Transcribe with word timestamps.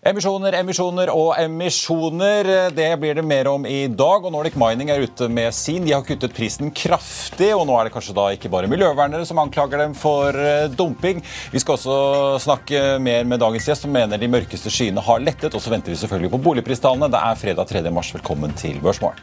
Emisjoner, 0.00 0.54
emisjoner 0.56 1.10
og 1.12 1.34
emisjoner. 1.36 2.46
Det 2.72 2.86
blir 3.02 3.18
det 3.18 3.24
mer 3.28 3.50
om 3.50 3.66
i 3.68 3.82
dag. 3.84 4.24
og 4.24 4.32
Nordic 4.32 4.54
Mining 4.56 4.88
er 4.88 5.02
ute 5.04 5.28
med 5.28 5.52
sin. 5.52 5.84
De 5.84 5.92
har 5.92 6.06
kuttet 6.08 6.32
prisen 6.32 6.70
kraftig, 6.72 7.50
og 7.52 7.66
nå 7.68 7.76
er 7.76 7.84
det 7.84 7.92
kanskje 7.92 8.16
da 8.16 8.30
ikke 8.32 8.48
bare 8.48 8.70
miljøvernere 8.72 9.28
som 9.28 9.42
anklager 9.42 9.84
dem 9.84 9.92
for 9.92 10.32
eh, 10.32 10.72
dumping. 10.72 11.20
Vi 11.52 11.60
skal 11.60 11.76
også 11.76 12.40
snakke 12.40 12.96
mer 12.96 13.28
med 13.28 13.44
dagens 13.44 13.68
gjest, 13.68 13.84
som 13.84 13.92
mener 13.92 14.16
de 14.16 14.32
mørkeste 14.32 14.72
skyene 14.72 15.04
har 15.04 15.20
lettet. 15.20 15.52
Og 15.52 15.60
så 15.60 15.68
venter 15.68 15.92
vi 15.92 16.00
selvfølgelig 16.00 16.32
på 16.32 16.44
boligpristallene. 16.48 17.12
Det 17.12 17.20
er 17.20 17.42
fredag 17.44 17.68
3. 17.68 17.84
mars. 17.92 18.14
Velkommen 18.16 18.56
til 18.56 18.80
Børsmorgen. 18.80 19.20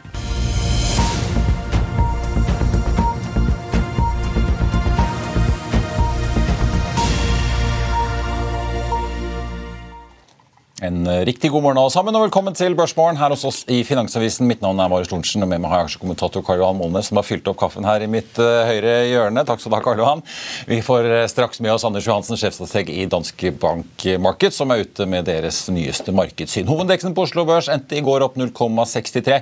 En 10.82 11.06
eh, 11.06 11.24
riktig 11.24 11.50
god 11.50 11.62
morgen 11.62 11.78
alle 11.80 11.90
sammen, 11.90 12.14
og 12.14 12.22
velkommen 12.28 12.54
til 12.54 12.76
Børsmorgen 12.78 13.16
her 13.18 13.32
hos 13.34 13.42
oss 13.48 13.56
i 13.66 13.80
Finansavisen. 13.82 14.46
Mitt 14.46 14.60
navn 14.62 14.78
er 14.78 14.86
Marius 14.86 15.08
Lorentzen, 15.10 15.42
og 15.42 15.48
med 15.50 15.58
meg 15.58 15.72
har 15.72 15.80
jeg 15.80 15.88
aksjekommentator 15.88 16.44
Karl 16.46 16.60
Johan 16.62 16.76
Molnes, 16.78 17.08
som 17.10 17.18
har 17.18 17.26
fylt 17.26 17.48
opp 17.50 17.56
kaffen 17.58 17.86
her 17.88 18.04
i 18.04 18.06
mitt 18.10 18.38
uh, 18.38 18.62
høyre 18.68 18.92
hjørne. 19.10 19.42
Takk 19.48 19.58
skal 19.58 19.72
du 19.72 19.74
ha, 19.74 19.80
Karl 19.82 19.98
Johan. 19.98 20.22
Vi 20.70 20.78
får 20.86 21.08
uh, 21.10 21.22
straks 21.26 21.58
med 21.64 21.72
oss 21.74 21.82
Anders 21.88 22.06
Johansen, 22.06 22.38
sjefstrateg 22.38 22.92
i 22.94 23.08
Danske 23.10 23.50
Bank 23.58 24.04
Market, 24.22 24.54
som 24.54 24.70
er 24.70 24.84
ute 24.86 25.08
med 25.10 25.26
deres 25.26 25.64
nyeste 25.74 26.14
markedssyn. 26.14 26.70
Hovedindeksen 26.70 27.16
på 27.16 27.26
Oslo 27.26 27.42
Børs 27.48 27.72
endte 27.74 27.98
i 27.98 28.04
går 28.06 28.28
opp 28.28 28.38
0,63. 28.38 29.40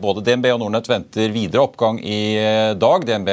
Både 0.00 0.24
DNB 0.24 0.48
og 0.54 0.62
Nordnett 0.64 0.88
venter 0.88 1.28
videre 1.36 1.66
oppgang 1.66 2.00
i 2.00 2.22
dag. 2.80 3.04
DNB 3.04 3.30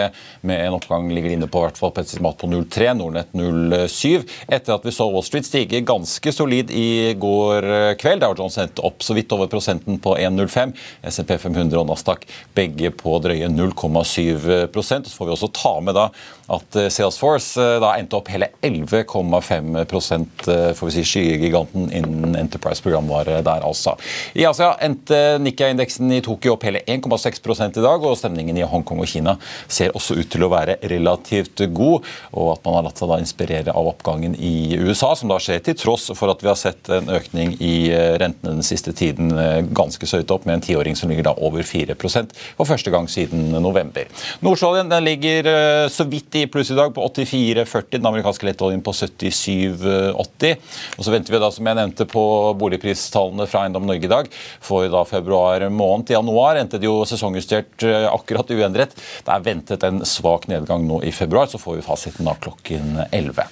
med 0.52 0.66
en 0.66 0.76
oppgang 0.82 1.08
ligger 1.16 1.38
inne 1.38 1.48
på 1.48 1.64
hvert 1.64 1.80
fall 1.80 1.96
på 1.96 2.04
0,3, 2.04 2.92
Nordnett 3.00 3.32
0,7. 3.32 4.28
Etter 4.52 4.76
at 4.76 4.84
vi 4.84 4.96
så 5.00 5.08
Wall 5.08 5.24
Street 5.24 5.48
stige 5.48 5.80
ganske 5.88 6.36
solid 6.36 6.76
i 6.76 6.92
går 7.22 7.68
eh, 7.68 7.94
kveld. 8.02 8.24
Dow 8.24 8.36
Jones 8.38 8.58
endte 8.62 8.84
opp 8.88 9.06
så 9.06 9.16
vidt 9.18 9.32
over 9.36 9.50
prosenten 9.52 10.00
på 10.02 10.16
1,05. 10.18 10.74
SMP 11.12 11.36
500 11.38 11.80
og 11.80 11.90
Nasdaq 11.90 12.28
begge 12.58 12.92
på 12.96 13.18
drøye 13.24 13.50
0,7 13.52 14.72
Så 14.72 15.16
får 15.16 15.30
vi 15.30 15.36
også 15.36 15.52
ta 15.56 15.76
med 15.84 15.98
da 15.98 16.10
at 16.52 16.78
eh, 16.80 16.90
Salesforce 16.94 17.62
eh, 17.62 17.78
da 17.84 17.94
endte 18.00 18.18
opp 18.20 18.32
hele 18.32 18.52
11,5% 18.66 20.48
får 20.76 20.90
vi 20.90 20.94
si 20.96 21.04
skyegiganten 21.08 21.90
innen 21.96 22.36
Enterprise-programvare 22.40 23.42
der, 23.46 23.66
altså. 23.66 23.96
I 24.38 24.46
Asia 24.50 24.74
endte 24.84 25.38
Nikkei-indeksen 25.42 26.12
i 26.16 26.22
Tokyo 26.26 26.56
opp 26.56 26.66
hele 26.68 26.84
1,6 26.86 27.80
i 27.80 27.84
dag, 27.84 28.04
og 28.04 28.18
stemningen 28.20 28.58
i 28.58 28.66
Hongkong 28.68 29.02
og 29.04 29.10
Kina 29.10 29.38
ser 29.72 29.96
også 29.98 30.18
ut 30.20 30.30
til 30.32 30.46
å 30.46 30.52
være 30.52 30.78
relativt 30.92 31.64
god, 31.74 32.08
og 32.32 32.54
at 32.56 32.66
man 32.66 32.78
har 32.78 32.88
latt 32.88 33.02
seg 33.02 33.12
da 33.12 33.20
inspirere 33.22 33.76
av 33.76 33.90
oppgangen 33.94 34.36
i 34.36 34.78
USA, 34.80 35.14
som 35.18 35.32
da 35.32 35.40
skjer 35.42 35.64
til 35.66 35.78
tross 35.80 36.10
for 36.18 36.32
at 36.34 36.44
vi 36.44 36.50
har 36.52 36.60
sett 36.60 36.90
en 36.94 37.10
økning 37.14 37.56
i 37.60 37.76
eh, 37.94 38.16
rentene 38.22 38.58
den 38.58 38.66
siste 38.66 38.94
tiden 38.98 39.32
eh, 39.38 39.62
ganske 39.72 40.08
så 40.08 40.22
høyt 40.22 40.34
opp, 40.34 40.48
med 40.48 40.60
en 40.60 40.66
tiåring 40.66 40.98
som 40.98 41.12
ligger 41.12 41.30
da 41.30 41.36
over 41.44 41.66
4% 41.66 42.36
for 42.58 42.70
første 42.70 42.94
gang 42.94 43.08
siden 43.12 43.52
november. 43.62 44.10
Nordsjøoljen 44.46 44.92
ligger 45.06 45.50
eh, 45.52 45.88
så 45.94 46.08
vidt 46.10 46.40
i 46.40 46.41
pluss 46.48 46.72
i 46.72 46.78
dag 46.78 46.94
på 46.96 47.04
84,40, 47.08 47.98
den 47.98 48.08
amerikanske 48.10 48.48
lettoljen 48.48 48.82
på 48.86 48.94
77,80. 48.96 50.56
Og 50.98 51.06
så 51.06 51.14
venter 51.14 51.36
vi 51.36 51.42
da, 51.44 51.52
som 51.54 51.68
jeg 51.70 51.80
nevnte, 51.80 52.08
på 52.10 52.24
boligpristallene 52.60 53.48
fra 53.50 53.66
Eiendom 53.66 53.86
Norge 53.90 54.08
i 54.08 54.12
dag 54.12 54.32
for 54.64 54.88
da 54.92 55.04
februar 55.08 55.68
måned. 55.70 56.12
I 56.12 56.18
januar 56.18 56.60
endte 56.62 56.80
det 56.82 56.90
jo 56.90 57.02
sesongjustert 57.08 57.86
akkurat 58.12 58.52
uendret. 58.56 58.96
Det 58.96 59.36
er 59.36 59.46
ventet 59.46 59.86
en 59.88 60.02
svak 60.08 60.48
nedgang 60.52 60.88
nå 60.88 61.02
i 61.06 61.14
februar, 61.16 61.50
så 61.52 61.62
får 61.62 61.80
vi 61.80 61.86
fasiten 61.86 62.30
da 62.30 62.36
klokken 62.42 63.04
11. 63.12 63.48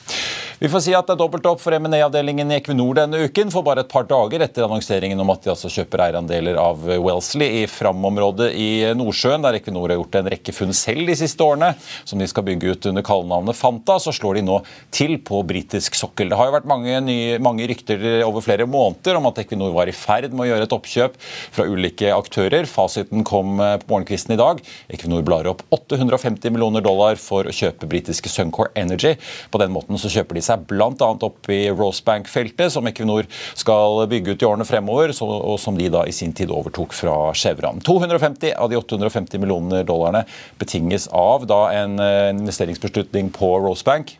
Vi 0.61 0.67
får 0.67 0.81
si 0.83 0.91
at 0.91 1.07
det 1.07 1.13
er 1.13 1.19
dobbelt 1.21 1.45
opp 1.47 1.61
for 1.63 1.71
M&A-avdelingen 1.71 2.49
i 2.51 2.57
Equinor 2.57 2.97
denne 2.97 3.21
uken, 3.29 3.47
for 3.47 3.63
bare 3.63 3.85
et 3.85 3.87
par 3.87 4.03
dager 4.03 4.41
etter 4.43 4.65
annonseringen 4.65 5.21
om 5.23 5.29
at 5.31 5.45
de 5.45 5.53
altså 5.53 5.69
kjøper 5.71 6.01
eierandeler 6.03 6.57
av 6.59 6.81
Wellesley 6.83 7.61
i 7.61 7.69
Fram-området 7.71 8.49
i 8.59 8.65
Nordsjøen, 8.99 9.39
der 9.45 9.55
Equinor 9.55 9.87
har 9.87 9.95
gjort 10.01 10.17
en 10.19 10.27
rekke 10.33 10.51
funn 10.51 10.75
selv 10.75 11.07
de 11.07 11.15
siste 11.15 11.45
årene, 11.45 11.69
som 12.03 12.19
de 12.19 12.27
skal 12.27 12.43
bygge 12.49 12.73
ut 12.73 12.87
under 12.91 13.05
kallenavnet 13.07 13.55
Fanta, 13.55 13.95
så 14.03 14.11
slår 14.11 14.41
de 14.41 14.43
nå 14.49 14.57
til 14.91 15.15
på 15.23 15.39
britisk 15.47 15.95
sokkel. 15.95 16.27
Det 16.27 16.41
har 16.41 16.51
jo 16.51 16.55
vært 16.57 16.67
mange, 16.67 16.97
nye, 17.07 17.39
mange 17.39 17.69
rykter 17.71 18.03
over 18.27 18.43
flere 18.43 18.67
måneder 18.67 19.21
om 19.21 19.31
at 19.31 19.39
Equinor 19.45 19.71
var 19.79 19.87
i 19.87 19.95
ferd 19.95 20.35
med 20.35 20.43
å 20.43 20.49
gjøre 20.49 20.67
et 20.67 20.75
oppkjøp 20.75 21.17
fra 21.23 21.69
ulike 21.71 22.11
aktører. 22.11 22.67
Fasiten 22.67 23.23
kom 23.23 23.63
på 23.63 23.93
morgenkvisten 23.95 24.35
i 24.35 24.41
dag. 24.43 24.59
Equinor 24.91 25.23
blar 25.23 25.47
opp 25.55 25.63
850 25.79 26.51
millioner 26.51 26.83
dollar 26.83 27.15
for 27.15 27.47
å 27.47 27.57
kjøpe 27.61 27.87
britiske 27.87 28.35
Suncor 28.35 28.73
Energy. 28.75 29.15
På 29.55 29.63
den 29.63 29.71
måten 29.71 29.95
så 30.03 30.11
kjøper 30.11 30.35
de 30.35 30.47
seg 30.49 30.67
bl.a. 30.69 31.09
opp 31.13 31.49
i 31.53 31.61
Rosebank-feltet, 31.71 32.73
som 32.73 32.87
Equinor 32.89 33.29
skal 33.57 34.03
bygge 34.11 34.35
ut 34.35 34.43
i 34.43 34.49
årene 34.49 34.67
fremover, 34.67 35.13
og 35.23 35.57
som 35.61 35.77
de 35.79 35.89
da 35.93 36.05
i 36.07 36.15
sin 36.15 36.35
tid 36.35 36.53
overtok 36.53 36.95
fra 36.95 37.17
Chevron. 37.37 37.81
250 37.85 38.55
av 38.57 38.71
de 38.71 38.79
850 38.79 39.41
millioner 39.41 39.87
dollarene 39.87 40.25
betinges 40.59 41.07
av 41.15 41.47
da 41.49 41.65
en 41.79 41.99
eh, 42.03 42.31
investeringsbeslutning 42.35 43.31
på 43.35 43.55
Rosebank. 43.63 44.18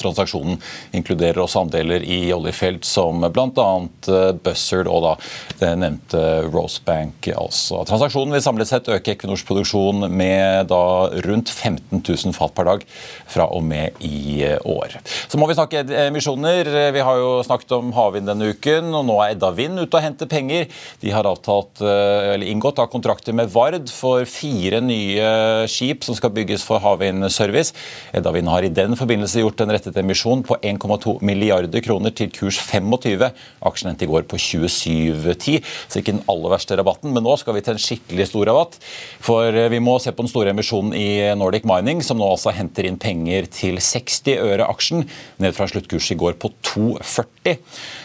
Transaksjonen 0.00 0.56
inkluderer 0.96 1.42
også 1.42 1.66
andeler 1.66 2.04
i 2.04 2.32
oljefelt 2.32 2.86
som 2.88 3.20
bl.a. 3.22 3.68
Eh, 4.08 4.30
Buzzard 4.42 4.88
og 4.90 5.02
da 5.04 5.12
det 5.60 5.72
nevnte 5.82 6.22
Rosebank. 6.48 7.28
Altså. 7.36 7.82
Transaksjonen 7.88 8.34
vil 8.34 8.44
samlet 8.44 8.70
sett 8.70 8.88
øke 8.92 9.14
Equinors 9.14 9.44
produksjon 9.46 10.08
med 10.08 10.70
da 10.72 10.82
rundt 11.26 11.52
15 11.52 12.00
000 12.00 12.36
fat 12.36 12.54
per 12.56 12.70
dag 12.70 12.86
fra 13.30 13.48
og 13.52 13.64
med 13.68 14.00
i 14.04 14.42
eh, 14.46 14.58
år. 14.64 14.96
Så 15.28 15.40
må 15.40 15.48
vi 15.50 15.58
snakke 15.58 15.84
emisjoner. 16.06 16.72
Vi 16.94 17.04
har 17.04 17.20
jo 17.20 17.34
snakket 17.46 17.76
om 17.76 17.92
havvind 17.96 18.30
denne 18.30 18.52
uken, 18.52 18.90
og 18.96 19.06
nå 19.08 19.18
er 19.22 19.36
Edda 19.36 19.52
Vind 19.56 19.80
ute 19.82 19.98
og 19.98 20.04
henter 20.04 20.30
penger. 20.30 20.68
De 21.04 21.12
har 21.12 21.28
avtalt, 21.28 21.84
eh, 21.84 22.48
inngått 22.48 22.80
av 22.82 22.90
kontrakter 22.92 23.36
med 23.36 23.52
Vard 23.52 23.90
for 23.92 24.24
fire 24.28 24.80
nye 24.82 25.68
skip 25.70 26.04
som 26.06 26.16
skal 26.16 26.32
bygges 26.34 26.64
for 26.66 26.82
havvindservice. 26.82 27.76
Edda 28.16 28.32
Vind 28.34 28.50
har 28.50 28.64
i 28.64 28.72
den 28.72 28.96
forbindelse 28.98 29.44
gjort 29.44 29.60
en 29.62 29.72
rett 29.72 29.81
rettet 29.82 29.98
emisjon 29.98 30.44
på 30.46 30.56
1,2 30.62 31.16
milliarder 31.26 31.82
kroner 31.82 32.14
til 32.14 32.30
kurs 32.30 32.60
25. 32.62 33.26
Aksjen 33.66 33.90
endte 33.90 34.06
i 34.06 34.10
går 34.10 34.26
på 34.30 34.38
27,10, 34.38 35.58
så 35.88 36.00
ikke 36.00 36.14
den 36.14 36.24
aller 36.30 36.54
verste 36.54 36.78
rabatten. 36.78 37.10
Men 37.14 37.26
nå 37.26 37.34
skal 37.40 37.56
vi 37.56 37.64
til 37.66 37.74
en 37.74 37.82
skikkelig 37.82 38.28
stor 38.30 38.46
rabatt. 38.50 38.78
For 39.22 39.50
eh, 39.50 39.70
vi 39.72 39.82
må 39.82 39.98
se 40.02 40.14
på 40.14 40.24
den 40.24 40.30
store 40.30 40.54
emisjonen 40.54 40.94
i 40.98 41.08
Nordic 41.38 41.66
Mining, 41.68 42.04
som 42.06 42.20
nå 42.20 42.28
altså 42.30 42.54
henter 42.54 42.86
inn 42.86 43.00
penger 43.02 43.50
til 43.50 43.80
60 43.82 44.38
øre 44.38 44.70
aksjen, 44.70 45.06
ned 45.42 45.56
fra 45.56 45.66
sluttkurs 45.70 46.12
i 46.14 46.18
går 46.20 46.38
på 46.38 46.52
2,40. 46.72 47.58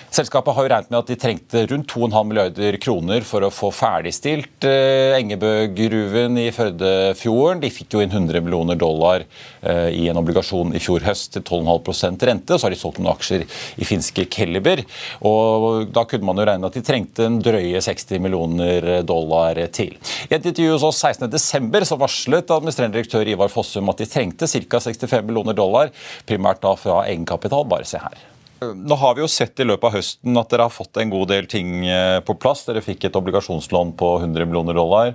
Selskapet 0.08 0.56
har 0.56 0.64
jo 0.64 0.70
regnet 0.72 0.92
med 0.92 0.98
at 1.02 1.10
de 1.12 1.16
trengte 1.20 1.62
rundt 1.68 1.92
2,5 1.92 2.30
milliarder 2.30 2.78
kroner 2.82 3.26
for 3.28 3.44
å 3.44 3.52
få 3.52 3.70
ferdigstilt 3.76 4.66
eh, 4.66 5.18
Engebø-gruven 5.18 6.40
i 6.40 6.46
Førdefjorden. 6.56 7.60
De 7.62 7.72
fikk 7.74 7.98
jo 7.98 8.04
inn 8.04 8.14
100 8.14 8.40
millioner 8.46 8.80
dollar 8.80 9.26
eh, 9.28 9.90
i 9.92 10.06
en 10.08 10.20
obligasjon 10.22 10.72
i 10.78 10.82
fjor 10.82 11.04
høst 11.06 11.34
til 11.36 11.44
12,5% 11.44 12.24
rente. 12.30 12.56
Så 12.56 12.68
har 12.68 12.74
de 12.74 12.80
solgt 12.80 13.02
noen 13.02 13.12
aksjer 13.12 13.44
i 13.44 13.88
finske 13.90 14.26
Kelleber. 14.32 14.86
Og 15.28 15.92
da 15.92 16.06
kunne 16.08 16.30
man 16.30 16.40
jo 16.40 16.48
regne 16.50 16.72
at 16.72 16.80
de 16.80 16.86
trengte 16.88 17.28
en 17.28 17.42
drøye 17.44 17.84
60 17.84 18.24
millioner 18.24 18.90
dollar 19.08 19.60
til. 19.76 19.98
I 20.32 20.38
et 20.40 20.40
intervju 20.40 20.78
hos 20.78 20.88
oss 20.88 21.04
16.12. 21.04 22.00
varslet 22.00 22.56
administrerende 22.56 22.96
direktør 22.96 23.28
Ivar 23.28 23.52
Fossum 23.52 23.92
at 23.92 24.00
de 24.00 24.10
trengte 24.10 24.48
ca. 24.48 24.82
65 24.88 25.28
millioner 25.28 25.58
dollar, 25.58 25.94
primært 26.26 26.64
da 26.64 26.74
fra 26.80 27.04
egenkapital. 27.06 27.68
Bare 27.68 27.88
se 27.88 28.00
her. 28.02 28.37
Nå 28.60 28.96
har 28.98 29.16
vi 29.16 29.22
jo 29.22 29.30
sett 29.30 29.60
i 29.62 29.66
løpet 29.68 29.86
av 29.86 29.98
høsten 30.00 30.40
at 30.40 30.50
dere 30.50 30.66
har 30.66 30.74
fått 30.74 30.98
en 30.98 31.12
god 31.14 31.30
del 31.30 31.46
ting 31.50 31.86
eh, 31.86 32.18
på 32.26 32.36
plass. 32.42 32.66
Dere 32.66 32.82
fikk 32.82 33.06
et 33.06 33.20
obligasjonslån 33.20 33.94
på 34.00 34.16
100 34.24 34.48
millioner 34.50 34.78
dollar. 34.78 35.14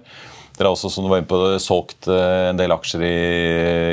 Dere 0.55 0.69
har 0.69 0.77
også 0.77 0.93
som 0.93 1.06
du 1.06 1.11
var 1.11 1.23
inne 1.23 1.31
på, 1.31 1.41
solgt 1.62 2.06
eh, 2.12 2.50
en 2.53 2.61
del 2.61 2.75
aksjer 2.75 3.03
i 3.06 3.15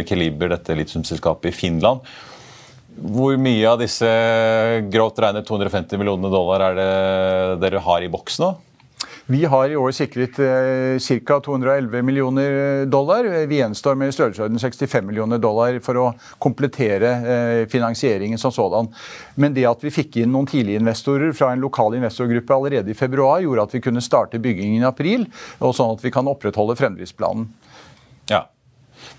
Keliber, 0.09 0.51
dette 0.53 0.77
litiumselskapet 0.77 1.49
i 1.49 1.55
Finland. 1.55 2.05
Hvor 2.99 3.37
mye 3.39 3.65
av 3.69 3.79
disse 3.81 4.09
grovt 4.91 5.21
regnet 5.23 5.47
250 5.47 6.01
millionene 6.01 6.33
dollar 6.33 6.67
er 6.67 6.79
det 6.79 6.89
dere 7.63 7.81
har 7.85 8.03
i 8.03 8.11
boks 8.11 8.41
nå? 8.43 8.53
Vi 9.31 9.43
har 9.45 9.69
i 9.69 9.75
år 9.77 9.91
sikret 9.93 10.39
eh, 10.41 11.19
ca. 11.21 11.35
211 11.45 12.01
millioner 12.01 12.85
dollar. 12.89 13.27
Vi 13.45 13.59
gjenstår 13.59 13.93
med 13.95 14.09
i 14.09 14.15
størrelsesorden 14.15 14.57
65 14.57 15.05
millioner 15.05 15.37
dollar 15.37 15.77
for 15.85 15.99
å 16.01 16.05
komplettere 16.41 17.11
eh, 17.13 17.61
finansieringen 17.69 18.41
som 18.41 18.49
sådan. 18.51 18.89
Men 19.37 19.53
det 19.53 19.67
at 19.69 19.85
vi 19.85 19.93
fikk 19.93 20.17
inn 20.23 20.33
noen 20.33 20.49
tidliginvestorer 20.49 21.35
fra 21.37 21.51
en 21.53 21.61
lokal 21.61 21.99
investorgruppe 21.99 22.57
allerede 22.57 22.89
i 22.89 22.97
februar, 22.97 23.43
gjorde 23.45 23.67
at 23.69 23.77
vi 23.77 23.83
kunne 23.85 24.01
starte 24.01 24.41
byggingen 24.41 24.81
i 24.81 24.89
april, 24.89 25.27
og 25.61 25.77
sånn 25.77 25.93
at 25.93 26.07
vi 26.07 26.15
kan 26.15 26.33
opprettholde 26.33 26.79
fremdriftsplanen. 26.81 27.51
Ja. 28.33 28.47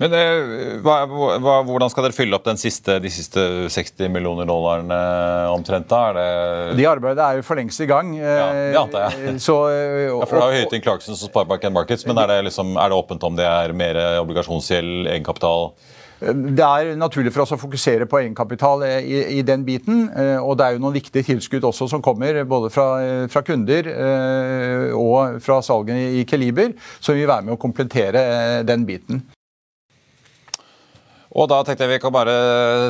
Men 0.01 0.15
eh, 0.17 0.81
hva, 0.81 1.03
hva, 1.11 1.59
Hvordan 1.69 1.93
skal 1.93 2.07
dere 2.07 2.17
fylle 2.17 2.39
opp 2.39 2.49
siste, 2.61 2.97
de 3.03 3.13
siste 3.13 3.43
60 3.69 4.09
millioner 4.13 4.49
dollarene 4.49 5.01
omtrent? 5.53 5.89
da? 5.91 6.01
Er 6.09 6.17
det... 6.17 6.79
de 6.81 6.89
arbeidet 6.89 7.25
er 7.25 7.41
jo 7.41 7.47
for 7.47 7.61
lengst 7.61 7.85
i 7.85 7.89
gang. 7.91 8.15
Ja, 8.17 8.49
det 8.73 8.81
antar 8.81 9.09
jeg. 9.11 9.37
Så, 9.45 9.57
og, 9.69 10.23
ja, 10.23 10.27
for 10.27 10.39
Det 10.39 10.43
er 10.43 10.51
jo 10.51 10.65
høyt 10.65 10.77
inn 10.77 10.85
Clarksons 10.85 11.25
og 11.27 11.33
Sparebank 11.33 11.69
Markets, 11.75 12.07
men 12.09 12.21
er 12.23 12.33
det, 12.33 12.43
liksom, 12.49 12.77
er 12.81 12.91
det 12.91 12.97
åpent 12.97 13.25
om 13.29 13.37
det 13.37 13.47
er 13.47 13.75
mer 13.77 13.99
obligasjonsgjeld, 14.23 15.11
egenkapital? 15.13 15.71
Det 16.21 16.65
er 16.65 16.91
naturlig 17.01 17.33
for 17.33 17.47
oss 17.47 17.55
å 17.57 17.61
fokusere 17.61 18.05
på 18.09 18.19
egenkapital 18.21 18.85
i, 18.85 19.21
i, 19.39 19.43
den 19.47 19.65
biten. 19.65 20.03
Og 20.45 20.53
det 20.61 20.67
er 20.67 20.77
jo 20.77 20.83
noen 20.85 20.97
viktige 20.99 21.25
tilskudd 21.31 21.65
også 21.65 21.89
som 21.93 22.05
kommer, 22.05 22.43
både 22.49 22.69
fra, 22.73 22.87
fra 23.33 23.45
kunder 23.47 23.89
og 24.97 25.41
fra 25.45 25.61
salgene 25.65 26.11
i 26.21 26.25
Keliber, 26.29 26.75
som 27.01 27.17
vil 27.17 27.29
være 27.31 27.49
med 27.49 27.57
å 27.57 27.61
komplettere 27.61 28.25
den 28.69 28.85
biten. 28.89 29.25
Og 31.31 31.47
da 31.47 31.61
tenkte 31.63 31.87
jeg 31.87 31.93
vi 31.93 32.01
kan 32.03 32.11
bare 32.11 32.33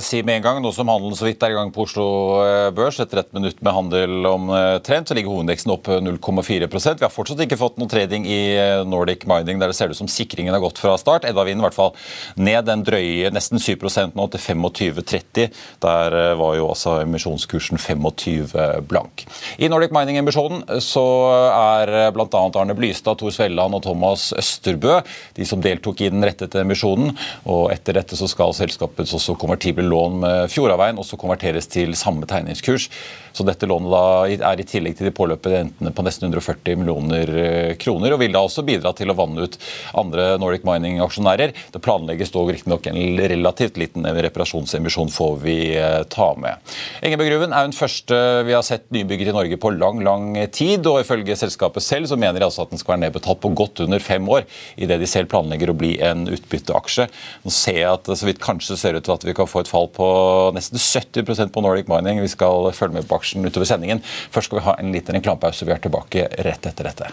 si 0.00 0.22
med 0.24 0.38
en 0.38 0.44
gang, 0.46 0.58
nå 0.64 0.70
som 0.72 0.88
handelen 0.88 1.16
så 1.16 1.26
vidt 1.26 1.42
er 1.44 1.52
i 1.52 1.56
gang 1.58 1.68
på 1.74 1.84
Oslo 1.84 2.04
eh, 2.40 2.70
Børs, 2.72 2.96
etter 3.02 3.20
et 3.20 3.34
minutt 3.36 3.58
med 3.60 3.74
handel 3.76 4.28
omtrent, 4.30 5.10
så 5.10 5.16
ligger 5.16 5.34
hovedindeksen 5.34 5.72
opp 5.74 5.90
0,4% 6.00 7.02
Vi 7.02 7.04
har 7.04 7.12
fortsatt 7.12 7.42
ikke 7.44 7.58
fått 7.60 7.76
noe 7.80 7.90
trading 7.92 8.24
i 8.24 8.38
eh, 8.56 8.80
Nordic 8.88 9.26
Mining, 9.28 9.60
der 9.60 9.68
det 9.68 9.76
ser 9.76 9.92
ut 9.92 9.98
som 9.98 10.08
sikringen 10.08 10.56
har 10.56 10.62
gått 10.64 10.80
fra 10.80 10.94
start. 11.00 11.26
Edda 11.28 11.44
vinner 11.44 11.60
i 11.60 11.66
hvert 11.66 11.76
fall 11.76 11.92
ned 12.40 12.64
den 12.70 12.84
drøye 12.86 13.28
nesten 13.34 13.60
7 13.60 13.76
nå 14.16 14.26
til 14.32 14.40
25,30. 14.46 15.60
Der 15.84 16.18
eh, 16.22 16.32
var 16.40 16.56
jo 16.56 16.70
også 16.70 16.96
emisjonskursen 17.02 17.76
25 17.76 18.56
blank. 18.88 19.26
I 19.60 19.68
Nordic 19.68 19.92
Mining-emisjonen 19.92 20.64
så 20.80 21.04
er 21.50 22.08
bl.a. 22.16 22.42
Arne 22.48 22.78
Blystad, 22.78 23.20
Tor 23.20 23.36
Svelland 23.36 23.76
og 23.76 23.84
Thomas 23.84 24.30
Østerbø 24.32 25.02
de 25.36 25.44
som 25.44 25.60
deltok 25.60 26.00
i 26.00 26.08
den 26.12 26.24
rettede 26.24 26.64
emisjonen. 26.64 27.12
og 27.44 27.68
etter 27.74 28.00
dette 28.00 28.16
så 28.16 28.29
skal 28.30 28.54
selskapets 28.56 29.14
også 29.16 29.36
konvertible 29.40 29.84
lån 29.90 30.20
med 30.22 30.52
Fjordaveien 30.52 30.98
også 31.00 31.18
konverteres 31.20 31.68
til 31.70 31.96
samme 31.98 32.28
tegningskurs. 32.30 32.88
Så 33.32 33.46
dette 33.46 33.68
lånet 33.70 33.92
da 33.92 34.50
er 34.52 34.60
i 34.60 34.66
tillegg 34.66 34.96
til 34.98 35.08
de 35.08 35.14
påløpende 35.14 35.60
rentene 35.60 35.92
på 35.94 36.04
nesten 36.06 36.28
140 36.28 36.80
millioner 36.80 37.32
eh, 37.42 37.72
kroner, 37.80 38.14
og 38.14 38.22
vil 38.22 38.34
da 38.34 38.42
også 38.44 38.64
bidra 38.66 38.92
til 38.96 39.12
å 39.12 39.16
vanne 39.18 39.46
ut 39.46 39.58
andre 40.00 40.34
Nordic 40.40 40.66
Mining-aksjonærer. 40.68 41.54
Det 41.72 41.82
planlegges 41.84 42.32
dog 42.34 42.50
riktignok 42.52 42.88
en 42.90 42.98
relativt 43.30 43.78
liten 43.80 44.06
reparasjonsemisjon, 44.06 45.12
får 45.14 45.38
vi 45.44 45.58
eh, 45.78 46.02
ta 46.10 46.32
med. 46.40 46.74
Engebøgruven 47.06 47.54
er 47.54 47.68
den 47.68 47.76
første 47.76 48.18
vi 48.46 48.56
har 48.56 48.64
sett 48.66 48.88
nybygget 48.94 49.32
i 49.32 49.36
Norge 49.36 49.60
på 49.60 49.72
lang, 49.76 50.02
lang 50.06 50.32
tid, 50.54 50.86
og 50.90 51.02
ifølge 51.04 51.38
selskapet 51.38 51.84
selv 51.84 52.10
så 52.10 52.18
mener 52.20 52.40
de 52.40 52.48
altså 52.48 52.64
at 52.66 52.74
den 52.74 52.80
skal 52.80 52.96
være 52.96 53.04
nedbetalt 53.06 53.42
på 53.42 53.52
godt 53.56 53.84
under 53.86 54.02
fem 54.02 54.26
år, 54.30 54.46
idet 54.80 55.00
de 55.00 55.08
selv 55.10 55.30
planlegger 55.32 55.72
å 55.72 55.78
bli 55.78 55.94
en 56.04 56.26
utbytteaksje. 56.30 57.08
Nå 57.44 57.54
ser 57.54 57.80
jeg 57.82 57.90
at 57.92 58.10
så 58.10 58.28
vidt 58.28 58.42
kanskje 58.42 58.78
ser 58.80 58.98
ut 58.98 59.06
til 59.06 59.14
at 59.14 59.26
vi 59.26 59.36
kan 59.36 59.48
få 59.50 59.64
et 59.64 59.70
fall 59.70 59.88
på 59.94 60.08
nesten 60.56 60.80
70% 60.80 61.54
på 61.54 61.64
Nordic 61.64 61.90
Mining. 61.90 62.20
Vi 62.24 62.32
skal 62.32 62.70
følge 62.76 62.98
med 62.98 63.08
på 63.08 63.19
aksjen 63.20 63.46
utover 63.46 63.68
sendingen. 63.68 64.02
Først 64.04 64.50
skal 64.50 64.60
vi 64.60 64.68
ha 64.68 64.78
en 64.80 64.94
liten 64.94 65.20
reklamepause. 65.20 65.68
Vi 65.68 65.76
er 65.76 65.84
tilbake 65.84 66.30
rett 66.40 66.72
etter 66.72 66.90
dette. 66.90 67.12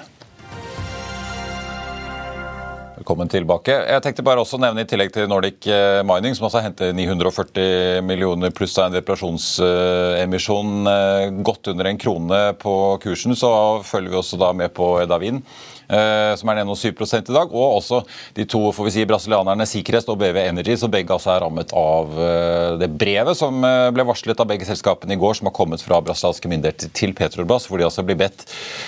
Velkommen 2.98 3.30
tilbake. 3.30 3.72
Jeg 3.72 4.02
tenkte 4.04 4.24
bare 4.26 4.42
også 4.42 4.58
nevne 4.60 4.82
I 4.84 4.88
tillegg 4.90 5.14
til 5.16 5.30
Nordic 5.30 5.68
eh, 5.70 6.02
Mining, 6.04 6.34
som 6.36 6.48
altså 6.48 6.64
henter 6.66 6.96
940 6.98 8.02
millioner 8.04 8.52
pluss 8.52 8.74
en 8.82 8.98
reparasjonsemisjon 8.98 10.90
eh, 10.92 11.28
godt 11.46 11.70
under 11.72 11.88
en 11.92 12.02
krone 12.02 12.42
på 12.60 12.74
kursen, 13.06 13.38
så 13.38 13.52
følger 13.88 14.12
vi 14.12 14.20
også 14.20 14.42
da 14.42 14.50
med 14.52 14.74
på 14.76 14.90
Edavin. 15.04 15.44
Eh, 15.88 16.34
som 16.36 16.50
er 16.52 16.60
ned 16.60 16.74
7 16.76 16.90
i 16.92 17.34
dag. 17.34 17.54
Og 17.54 17.78
også 17.80 18.02
de 18.36 18.46
to 18.50 18.60
får 18.76 18.88
vi 18.88 18.94
si, 18.98 19.06
brasilianerne 19.08 19.68
Sikkerhet 19.68 20.10
og 20.12 20.20
BV 20.20 20.42
Energy, 20.44 20.76
som 20.80 20.92
begge 20.92 21.14
altså 21.16 21.32
er 21.34 21.44
rammet 21.46 21.72
av 21.78 22.18
eh, 22.20 22.72
det 22.82 22.90
brevet 23.00 23.40
som 23.40 23.64
eh, 23.64 23.88
ble 23.96 24.04
varslet 24.08 24.44
av 24.44 24.50
begge 24.50 24.68
selskapene 24.68 25.16
i 25.16 25.20
går, 25.22 25.38
som 25.40 25.48
har 25.48 25.56
kommet 25.56 25.84
fra 25.84 26.02
brasilianske 26.04 26.52
myndigheter 26.52 26.92
til 26.98 27.16
Petrobras, 27.16 27.70
hvor 27.70 27.80
de 27.80 27.88
altså 27.88 28.04
blir 28.08 28.20
bedt 28.20 28.46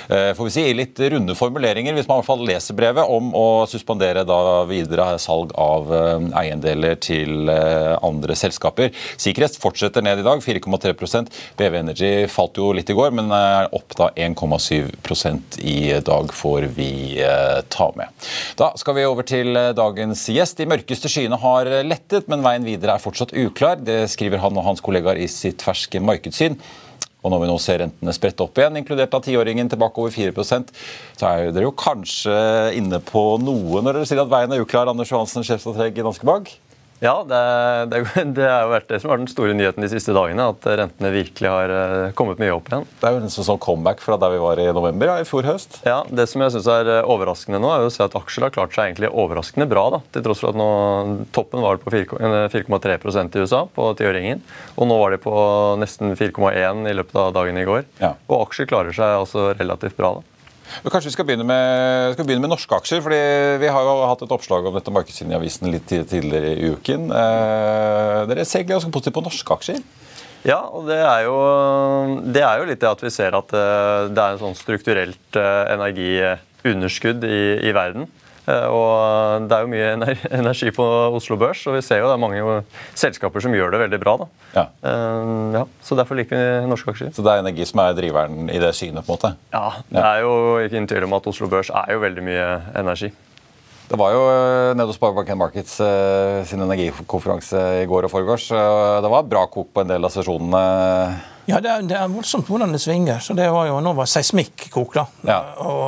får 0.10 0.46
vi 0.46 0.52
si, 0.52 0.64
i 0.68 0.76
litt 0.76 0.98
runde 1.12 1.34
formuleringer, 1.38 1.94
hvis 1.96 2.08
man 2.10 2.18
i 2.18 2.22
hvert 2.22 2.28
fall 2.28 2.42
leser 2.48 2.76
brevet, 2.78 3.08
om 3.08 3.30
å 3.38 3.66
suspendere 3.70 4.24
da 4.28 4.64
videre 4.68 5.06
salg 5.22 5.52
av 5.60 5.92
eiendeler 6.40 6.98
til 7.02 7.50
andre 7.50 8.36
selskaper. 8.40 8.92
Sikkerhet 9.22 9.58
fortsetter 9.62 10.06
ned 10.06 10.22
i 10.22 10.26
dag, 10.26 10.42
4,3% 10.44 11.32
BV 11.60 11.78
Energy 11.82 12.12
falt 12.32 12.58
jo 12.60 12.72
litt 12.76 12.90
i 12.90 12.98
går, 12.98 13.14
men 13.20 13.32
er 13.36 13.70
opp 13.76 13.96
da 14.00 14.10
1,7% 14.18 15.60
i 15.62 15.78
dag, 16.06 16.34
får 16.36 16.70
vi 16.78 16.89
Eh, 16.90 17.62
ta 17.70 17.92
med. 17.96 18.28
Da 18.60 18.72
skal 18.80 18.98
vi 18.98 19.08
over 19.08 19.26
til 19.28 19.56
eh, 19.58 19.72
dagens 19.78 20.26
gjest. 20.32 20.60
De 20.60 20.68
mørkeste 20.70 21.12
skyene 21.12 21.40
har 21.42 21.70
lettet, 21.86 22.30
men 22.32 22.44
veien 22.46 22.68
videre 22.68 22.96
er 22.96 23.04
fortsatt 23.04 23.34
uklar. 23.38 23.82
Det 23.84 24.04
skriver 24.12 24.42
han 24.44 24.58
og 24.58 24.68
hans 24.68 24.84
kollegaer 24.84 25.20
i 25.20 25.28
sitt 25.32 25.66
ferske 25.66 26.02
markedssyn. 26.04 26.58
Og 27.20 27.34
når 27.34 27.42
vi 27.44 27.50
nå 27.50 27.58
ser 27.60 27.82
rentene 27.84 28.16
sprette 28.16 28.46
opp 28.46 28.60
igjen, 28.60 28.80
inkludert 28.80 29.16
av 29.18 29.26
tiåringen 29.26 29.68
tilbake 29.68 30.00
over 30.00 30.14
4% 30.16 30.70
så 31.20 31.28
er 31.28 31.50
dere 31.52 31.68
jo 31.68 31.76
kanskje 31.76 32.36
inne 32.80 33.02
på 33.04 33.24
noe 33.44 33.84
når 33.84 34.00
dere 34.00 34.08
sier 34.08 34.24
at 34.24 34.32
veien 34.32 34.56
er 34.56 34.64
uklar, 34.64 34.88
Anders 34.88 35.12
Johansen, 35.12 35.44
sjefstrateg 35.44 36.00
i 36.00 36.06
Danske 36.06 36.28
Bank? 36.30 36.54
Ja, 37.00 37.24
det, 37.24 37.40
det, 37.92 38.00
det 38.36 38.48
har 38.48 38.68
vært 38.72 38.90
det 38.92 39.00
som 39.00 39.14
har 39.14 39.22
den 39.22 39.30
store 39.32 39.54
nyheten 39.56 39.84
de 39.84 39.90
siste 39.92 40.14
dagene. 40.16 40.50
At 40.52 40.66
rentene 40.82 41.12
virkelig 41.14 41.52
har 41.52 41.72
eh, 41.74 42.12
kommet 42.18 42.42
mye 42.42 42.52
opp 42.56 42.68
igjen. 42.72 42.88
Det 43.00 43.08
er 43.08 43.16
jo 43.16 43.22
en 43.24 43.32
sånn 43.34 43.62
comeback 43.64 44.04
fra 44.04 44.18
der 44.20 44.34
vi 44.36 44.42
var 44.44 44.60
i 44.60 44.68
november 44.76 45.14
ja, 45.14 45.18
i 45.24 45.28
fjor 45.28 45.48
høst. 45.48 45.80
Ja, 45.88 46.02
Det 46.12 46.28
som 46.30 46.44
jeg 46.44 46.56
syns 46.56 46.68
er 46.72 46.92
eh, 46.98 47.08
overraskende 47.08 47.62
nå, 47.64 47.72
er 47.72 47.86
jo 47.86 47.92
å 47.92 47.96
se 47.96 48.04
at 48.04 48.18
aksjer 48.20 48.48
har 48.48 48.56
klart 48.56 48.76
seg 48.76 48.90
egentlig 48.92 49.12
overraskende 49.14 49.70
bra. 49.72 49.86
da, 49.96 50.02
Til 50.16 50.26
tross 50.28 50.44
for 50.44 50.52
at 50.52 50.60
nå, 50.60 50.70
toppen 51.36 51.64
var 51.64 51.80
på 51.84 51.94
4,3% 51.96 53.40
i 53.40 53.46
USA 53.46 53.64
på 53.76 53.92
tiåringen. 54.00 54.44
Og 54.76 54.92
nå 54.92 55.00
var 55.00 55.16
de 55.16 55.22
på 55.24 55.36
nesten 55.80 56.18
4,1 56.20 56.84
i 56.90 56.98
løpet 57.00 57.16
av 57.24 57.32
dagen 57.38 57.60
i 57.60 57.68
går. 57.70 57.88
Ja. 58.04 58.16
Og 58.28 58.50
aksjer 58.50 58.68
klarer 58.70 58.96
seg 58.96 59.22
altså 59.22 59.54
relativt 59.56 59.96
bra. 60.00 60.18
da. 60.20 60.39
Kanskje 60.90 61.10
vi 61.10 61.16
skal 61.16 61.28
begynne, 61.28 61.46
med, 61.48 62.14
skal 62.16 62.28
begynne, 62.28 62.44
med, 62.46 62.54
norske 62.54 62.76
aksjer. 62.78 63.02
fordi 63.06 63.22
Vi 63.62 63.72
har 63.74 63.88
jo 63.88 63.96
hatt 64.10 64.22
et 64.26 64.36
oppslag 64.36 64.68
om 64.70 64.78
dette 64.78 64.94
markedssynet 64.94 65.34
i 65.34 65.40
avisen 65.40 65.72
litt 65.74 65.90
tidligere 65.90 66.54
i 66.56 66.70
uken. 66.76 67.10
Eh, 67.12 68.20
dere 68.30 68.46
ser 68.48 68.68
ganske 68.70 68.92
positivt 68.94 69.18
på 69.18 69.26
norske 69.26 69.58
aksjer? 69.58 69.82
Ja, 70.48 70.62
og 70.72 70.88
det 70.88 71.02
er, 71.04 71.26
jo, 71.28 71.36
det 72.32 72.44
er 72.48 72.62
jo 72.62 72.70
litt 72.70 72.80
det 72.80 72.88
at 72.88 73.02
vi 73.04 73.12
ser 73.12 73.36
at 73.36 73.52
eh, 73.52 74.08
det 74.08 74.24
er 74.24 74.36
en 74.36 74.44
sånn 74.46 74.56
strukturelt 74.56 75.40
eh, 75.40 75.64
energiunderskudd 75.76 77.26
i, 77.28 77.42
i 77.68 77.76
verden. 77.76 78.08
Eh, 78.50 78.66
og 78.74 79.46
det 79.50 79.56
er 79.56 79.66
jo 79.66 79.72
mye 79.72 80.18
energi 80.40 80.74
på 80.76 80.86
Oslo 81.18 81.38
Børs, 81.40 81.62
og 81.70 81.78
vi 81.78 81.84
ser 81.86 82.02
jo 82.02 82.10
det 82.10 82.16
er 82.16 82.24
mange 82.24 82.60
selskaper 82.98 83.44
som 83.44 83.56
gjør 83.56 83.76
det 83.76 83.84
veldig 83.84 84.02
bra. 84.02 84.16
Ja. 84.56 84.66
Uh, 84.82 85.54
ja. 85.54 85.64
så 85.86 85.98
Derfor 86.00 86.18
liker 86.18 86.40
vi 86.40 86.68
norske 86.70 86.94
aksjer. 86.94 87.14
Så 87.16 87.26
det 87.26 87.34
er 87.34 87.44
energi 87.44 87.68
som 87.70 87.84
er 87.84 87.98
driveren 87.98 88.50
i 88.50 88.62
det 88.62 88.74
synet? 88.78 89.06
på 89.06 89.14
en 89.14 89.18
måte? 89.18 89.34
Ja, 89.54 89.66
det 89.90 90.04
er 90.04 90.22
jo 90.26 90.34
ikke 90.64 90.78
ingen 90.80 90.90
tvil 90.92 91.06
om 91.08 91.18
at 91.18 91.28
Oslo 91.30 91.50
Børs 91.52 91.72
er 91.72 91.94
jo 91.94 92.04
veldig 92.04 92.24
mye 92.26 92.46
energi. 92.80 93.12
Det 93.90 93.98
var 93.98 94.14
jo 94.14 94.22
nede 94.78 94.86
hos 94.86 95.00
Sparebank 95.00 95.32
Markets 95.38 95.80
sin 96.46 96.62
energikonferanse 96.62 97.64
i 97.82 97.88
går 97.90 98.06
og 98.06 98.14
foregårs. 98.14 98.46
Det 98.54 99.12
var 99.16 99.26
bra 99.26 99.48
kok 99.50 99.72
på 99.74 99.82
en 99.82 99.90
del 99.90 100.06
av 100.06 100.14
sesjonene. 100.14 100.62
Ja, 101.50 101.60
det 101.64 101.70
er, 101.72 101.86
det 101.90 101.96
er, 101.98 102.10
voldsomt 102.12 102.50
hvordan 102.52 102.76
det 102.76 102.82
svinger. 102.84 103.20
så 103.26 103.34
det 103.38 103.48
var 103.54 103.70
jo, 103.70 103.80
Nå 103.82 103.94
var 103.98 104.10
seismikkok, 104.10 104.94
da. 104.96 105.06
Ja. 105.26 105.40
Og, 105.66 105.86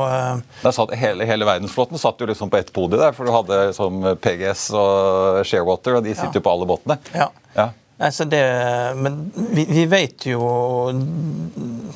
uh, 0.64 0.72
satt, 0.74 0.96
hele, 0.98 1.28
hele, 1.30 1.46
verdensflåten 1.46 2.02
satt 2.02 2.22
jo 2.22 2.30
liksom 2.30 2.50
på 2.50 2.58
ett 2.58 2.74
podi 2.74 2.98
der, 2.98 3.14
for 3.18 3.30
du 3.30 3.36
hadde 3.36 3.60
liksom 3.70 4.02
PGS 4.24 4.66
og 4.74 5.46
Sharewater, 5.46 6.00
og 6.00 6.08
de 6.08 6.16
sitter 6.18 6.42
jo 6.42 6.46
på 6.48 6.56
alle 6.56 6.70
båtene. 6.70 6.98
Ja. 7.14 7.30
ja. 7.58 7.70
Altså 8.02 8.26
det, 8.26 8.42
men 8.96 9.32
vi, 9.36 9.66
vi, 9.70 9.86
vet 9.86 10.26
jo 10.26 10.42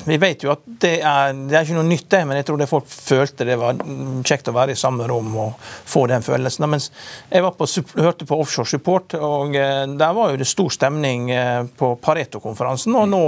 Vi 0.06 0.16
vet 0.22 0.44
jo 0.44 0.52
at 0.52 0.62
det 0.78 1.00
er, 1.00 1.32
det 1.34 1.56
er 1.56 1.64
ikke 1.64 1.78
noe 1.78 1.88
nytt, 1.88 2.06
det, 2.12 2.20
men 2.28 2.38
jeg 2.38 2.46
tror 2.46 2.60
det 2.60 2.68
folk 2.70 2.86
følte 2.86 3.46
det 3.48 3.56
var 3.58 3.80
kjekt 4.26 4.50
å 4.50 4.54
være 4.54 4.76
i 4.76 4.78
samme 4.78 5.06
rom 5.08 5.32
og 5.40 5.56
få 5.88 6.04
den 6.10 6.22
følelsen. 6.22 6.66
Mens 6.70 6.90
jeg 7.30 7.42
på, 7.42 7.68
hørte 7.96 8.28
på 8.28 8.38
Offshore 8.38 8.70
Support, 8.70 9.16
og 9.18 9.56
eh, 9.56 9.82
der 9.98 10.14
var 10.14 10.30
jo 10.30 10.38
det 10.38 10.48
stor 10.50 10.70
stemning 10.76 11.30
eh, 11.34 11.64
på 11.66 11.94
Pareto-konferansen. 12.02 12.94
Og 12.94 13.08
nå 13.10 13.24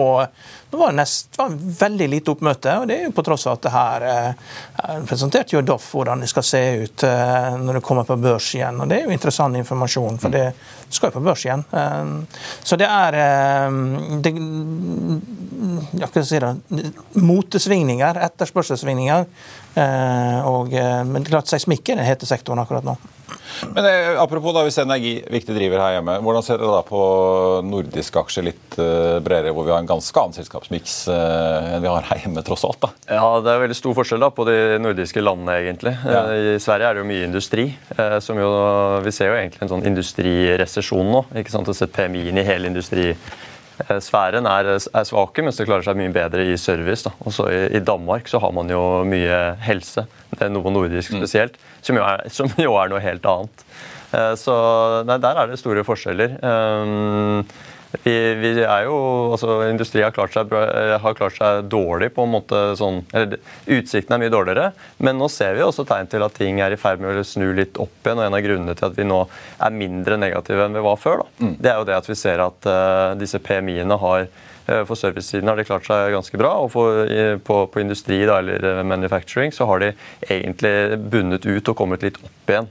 nå, 0.69 0.77
var, 0.77 0.93
nest, 0.93 1.33
var 1.41 1.55
veldig 1.57 2.11
lite 2.13 2.35
oppmøte, 2.35 2.75
og 2.77 2.91
det 2.91 2.99
er 2.99 3.07
jo 3.09 3.15
på 3.17 3.25
tross 3.25 3.47
av 3.49 3.57
at 3.57 3.63
det 3.65 3.73
her 3.73 4.05
eh, 4.11 4.49
presenterte 5.09 5.57
jo 5.57 5.65
Doff 5.65 5.87
hvordan 5.97 6.21
det 6.21 6.29
skal 6.29 6.45
se 6.45 6.61
ut 6.83 7.05
når 7.09 7.79
det 7.79 7.85
kommer 7.87 8.05
på 8.05 8.19
børs 8.21 8.51
igjen. 8.53 8.83
og 8.85 8.91
Det 8.91 8.99
er 8.99 9.09
jo 9.09 9.17
interessant 9.17 9.57
informasjon, 9.57 10.21
for 10.21 10.35
det 10.37 10.51
skal 10.93 11.09
jo 11.09 11.17
på 11.17 11.25
børs 11.25 11.47
igjen. 11.47 11.65
Eh, 12.69 12.71
så 12.71 12.77
det 12.77 12.89
er 12.89 13.17
eh, 13.17 13.79
det, 14.25 14.33
jeg 15.99 16.25
si 16.29 16.41
det, 16.43 16.53
motesvingninger, 17.15 18.21
etterspørselssvingninger, 18.29 19.25
Og, 20.49 20.73
men 21.07 21.27
klart 21.27 21.47
seismikk 21.47 21.89
er 21.93 22.01
den 22.01 22.07
hete 22.09 22.27
sektoren 22.27 22.59
akkurat 22.59 22.87
nå. 22.87 22.97
Men 23.75 23.87
eh, 23.89 24.21
Apropos 24.21 24.55
da, 24.55 24.63
hvis 24.67 24.79
energi 24.83 25.15
viktig 25.31 25.55
driver 25.57 25.83
her 25.83 25.97
hjemme, 25.97 26.19
hvordan 26.25 26.45
ser 26.47 26.61
dere 26.61 26.79
da 26.79 26.83
på 26.87 27.01
nordiske 27.67 28.21
aksjer 28.21 28.47
litt 28.49 28.79
eh, 28.81 29.19
bredere, 29.25 29.55
hvor 29.57 29.67
vi 29.67 29.75
har 29.75 29.83
en 29.83 29.91
ganske 29.91 30.23
annen 30.23 30.37
selskapsmiks 30.37 30.97
eh, 31.13 31.75
enn 31.75 31.85
vi 31.85 31.91
har 31.91 32.07
her 32.11 32.23
hjemme, 32.25 32.45
tross 32.47 32.65
alt? 32.69 32.81
da? 32.85 32.93
Ja, 33.19 33.27
Det 33.45 33.53
er 33.53 33.65
veldig 33.65 33.79
stor 33.79 33.97
forskjell 33.99 34.25
da 34.25 34.31
på 34.35 34.47
de 34.49 34.59
nordiske 34.83 35.25
landene, 35.25 35.59
egentlig. 35.65 35.95
Ja. 36.07 36.25
Uh, 36.29 36.55
I 36.57 36.63
Sverige 36.63 36.89
er 36.89 36.97
det 36.97 37.05
jo 37.05 37.11
mye 37.11 37.27
industri. 37.29 37.67
som 38.25 38.39
jo, 38.41 38.49
Vi 39.05 39.13
ser 39.15 39.33
jo 39.33 39.39
egentlig 39.39 39.65
en 39.65 39.73
sånn 39.75 39.87
industriresesjon 39.91 41.13
nå. 41.13 41.25
ikke 41.43 41.55
sant, 41.55 41.69
å 41.69 41.77
sette 41.77 41.95
PMI-en 41.99 42.41
i 42.41 42.47
hele 42.47 42.71
industri 42.71 43.13
sfæren 44.03 44.49
er, 44.51 44.71
er, 44.77 45.05
svake, 45.07 45.45
mens 45.45 45.59
det 45.61 45.69
klarer 45.69 45.87
seg 45.87 45.99
mye 45.99 46.13
bedre 46.15 46.47
i 46.51 46.57
service. 46.61 47.07
Da. 47.07 47.13
Også 47.29 47.47
i, 47.53 47.61
i, 47.79 47.83
Danmark 47.85 48.29
så 48.31 48.41
har 48.43 48.53
man 48.57 48.71
jo 48.73 48.83
mye 49.09 49.39
helse, 49.65 50.07
det 50.35 50.45
er 50.47 50.53
noe 50.55 50.73
nordisk 50.75 51.15
mm. 51.15 51.23
spesielt, 51.23 51.57
mm. 51.59 51.79
som, 51.87 52.01
jo 52.01 52.05
er, 52.09 52.27
som, 52.35 52.53
jo 52.67 52.75
er, 52.79 52.93
noe 52.93 53.03
helt 53.05 53.29
annet. 53.31 53.65
Eh, 54.17 54.35
så 54.41 54.55
nei, 55.09 55.19
der 55.23 55.43
er 55.43 55.51
det 55.51 55.61
store 55.61 55.85
forskjeller. 55.87 56.39
Um, 56.43 57.43
vi, 57.93 58.35
vi, 58.35 58.51
er 58.65 58.85
jo, 58.85 58.97
altså 59.33 59.63
Industrien 59.69 60.05
har 60.09 60.13
klart, 60.13 60.35
seg, 60.37 60.53
eh, 60.53 60.95
har 61.01 61.17
klart 61.17 61.37
seg 61.39 61.69
dårlig 61.73 62.11
på 62.17 62.27
en 62.27 62.35
måte 62.35 62.61
sånn 62.77 63.01
eller 63.17 63.39
Utsiktene 63.65 64.19
er 64.19 64.25
mye 64.27 64.35
dårligere, 64.35 64.67
men 65.05 65.17
nå 65.21 65.31
ser 65.33 65.57
vi 65.57 65.65
også 65.65 65.87
tegn 65.89 66.11
til 66.13 66.25
at 66.25 66.37
ting 66.37 66.61
er 66.65 66.75
i 66.75 66.81
ferd 66.81 67.01
med 67.01 67.17
å 67.17 67.25
snu 67.25 67.47
litt 67.57 67.81
opp 67.81 68.05
igjen. 68.05 68.21
og 68.21 68.27
En 68.27 68.37
av 68.37 68.45
grunnene 68.45 68.77
til 68.77 68.89
at 68.91 68.99
vi 68.99 69.09
nå 69.09 69.23
er 69.25 69.75
mindre 69.75 70.21
negative 70.21 70.67
enn 70.67 70.77
vi 70.77 70.85
var 70.85 71.01
før, 71.01 71.25
da, 71.25 71.47
mm. 71.47 71.57
det 71.65 71.73
er 71.73 71.81
jo 71.81 71.89
det 71.89 71.97
at 71.97 72.11
vi 72.11 72.19
ser 72.19 72.45
at 72.45 72.69
uh, 72.69 73.17
disse 73.21 73.41
PMI-ene 73.45 73.99
har 74.03 74.27
uh, 74.29 74.83
for 74.89 74.97
servicesiden 75.01 75.49
har 75.49 75.61
de 75.61 75.67
klart 75.69 75.89
seg 75.89 76.13
ganske 76.17 76.41
bra. 76.41 76.55
og 76.65 76.73
for, 76.75 77.13
på, 77.45 77.61
på, 77.73 77.85
industri 77.85 78.21
da, 78.29 78.41
eller 78.43 78.83
manufacturing 78.85 79.55
så 79.55 79.69
har 79.71 79.85
de 79.85 79.93
egentlig 80.29 80.99
bundet 81.09 81.49
ut 81.49 81.73
og 81.73 81.79
kommet 81.79 82.05
litt 82.05 82.21
opp 82.21 82.53
igjen. 82.53 82.69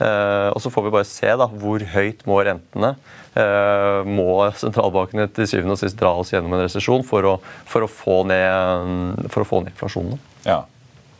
Uh, 0.00 0.48
og 0.54 0.62
Så 0.64 0.72
får 0.72 0.86
vi 0.86 0.94
bare 0.94 1.08
se 1.08 1.28
da, 1.36 1.44
hvor 1.60 1.82
høyt 1.92 2.22
må 2.28 2.38
rentene 2.46 2.94
uh, 3.36 4.00
må 4.08 4.46
sentralbankene 4.56 5.26
til 5.36 5.48
syvende 5.50 5.76
og 5.76 5.82
sist 5.82 5.98
dra 6.00 6.14
oss 6.16 6.32
gjennom 6.32 6.56
en 6.56 6.64
resesjon 6.64 7.04
for, 7.04 7.36
for, 7.68 7.84
å 7.84 7.90
få 7.90 8.22
ned, 8.30 9.20
inflasjonen. 9.28 10.16
Ja. 10.46 10.62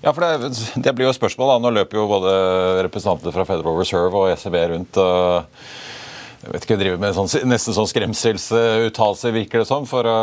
Ja, 0.00 0.14
for 0.16 0.24
det, 0.24 0.48
det, 0.80 0.96
blir 0.96 1.10
jo 1.10 1.12
spørsmål 1.12 1.52
da. 1.52 1.60
Nå 1.60 1.74
løper 1.76 2.00
jo 2.00 2.08
både 2.08 2.32
representanter 2.86 3.36
fra 3.36 3.44
Federal 3.44 3.76
Reserve 3.76 4.16
og 4.16 4.32
ECB 4.32 4.56
rundt. 4.72 4.96
og 4.96 5.60
jeg 6.40 6.54
vet 6.54 6.64
ikke, 6.64 6.78
driver 6.80 7.00
med 7.02 7.12
sånn, 7.12 7.28
nesten 7.52 7.76
sånn 7.76 7.88
skremselsuttalelser, 7.90 9.34
virker 9.36 9.60
det 9.60 9.68
som, 9.68 9.84
for 9.84 10.08
å 10.08 10.20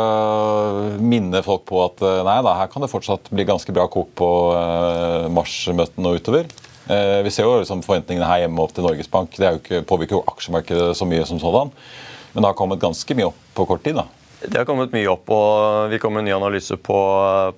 minne 0.98 1.44
folk 1.46 1.62
på 1.68 1.78
at 1.84 2.02
nei 2.26 2.40
da, 2.42 2.56
her 2.58 2.72
kan 2.72 2.82
det 2.82 2.90
fortsatt 2.90 3.30
bli 3.30 3.46
ganske 3.46 3.70
bra 3.70 3.86
kok 3.86 4.10
på 4.18 4.30
marsmøtene 5.30 6.10
og 6.10 6.18
utover. 6.18 6.50
Eh, 6.88 7.22
vi 7.26 7.32
ser 7.32 7.44
jo 7.44 7.58
liksom 7.60 7.82
forventningene 7.84 8.28
her 8.28 8.44
hjemme 8.44 8.62
opp 8.64 8.72
til 8.76 8.86
Norges 8.86 9.10
Bank. 9.12 9.36
Det 9.36 9.50
jo 9.68 9.82
påvirker 9.88 10.18
jo 10.18 10.24
aksjemarkedet 10.32 10.94
så 10.96 11.08
mye 11.08 11.26
som 11.28 11.40
sådan. 11.42 11.72
Men 12.32 12.42
det 12.42 12.48
har 12.48 12.56
kommet 12.56 12.80
ganske 12.80 13.16
mye 13.18 13.28
opp 13.28 13.44
på 13.54 13.66
kort 13.68 13.84
tid. 13.84 13.98
da. 14.00 14.06
Det 14.40 14.56
har 14.56 14.64
kommet 14.68 14.94
mye 14.94 15.10
opp, 15.10 15.28
og 15.34 15.90
vi 15.90 15.98
kom 15.98 16.14
med 16.14 16.22
en 16.22 16.30
ny 16.30 16.34
analyse 16.36 16.76
på, 16.78 16.98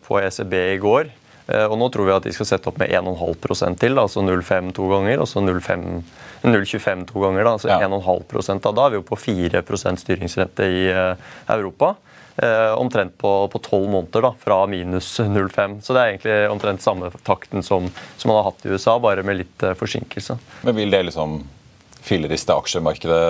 på 0.07 0.21
ECB 0.23 0.55
i 0.75 0.79
går. 0.83 1.11
Eh, 1.51 1.67
og 1.67 1.77
nå 1.79 1.89
tror 1.93 2.09
vi 2.09 2.15
at 2.15 2.27
de 2.27 2.33
skal 2.35 2.49
sette 2.49 2.71
opp 2.71 2.79
med 2.81 2.91
1,5% 2.95 3.79
til, 3.81 3.97
da, 3.99 4.07
altså 4.07 4.23
0,5 4.25 4.73
to 4.77 4.89
ganger. 4.91 5.23
Og 5.23 5.29
så 5.31 5.43
0,25 5.45 7.07
to 7.11 7.25
ganger, 7.25 7.45
da, 7.45 7.55
altså 7.57 7.71
ja. 7.71 7.81
1,5 7.87 8.63
da. 8.65 8.75
Da 8.75 8.87
er 8.87 8.95
vi 8.95 9.01
jo 9.01 9.07
på 9.07 9.19
4% 9.19 10.05
styringsrente 10.05 10.67
i 10.67 10.87
uh, 10.95 11.31
Europa. 11.55 11.95
Eh, 12.43 12.75
omtrent 12.79 13.19
på 13.19 13.61
tolv 13.63 13.89
måneder, 13.93 14.23
da, 14.23 14.35
fra 14.41 14.67
minus 14.67 15.21
0,5. 15.21 15.81
Så 15.85 15.93
det 15.93 16.01
er 16.01 16.13
egentlig 16.15 16.37
omtrent 16.49 16.81
samme 16.81 17.11
takten 17.27 17.61
som, 17.63 17.91
som, 18.17 18.31
man 18.31 18.39
har 18.39 18.47
hatt 18.47 18.65
i 18.65 18.71
USA, 18.73 18.95
bare 19.03 19.25
med 19.27 19.43
litt 19.43 19.65
eh, 19.67 19.75
forsinkelse. 19.77 20.39
Men 20.65 20.79
vil 20.79 20.95
det 20.95 21.03
liksom 21.11 21.43
filleriste 22.01 22.57
aksjemarkedet 22.57 23.21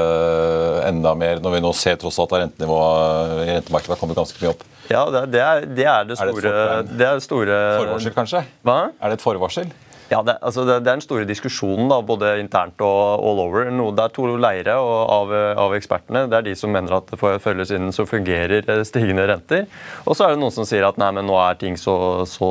enda 0.86 1.16
mer, 1.18 1.42
når 1.42 1.56
vi 1.56 1.62
nå 1.64 1.72
ser 1.74 1.98
tross 1.98 2.20
alt 2.22 2.36
at 2.36 2.44
rentenivået 2.44 3.34
i 3.48 3.50
rentemarkedet 3.56 3.96
har 3.96 3.98
kommet 4.04 4.20
ganske 4.20 4.38
mye 4.44 4.52
opp? 4.52 4.62
Ja, 4.92 5.02
det, 5.10 5.42
er, 5.42 5.66
det 5.66 5.88
er, 5.90 6.06
det 6.06 6.20
store, 6.20 6.54
er 6.54 6.86
det, 6.86 6.98
det 7.02 7.10
store 7.26 7.60
Forvarsel, 7.80 8.14
kanskje? 8.14 8.44
Hva? 8.62 8.78
Er 8.94 9.10
det 9.10 9.18
et 9.18 9.26
forvarsel? 9.26 9.74
Ja, 10.10 10.24
det, 10.26 10.34
altså 10.42 10.64
det, 10.66 10.80
det, 10.82 10.90
er 10.90 10.96
den 10.98 11.04
store 11.04 11.26
diskusjonen, 11.28 11.86
da, 11.90 12.00
både 12.02 12.32
internt 12.40 12.82
og 12.82 13.22
all 13.28 13.42
over. 13.44 13.68
No, 13.70 13.92
det 13.94 14.08
er 14.08 14.14
to 14.16 14.24
leire 14.42 14.74
av, 14.74 15.30
av, 15.30 15.74
ekspertene. 15.76 16.24
Det 16.26 16.38
er 16.40 16.46
de 16.48 16.54
som 16.58 16.72
mener 16.74 16.96
at 16.96 17.12
for 17.20 17.38
følge 17.38 17.68
siden 17.70 17.94
så 17.94 18.02
fungerer 18.10 18.66
eh, 18.66 18.82
stigende 18.88 19.28
renter. 19.30 19.68
Og 20.02 20.18
så 20.18 20.26
er 20.26 20.34
det 20.34 20.40
noen 20.42 20.54
som 20.56 20.66
sier 20.66 20.88
at 20.88 20.98
nei, 20.98 21.12
men 21.14 21.30
nå 21.30 21.36
er 21.38 21.60
ting 21.60 21.78
så, 21.78 21.94
så, 22.26 22.50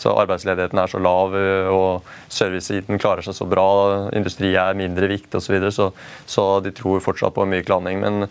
så 0.00 0.14
arbeidsledigheten 0.22 0.80
er 0.80 0.88
så 0.88 1.02
lav, 1.04 1.36
og 1.76 2.08
servicesiden 2.32 3.02
klarer 3.02 3.28
seg 3.28 3.36
så 3.36 3.48
bra, 3.50 3.68
industri 4.16 4.54
er 4.56 4.78
mindre 4.78 5.10
viktig 5.12 5.36
osv. 5.36 5.50
Så, 5.50 5.52
videre, 5.52 5.74
så 5.74 5.90
Så 6.30 6.46
de 6.64 6.72
tror 6.72 7.04
fortsatt 7.04 7.36
på 7.36 7.44
myk 7.44 7.68
landing. 7.68 8.00
Men 8.00 8.30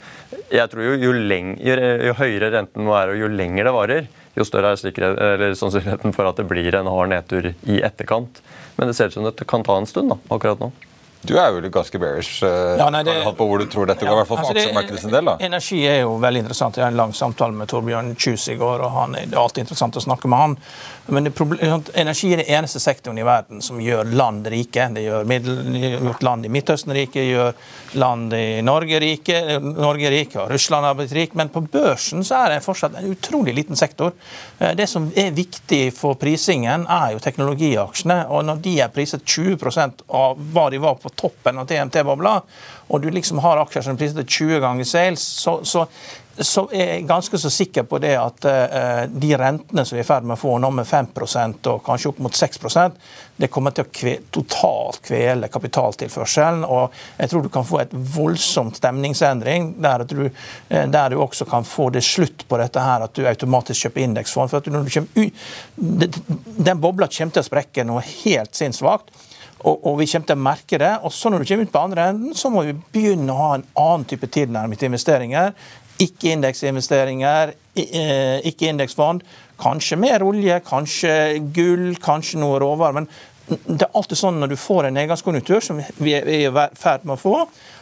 jeg 0.50 0.72
tror 0.72 0.88
jo, 0.88 0.98
jo, 1.06 1.13
leng, 1.13 1.53
jo 1.62 2.18
høyere 2.18 2.50
renten 2.58 2.88
må 2.88 2.98
være, 2.98 3.13
og 3.13 3.27
jo 3.27 3.29
lenger 3.29 3.70
det 3.70 3.75
varer, 3.77 4.10
jo 4.38 4.45
større 4.48 4.75
er 4.75 5.43
sannsynligheten 5.57 6.13
for 6.15 6.29
at 6.29 6.39
det 6.39 6.48
blir 6.50 6.75
en 6.77 6.89
hard 6.89 7.12
nedtur 7.13 7.51
i 7.51 7.79
etterkant. 7.86 8.41
Men 8.77 8.89
det 8.89 8.95
ser 8.98 9.09
ut 9.09 9.17
som 9.17 9.25
det 9.27 9.48
kan 9.50 9.65
ta 9.65 9.77
en 9.77 9.89
stund 9.89 10.13
da, 10.13 10.19
akkurat 10.29 10.62
nå. 10.62 10.71
Du 11.21 11.33
er 11.35 11.51
jo 11.51 11.69
ganske 11.73 11.99
bearish 11.99 12.45
uh, 12.47 12.77
ja, 12.79 12.85
nei, 12.93 13.01
det, 13.03 13.17
på 13.35 13.47
hvor 13.49 13.59
du 13.59 13.65
tror 13.67 13.89
dette 13.89 14.05
går, 14.05 14.07
ja, 14.07 14.15
i 14.15 14.19
hvert 14.21 14.29
fall 14.29 14.39
for 14.39 14.53
altså 14.53 14.61
aksjemarkedet 14.63 15.01
sin 15.01 15.11
del. 15.11 15.27
da. 15.27 15.35
Energi 15.43 15.81
er 15.89 15.99
jo 16.05 16.13
veldig 16.23 16.45
interessant. 16.45 16.79
Jeg 16.79 16.85
har 16.85 16.93
en 16.93 17.01
lang 17.01 17.15
samtale 17.17 17.59
med 17.59 17.67
Torbjørn 17.71 18.13
Kjus 18.15 18.47
i 18.53 18.55
går, 18.59 18.85
og 18.85 18.95
han, 18.95 19.17
det 19.19 19.35
er 19.35 19.41
alltid 19.41 19.65
interessant 19.65 19.99
å 19.99 20.05
snakke 20.05 20.31
med 20.31 20.43
han. 20.45 20.55
Men 21.09 21.27
energi 21.27 22.31
er 22.33 22.41
den 22.43 22.51
eneste 22.53 22.79
sektoren 22.79 23.17
i 23.17 23.25
verden 23.25 23.63
som 23.65 23.79
gjør 23.81 24.11
land 24.13 24.47
rike. 24.51 24.85
Det 24.93 25.03
gjør 25.03 25.27
gjort 26.05 26.23
land 26.23 26.45
i 26.45 26.51
Midtøsten 26.53 26.93
rike, 26.95 27.23
gjør 27.25 27.53
land 27.99 28.33
i 28.38 28.61
Norge 28.65 28.99
rike, 29.01 29.41
Norge 29.63 30.11
rike 30.13 30.39
og 30.43 30.51
Russland 30.53 30.85
har 30.85 30.97
blitt 30.99 31.15
rik. 31.17 31.35
Men 31.39 31.49
på 31.53 31.63
børsen 31.65 32.23
så 32.25 32.43
er 32.43 32.53
det 32.53 32.63
fortsatt 32.65 32.99
en 32.99 33.09
utrolig 33.09 33.55
liten 33.57 33.79
sektor. 33.79 34.13
Eh, 34.59 34.75
det 34.77 34.88
som 34.89 35.09
er 35.17 35.33
viktig 35.35 35.81
for 35.97 36.19
prisingen, 36.21 36.85
er 36.85 37.15
jo 37.15 37.23
teknologiaksjene. 37.23 38.21
Og 38.29 38.45
når 38.45 38.61
de 38.65 38.75
er 38.85 38.93
priset 38.93 39.25
20% 39.25 40.05
av 40.19 40.38
hva 40.53 40.69
de 40.69 40.81
var 40.81 40.99
på 41.01 41.08
toppen 41.15 41.61
av 41.61 41.69
TMT-bobla, 41.69 42.35
og 42.89 43.01
du 43.01 43.09
liksom 43.13 43.41
har 43.45 43.61
aksjer 43.61 43.85
som 43.85 43.99
priser 43.99 44.23
til 44.23 44.49
20 44.49 44.65
ganger 44.65 44.89
sales, 44.89 45.23
så, 45.43 45.59
så 45.63 45.85
så 46.39 46.63
er 46.71 46.93
jeg 46.93 47.07
ganske 47.07 47.37
så 47.39 47.49
sikker 47.51 47.85
på 47.89 47.99
det 48.01 48.13
at 48.19 48.45
uh, 48.47 49.01
de 49.11 49.31
rentene 49.37 49.83
som 49.85 49.97
vi 49.97 50.01
er 50.01 50.05
i 50.05 50.07
ferd 50.07 50.27
med 50.27 50.37
å 50.37 50.39
få 50.39 50.55
nå 50.61 50.69
med 50.71 50.87
5 50.87 51.09
og 51.67 51.81
kanskje 51.85 52.11
opp 52.13 52.21
mot 52.23 52.35
6% 52.35 52.95
det 53.39 53.49
kommer 53.51 53.75
til 53.75 53.85
å 53.85 53.91
kve, 53.93 54.15
totalt 54.31 55.01
kvele 55.07 55.47
kapitaltilførselen. 55.51 56.63
og 56.65 56.95
Jeg 57.17 57.31
tror 57.31 57.43
du 57.43 57.49
kan 57.53 57.67
få 57.67 57.79
et 57.83 57.93
voldsomt 57.93 58.79
stemningsendring, 58.79 59.73
der 59.81 60.03
du, 60.07 60.25
uh, 60.29 60.85
der 60.91 61.09
du 61.09 61.19
også 61.19 61.47
kan 61.49 61.67
få 61.67 61.89
det 61.95 62.03
slutt 62.07 62.47
på 62.47 62.59
dette 62.61 62.83
her 62.83 63.05
at 63.05 63.15
du 63.15 63.27
automatisk 63.27 63.87
kjøper 63.87 64.05
indeksfond. 64.05 64.49
for 64.49 64.59
at 64.59 64.71
når 64.71 64.83
du 64.83 64.93
kommer 64.93 65.09
ut, 65.27 65.33
Den 66.59 66.79
bobla 66.79 67.07
kommer 67.07 67.33
til 67.33 67.43
å 67.43 67.49
sprekke 67.49 67.83
noe 67.87 68.03
helt 68.03 68.55
sinnssvakt. 68.55 69.11
Og, 69.59 69.75
og, 69.83 69.97
vi 69.99 70.07
kommer 70.07 70.29
til 70.29 70.37
å 70.37 70.43
merke 70.45 70.79
det. 70.81 70.93
Og 71.03 71.13
så 71.15 71.31
når 71.31 71.43
du 71.43 71.49
kommer 71.49 71.67
ut 71.67 71.73
på 71.73 71.83
andre 71.83 72.07
enden, 72.13 72.35
så 72.37 72.51
må 72.53 72.63
vi 72.67 72.77
begynne 72.93 73.33
å 73.33 73.39
ha 73.39 73.51
en 73.57 73.67
annen 73.79 74.07
type 74.09 74.29
tilnærming 74.31 74.79
til 74.79 74.91
investeringer. 74.91 75.53
Ikke 75.99 76.31
indeksinvesteringer, 76.31 77.53
eh, 77.75 78.37
ikke 78.47 78.69
indeksfond. 78.71 79.25
Kanskje 79.59 79.99
mer 79.99 80.23
olje, 80.23 80.61
kanskje 80.63 81.13
gull, 81.55 81.91
kanskje 81.99 82.39
noe 82.39 82.61
råvarer. 82.63 83.01
Men 83.01 83.09
det 83.49 83.83
er 83.83 83.97
alltid 83.97 84.19
sånn 84.19 84.39
når 84.39 84.53
du 84.53 84.61
får 84.61 84.87
en 84.87 84.97
nedgangskonjunktur, 84.99 85.59
som 85.65 85.81
vi 85.97 86.15
er 86.15 86.29
i 86.29 86.45
ferd 86.77 87.03
med 87.03 87.17
å 87.17 87.19
få, 87.19 87.35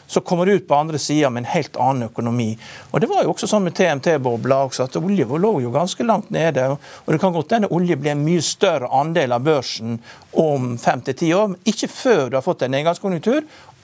så 0.07 0.21
kommer 0.23 0.45
du 0.45 0.53
ut 0.55 0.67
på 0.67 0.75
andre 0.75 0.99
sida 0.99 1.29
med 1.29 1.43
en 1.43 1.49
helt 1.51 1.77
annen 1.83 2.07
økonomi. 2.07 2.53
Og 2.91 3.01
Det 3.01 3.09
var 3.11 3.25
jo 3.25 3.33
også 3.33 3.49
sånn 3.51 3.65
med 3.67 3.75
TMT-bobla 3.75 4.61
at 4.85 4.95
olje 5.01 5.27
lå 5.27 5.51
jo 5.65 5.73
ganske 5.73 6.03
langt 6.07 6.29
nede. 6.31 6.69
Og 6.71 7.11
det 7.11 7.19
kan 7.21 7.35
godt 7.35 7.57
hende 7.57 7.71
olje 7.75 7.99
blir 7.99 8.15
en 8.15 8.23
mye 8.23 8.41
større 8.41 8.87
andel 8.87 9.35
av 9.35 9.43
børsen 9.43 9.99
om 10.37 10.75
fem 10.81 11.01
til 11.05 11.17
ti 11.17 11.31
år, 11.33 11.57
ikke 11.65 11.89
før 11.91 12.27
du 12.29 12.37
har 12.37 12.45
fått 12.45 12.65
en 12.65 12.75
nedgangskonjunktur 12.75 13.41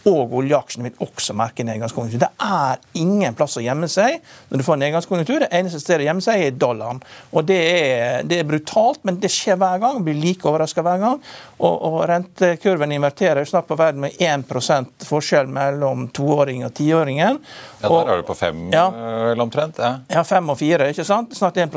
og 0.09 0.33
oljeaksjene 0.35 0.89
vil 0.89 1.05
også 1.05 1.35
merke 1.37 1.63
nedgangskonjunktur. 1.63 2.19
Det 2.19 2.29
er 2.43 2.81
ingen 2.99 3.35
plass 3.37 3.55
å 3.59 3.63
gjemme 3.63 3.87
seg 3.91 4.17
når 4.49 4.59
du 4.59 4.65
får 4.67 4.79
nedgangskonjunktur. 4.81 5.45
Det 5.45 5.51
eneste 5.55 5.79
stedet 5.79 6.03
å 6.03 6.07
gjemme 6.09 6.25
seg 6.25 6.43
er 6.43 6.57
dollaren. 6.59 6.99
Og 7.31 7.47
det 7.47 7.59
er, 7.69 8.25
det 8.27 8.41
er, 8.41 8.49
brutalt, 8.49 8.99
men 9.07 9.21
det 9.23 9.31
skjer 9.31 9.59
hver 9.61 9.79
gang. 9.83 10.01
Blir 10.03 10.19
like 10.19 10.47
overraska 10.49 10.83
hver 10.83 10.99
gang. 11.05 11.21
Og, 11.55 11.71
og 11.87 11.97
rentekurven 12.11 12.95
inverterer 12.97 13.47
snart 13.47 13.69
på 13.69 13.79
verden 13.79 14.03
med 14.03 14.19
1% 14.19 15.07
forskjell 15.07 15.47
mellom 15.55 16.09
toåringen 16.15 16.67
og 16.67 16.75
tiåringen. 16.75 17.39
Ja, 17.79 17.87
der 17.87 18.11
er 18.11 18.19
du 18.19 18.27
på 18.27 18.35
fem 18.37 18.67
ja, 18.73 18.89
eller 19.31 19.45
omtrent? 19.45 19.79
Ja. 19.79 19.95
ja, 20.11 20.27
fem 20.27 20.51
og 20.51 20.59
fire, 20.59 20.91
ikke 20.91 21.07
sant? 21.07 21.35
Snart 21.37 21.63
1 21.63 21.71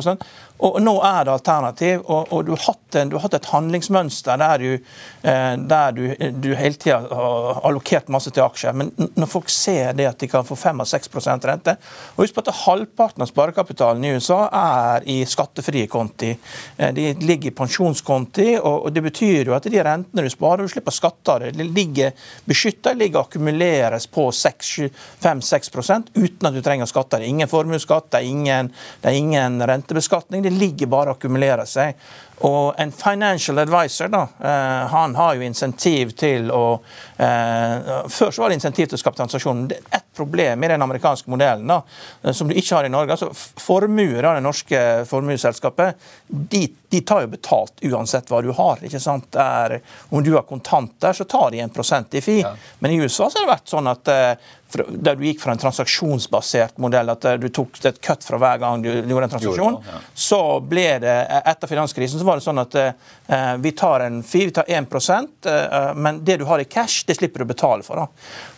Og 0.59 0.79
Nå 0.81 0.95
er 1.05 1.27
det 1.27 1.33
alternativ, 1.35 2.03
og, 2.07 2.33
og 2.33 2.47
du, 2.47 2.55
har 2.57 2.77
en, 2.97 3.11
du, 3.11 3.17
har 3.17 3.27
hatt 3.27 3.37
et 3.37 3.49
handlingsmønster 3.51 4.39
der 4.41 4.63
du, 4.63 4.71
eh, 5.29 5.55
der 5.69 5.93
du, 5.93 6.03
du 6.33 6.49
hele 6.57 6.79
tida 6.81 7.01
har 7.11 7.61
allokert 7.67 8.09
masse 8.13 8.33
til 8.33 8.45
aksjer. 8.45 8.77
Men 8.77 8.93
når 9.19 9.29
folk 9.31 9.51
ser 9.53 9.93
det 9.99 10.09
at 10.09 10.21
de 10.23 10.31
kan 10.33 10.47
få 10.47 10.57
5-6 10.57 11.11
rente 11.47 11.77
og 12.17 12.23
Husk 12.23 12.35
på 12.37 12.43
at 12.45 12.63
halvparten 12.63 13.25
av 13.25 13.29
sparekapitalen 13.31 14.05
i 14.07 14.15
USA 14.17 14.47
er 14.49 15.05
i 15.11 15.19
skattefrie 15.29 15.91
konti. 15.93 16.33
Eh, 16.77 16.95
de 16.97 17.11
ligger 17.21 17.51
i 17.51 17.57
pensjonskonti, 17.57 18.49
og, 18.63 18.89
det 18.97 19.05
betyr 19.05 19.51
jo 19.51 19.57
at 19.57 19.69
de 19.69 19.83
rentene 19.85 20.25
du 20.25 20.33
sparer, 20.33 20.65
du 20.65 20.73
slipper 20.73 20.95
skatter. 20.95 21.51
De 21.53 21.69
ligger 21.69 22.15
beskytta, 22.49 22.95
ligger 22.97 23.27
akkumuleres 23.27 24.09
på 24.09 24.31
5-6% 24.33 26.15
uten 26.17 26.49
at 26.49 26.57
du 26.57 26.63
trenger 26.65 26.89
skatter. 26.89 27.21
Det 27.21 27.29
er 27.29 27.35
ingen 27.35 27.51
formuesskatt, 27.51 28.09
det 28.15 28.23
er 28.23 28.31
ingen, 28.31 28.73
det 29.03 29.13
er 29.13 29.21
ingen 29.21 29.61
rentebeskatning 29.69 30.46
det 30.47 30.55
ligger 30.55 30.91
bare 30.93 31.11
og 31.13 31.19
akkumulerer 31.19 31.67
seg. 31.69 31.99
Og 32.39 32.75
en 32.81 32.93
financial 32.93 33.59
advisor 33.59 34.09
da, 34.13 34.23
eh, 34.41 34.87
han 34.93 35.15
har 35.15 35.35
jo 35.35 35.45
insentiv 35.47 36.13
til 36.21 36.51
å 36.53 36.81
eh, 37.17 38.03
Før 38.13 38.31
så 38.31 38.43
var 38.43 38.53
det 38.53 38.59
insentiv 38.59 38.91
til 38.91 38.99
å 38.99 39.01
skape 39.01 39.17
transaksjoner. 39.17 39.71
Det 39.71 39.79
er 39.79 39.97
ett 39.97 40.09
problem 40.17 40.65
i 40.65 40.69
den 40.69 40.85
amerikanske 40.85 41.33
modellen 41.33 41.71
da, 41.71 41.81
eh, 42.23 42.35
som 42.37 42.49
du 42.49 42.55
ikke 42.55 42.77
har 42.77 42.89
i 42.89 42.93
Norge. 42.93 43.17
altså 43.17 43.31
Formuer 43.33 44.29
av 44.29 44.37
det 44.37 44.45
norske 44.45 44.83
formuesselskapet 45.09 45.97
de, 46.27 46.67
de, 46.93 47.01
tar 47.01 47.25
jo 47.25 47.33
betalt 47.33 47.81
uansett 47.89 48.29
hva 48.29 48.43
du 48.45 48.53
har. 48.53 48.85
ikke 48.85 49.01
sant? 49.01 49.31
Der, 49.33 49.79
om 50.11 50.25
du 50.25 50.35
har 50.37 50.45
kontanter, 50.45 51.17
så 51.17 51.25
tar 51.25 51.51
de 51.57 51.65
en 51.65 51.73
prosent 51.73 52.15
i 52.15 52.21
fi. 52.21 52.43
Ja. 52.43 52.53
Men 52.85 52.93
i 52.93 53.01
USA 53.01 53.31
så 53.31 53.41
har 53.41 53.47
det 53.47 53.55
vært 53.55 53.73
sånn 53.73 53.89
at 53.91 54.13
der 54.77 55.17
du 55.17 55.23
gikk 55.25 55.41
fra 55.41 55.55
en 55.55 55.61
transaksjonsbasert 55.63 56.81
modell, 56.83 57.13
at 57.13 57.27
du 57.41 57.47
tok 57.55 57.79
et 57.87 58.01
cut 58.03 58.25
fra 58.27 58.39
hver 58.43 58.59
gang 58.61 58.83
du 58.83 58.91
gjorde 58.91 59.29
en 59.29 59.35
transaksjon, 59.37 59.77
så 60.13 60.41
ble 60.61 60.89
det 61.05 61.15
etter 61.39 61.71
finanskrisen 61.71 62.21
så 62.21 62.26
var 62.27 62.39
det 62.39 62.45
sånn 62.45 62.61
at 62.63 62.77
eh, 62.81 63.55
vi 63.63 63.73
tar 63.77 64.05
en 64.07 64.21
fee, 64.27 64.51
vi 64.51 64.55
tar 64.57 64.69
1 64.69 64.95
eh, 65.47 65.95
men 65.95 66.21
det 66.25 66.39
du 66.43 66.47
har 66.49 66.63
i 66.63 66.69
cash, 66.69 67.05
det 67.07 67.19
slipper 67.19 67.43
du 67.43 67.49
å 67.49 67.53
betale 67.55 67.87
for. 67.87 68.03
Da. 68.03 68.07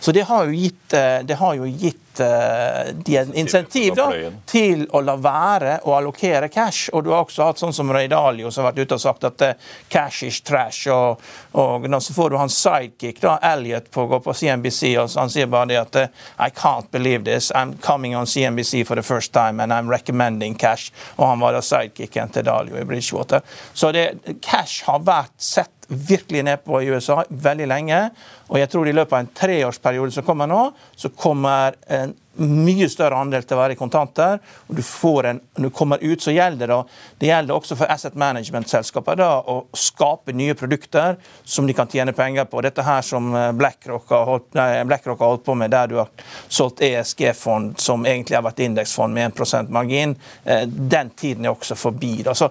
Så 0.00 0.12
det 0.16 0.26
har 0.28 0.48
jo 0.48 0.56
gitt, 0.56 0.92
eh, 0.96 1.20
det 1.28 1.38
har 1.40 1.58
jo 1.58 1.68
gitt 1.68 2.07
uh, 2.20 2.90
de 2.92 3.16
en 3.20 3.34
insentiv 3.34 3.94
da, 3.98 4.08
til 4.48 4.84
å 4.94 5.02
la 5.04 5.14
være 5.20 5.78
å 5.88 5.94
allokere 5.98 6.48
cash. 6.52 6.88
Og 6.92 7.04
du 7.04 7.12
har 7.12 7.24
også 7.24 7.46
hatt 7.48 7.62
sånn 7.62 7.74
som 7.76 7.92
Ray 7.94 8.10
Dalio 8.10 8.50
som 8.50 8.64
har 8.64 8.72
vært 8.72 8.88
ute 8.88 8.98
og 8.98 9.02
sagt 9.02 9.28
at 9.28 9.44
uh, 9.46 9.70
cash 9.92 10.26
is 10.26 10.40
trash. 10.40 10.88
Og, 10.92 11.22
og 11.58 11.88
så 12.02 12.16
får 12.16 12.30
du 12.30 12.38
hans 12.40 12.58
sidekick, 12.58 13.22
da, 13.22 13.38
Elliot, 13.52 13.90
på 13.94 14.04
å 14.04 14.12
gå 14.12 14.20
på 14.26 14.34
CNBC, 14.34 14.94
og 15.00 15.14
han 15.18 15.32
sier 15.32 15.50
bare 15.50 15.70
det 15.72 15.80
at 15.80 16.00
uh, 16.02 16.28
I 16.38 16.50
can't 16.50 16.90
believe 16.94 17.24
this. 17.24 17.50
I'm 17.54 17.76
coming 17.82 18.16
on 18.16 18.26
CNBC 18.26 18.84
for 18.86 18.96
the 18.96 19.06
first 19.06 19.32
time 19.32 19.60
and 19.60 19.72
I'm 19.72 19.90
recommending 19.90 20.54
cash. 20.54 20.92
Og 21.16 21.26
han 21.28 21.40
var 21.40 21.56
da 21.56 21.64
sidekicken 21.64 22.34
til 22.34 22.46
Dalio 22.48 22.78
i 22.80 22.84
Bridgewater. 22.84 23.42
Så 23.74 23.92
det, 23.92 24.10
cash 24.42 24.84
har 24.88 25.02
vært 25.06 25.34
sett 25.38 25.77
virkelig 25.88 26.44
ned 26.44 26.64
på 26.64 26.82
i 26.82 26.90
USA 26.92 27.22
veldig 27.28 27.68
lenge. 27.68 28.00
Og 28.48 28.60
jeg 28.60 28.70
tror 28.72 28.88
i 28.88 28.94
løpet 28.96 29.16
av 29.16 29.24
en 29.24 29.30
treårsperiode 29.40 30.14
som 30.14 30.26
kommer 30.26 30.50
nå, 30.50 30.62
så 30.96 31.10
kommer 31.16 31.78
en 31.88 32.14
mye 32.38 32.88
større 32.90 33.18
andel 33.18 33.44
til 33.46 33.56
å 33.56 33.62
være 33.62 33.74
i 33.76 33.78
kontanter. 33.78 34.38
og 34.68 34.76
du 34.76 34.82
får 34.82 35.26
en, 35.26 35.40
Når 35.56 35.70
du 35.70 35.74
kommer 35.74 35.98
ut, 36.02 36.22
så 36.22 36.30
gjelder 36.30 36.66
det 36.66 36.78
det 37.18 37.26
gjelder 37.26 37.54
også 37.54 37.76
for 37.76 37.90
asset 37.90 38.14
management-selskaper 38.14 39.20
å 39.20 39.56
skape 39.74 40.32
nye 40.32 40.54
produkter 40.54 41.16
som 41.44 41.66
de 41.66 41.74
kan 41.74 41.88
tjene 41.88 42.12
penger 42.12 42.44
på. 42.44 42.60
Dette 42.62 42.82
her 42.82 43.02
som 43.02 43.34
eh, 43.34 43.50
BlackRock 43.52 44.10
har 44.10 44.24
holdt, 44.28 44.48
nei, 44.54 44.84
BlackRock 44.84 45.20
har 45.20 45.32
holdt 45.34 45.44
på 45.44 45.56
med, 45.58 45.72
der 45.74 45.90
du 45.90 45.96
har 45.98 46.10
solgt 46.48 46.82
ESG-fond 46.84 47.78
som 47.80 48.06
egentlig 48.06 48.38
har 48.38 48.46
vært 48.46 48.62
indeksfond 48.64 49.14
med 49.14 49.32
1 49.34 49.72
margin, 49.74 50.14
eh, 50.44 50.64
den 50.68 51.10
tiden 51.10 51.46
er 51.46 51.54
også 51.54 51.74
forbi. 51.78 52.22
Altså, 52.28 52.50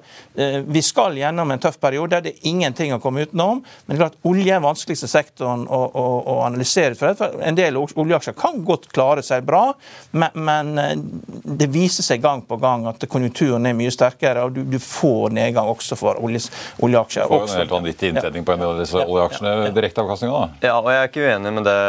vi 0.68 0.82
skal 0.82 1.18
gjennom 1.18 1.52
en 1.52 1.62
tøff 1.62 1.80
periode. 1.82 2.20
Det 2.24 2.34
er 2.34 2.50
ingenting 2.50 2.94
å 2.96 3.00
komme 3.02 3.26
utenom. 3.28 3.64
Men 3.86 3.94
det 3.94 3.98
er 3.98 4.04
klart 4.06 4.28
olje 4.28 4.48
er 4.52 4.58
den 4.58 4.66
vanskeligste 4.66 5.10
sektoren 5.12 5.66
å, 5.68 5.80
å, 5.88 6.06
å 6.34 6.38
analysere. 6.46 6.98
For 6.98 7.42
en 7.44 7.58
del 7.58 7.78
oljeaksjer 7.78 8.36
kan 8.38 8.62
godt 8.68 8.90
klare 8.94 9.24
seg 9.26 9.46
bra. 9.48 9.72
Men, 10.12 10.30
men, 10.34 10.74
eh, 10.82 10.96
det 11.44 11.70
viser 11.74 12.06
seg 12.06 12.24
gang 12.24 12.44
på 12.48 12.60
gang 12.62 12.88
at 12.90 13.04
konjunkturen 13.12 13.66
er 13.70 13.76
mye 13.78 13.94
sterkere, 13.94 14.48
og 14.48 14.56
du, 14.56 14.64
du 14.68 14.80
får 14.82 15.36
nedgang 15.36 15.70
også 15.72 15.98
for 16.00 16.20
olje, 16.24 16.48
oljeaksjer. 16.84 17.28
Du 17.28 17.36
får 17.36 17.46
jo 17.46 17.52
en 17.54 17.64
helt 17.64 17.76
vanvittig 17.76 18.12
inntjening 18.14 18.48
på 18.48 18.56
en 18.56 18.64
del 18.64 18.74
av 18.74 18.82
disse 18.82 19.04
oljeaksjene. 19.04 19.54
Ja, 19.54 19.66
ja. 19.68 19.76
Direkteavkastninga, 19.78 20.42
da? 20.44 20.70
Ja, 20.70 20.78
og 20.80 20.92
jeg 20.94 21.02
er 21.02 21.12
ikke 21.12 21.28
uenig 21.28 21.54
med 21.60 21.68
det, 21.68 21.80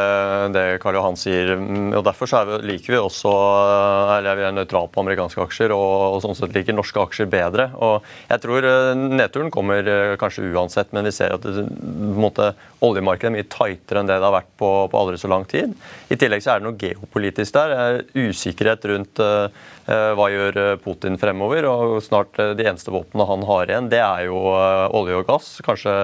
det 0.56 0.66
Karl 0.82 0.98
Johan 0.98 1.18
sier. 1.20 1.54
og 1.58 2.04
Derfor 2.08 2.30
så 2.30 2.44
vi, 2.48 2.60
liker 2.72 2.94
vi 2.94 3.00
også 3.00 3.34
eller 4.18 4.38
vi 4.38 4.46
er 4.46 4.54
nøytrale 4.54 4.90
på 4.92 5.02
amerikanske 5.02 5.42
aksjer, 5.44 5.74
og, 5.74 5.94
og, 6.14 6.18
sånn 6.24 6.36
sett 6.38 6.54
liker 6.56 6.76
norske 6.76 7.02
aksjer 7.02 7.30
bedre. 7.30 7.70
og 7.76 8.06
Jeg 8.30 8.44
tror 8.44 8.66
eh, 8.68 8.92
nedturen 8.96 9.52
kommer 9.54 9.86
eh, 9.86 10.16
kanskje 10.20 10.48
uansett, 10.52 10.92
men 10.96 11.08
vi 11.08 11.14
ser 11.14 11.36
at 11.36 11.46
det, 11.46 11.66
på 11.68 12.08
en 12.08 12.22
måte, 12.22 12.52
oljemarkedet 12.84 13.30
er 13.30 13.34
mye 13.34 13.48
tightere 13.50 14.02
enn 14.02 14.10
det 14.10 14.18
det 14.18 14.26
har 14.28 14.36
vært 14.36 14.52
på, 14.60 14.70
på 14.90 15.00
aldri 15.00 15.18
så 15.20 15.30
lang 15.30 15.46
tid. 15.50 15.74
I 16.12 16.18
tillegg 16.20 16.44
så 16.44 16.54
er 16.54 16.60
det 16.60 16.68
noe 16.68 16.78
geopolitisk 16.78 17.56
der 17.56 17.74
er 17.74 18.00
usikkerhet 18.14 18.86
rundt 18.92 19.22
uh, 19.22 19.48
hva 19.88 20.26
gjør 20.28 20.58
eh, 20.60 20.74
Putin 20.84 21.16
fremover. 21.16 21.64
og 21.64 22.02
snart 22.04 22.36
De 22.36 22.66
eneste 22.66 22.92
våpnene 22.92 23.24
han 23.24 23.46
har 23.48 23.70
igjen, 23.70 23.86
det 23.88 24.02
er 24.04 24.26
jo 24.26 24.36
olje 24.44 25.16
og 25.16 25.30
gass. 25.30 25.46
Kanskje 25.64 25.94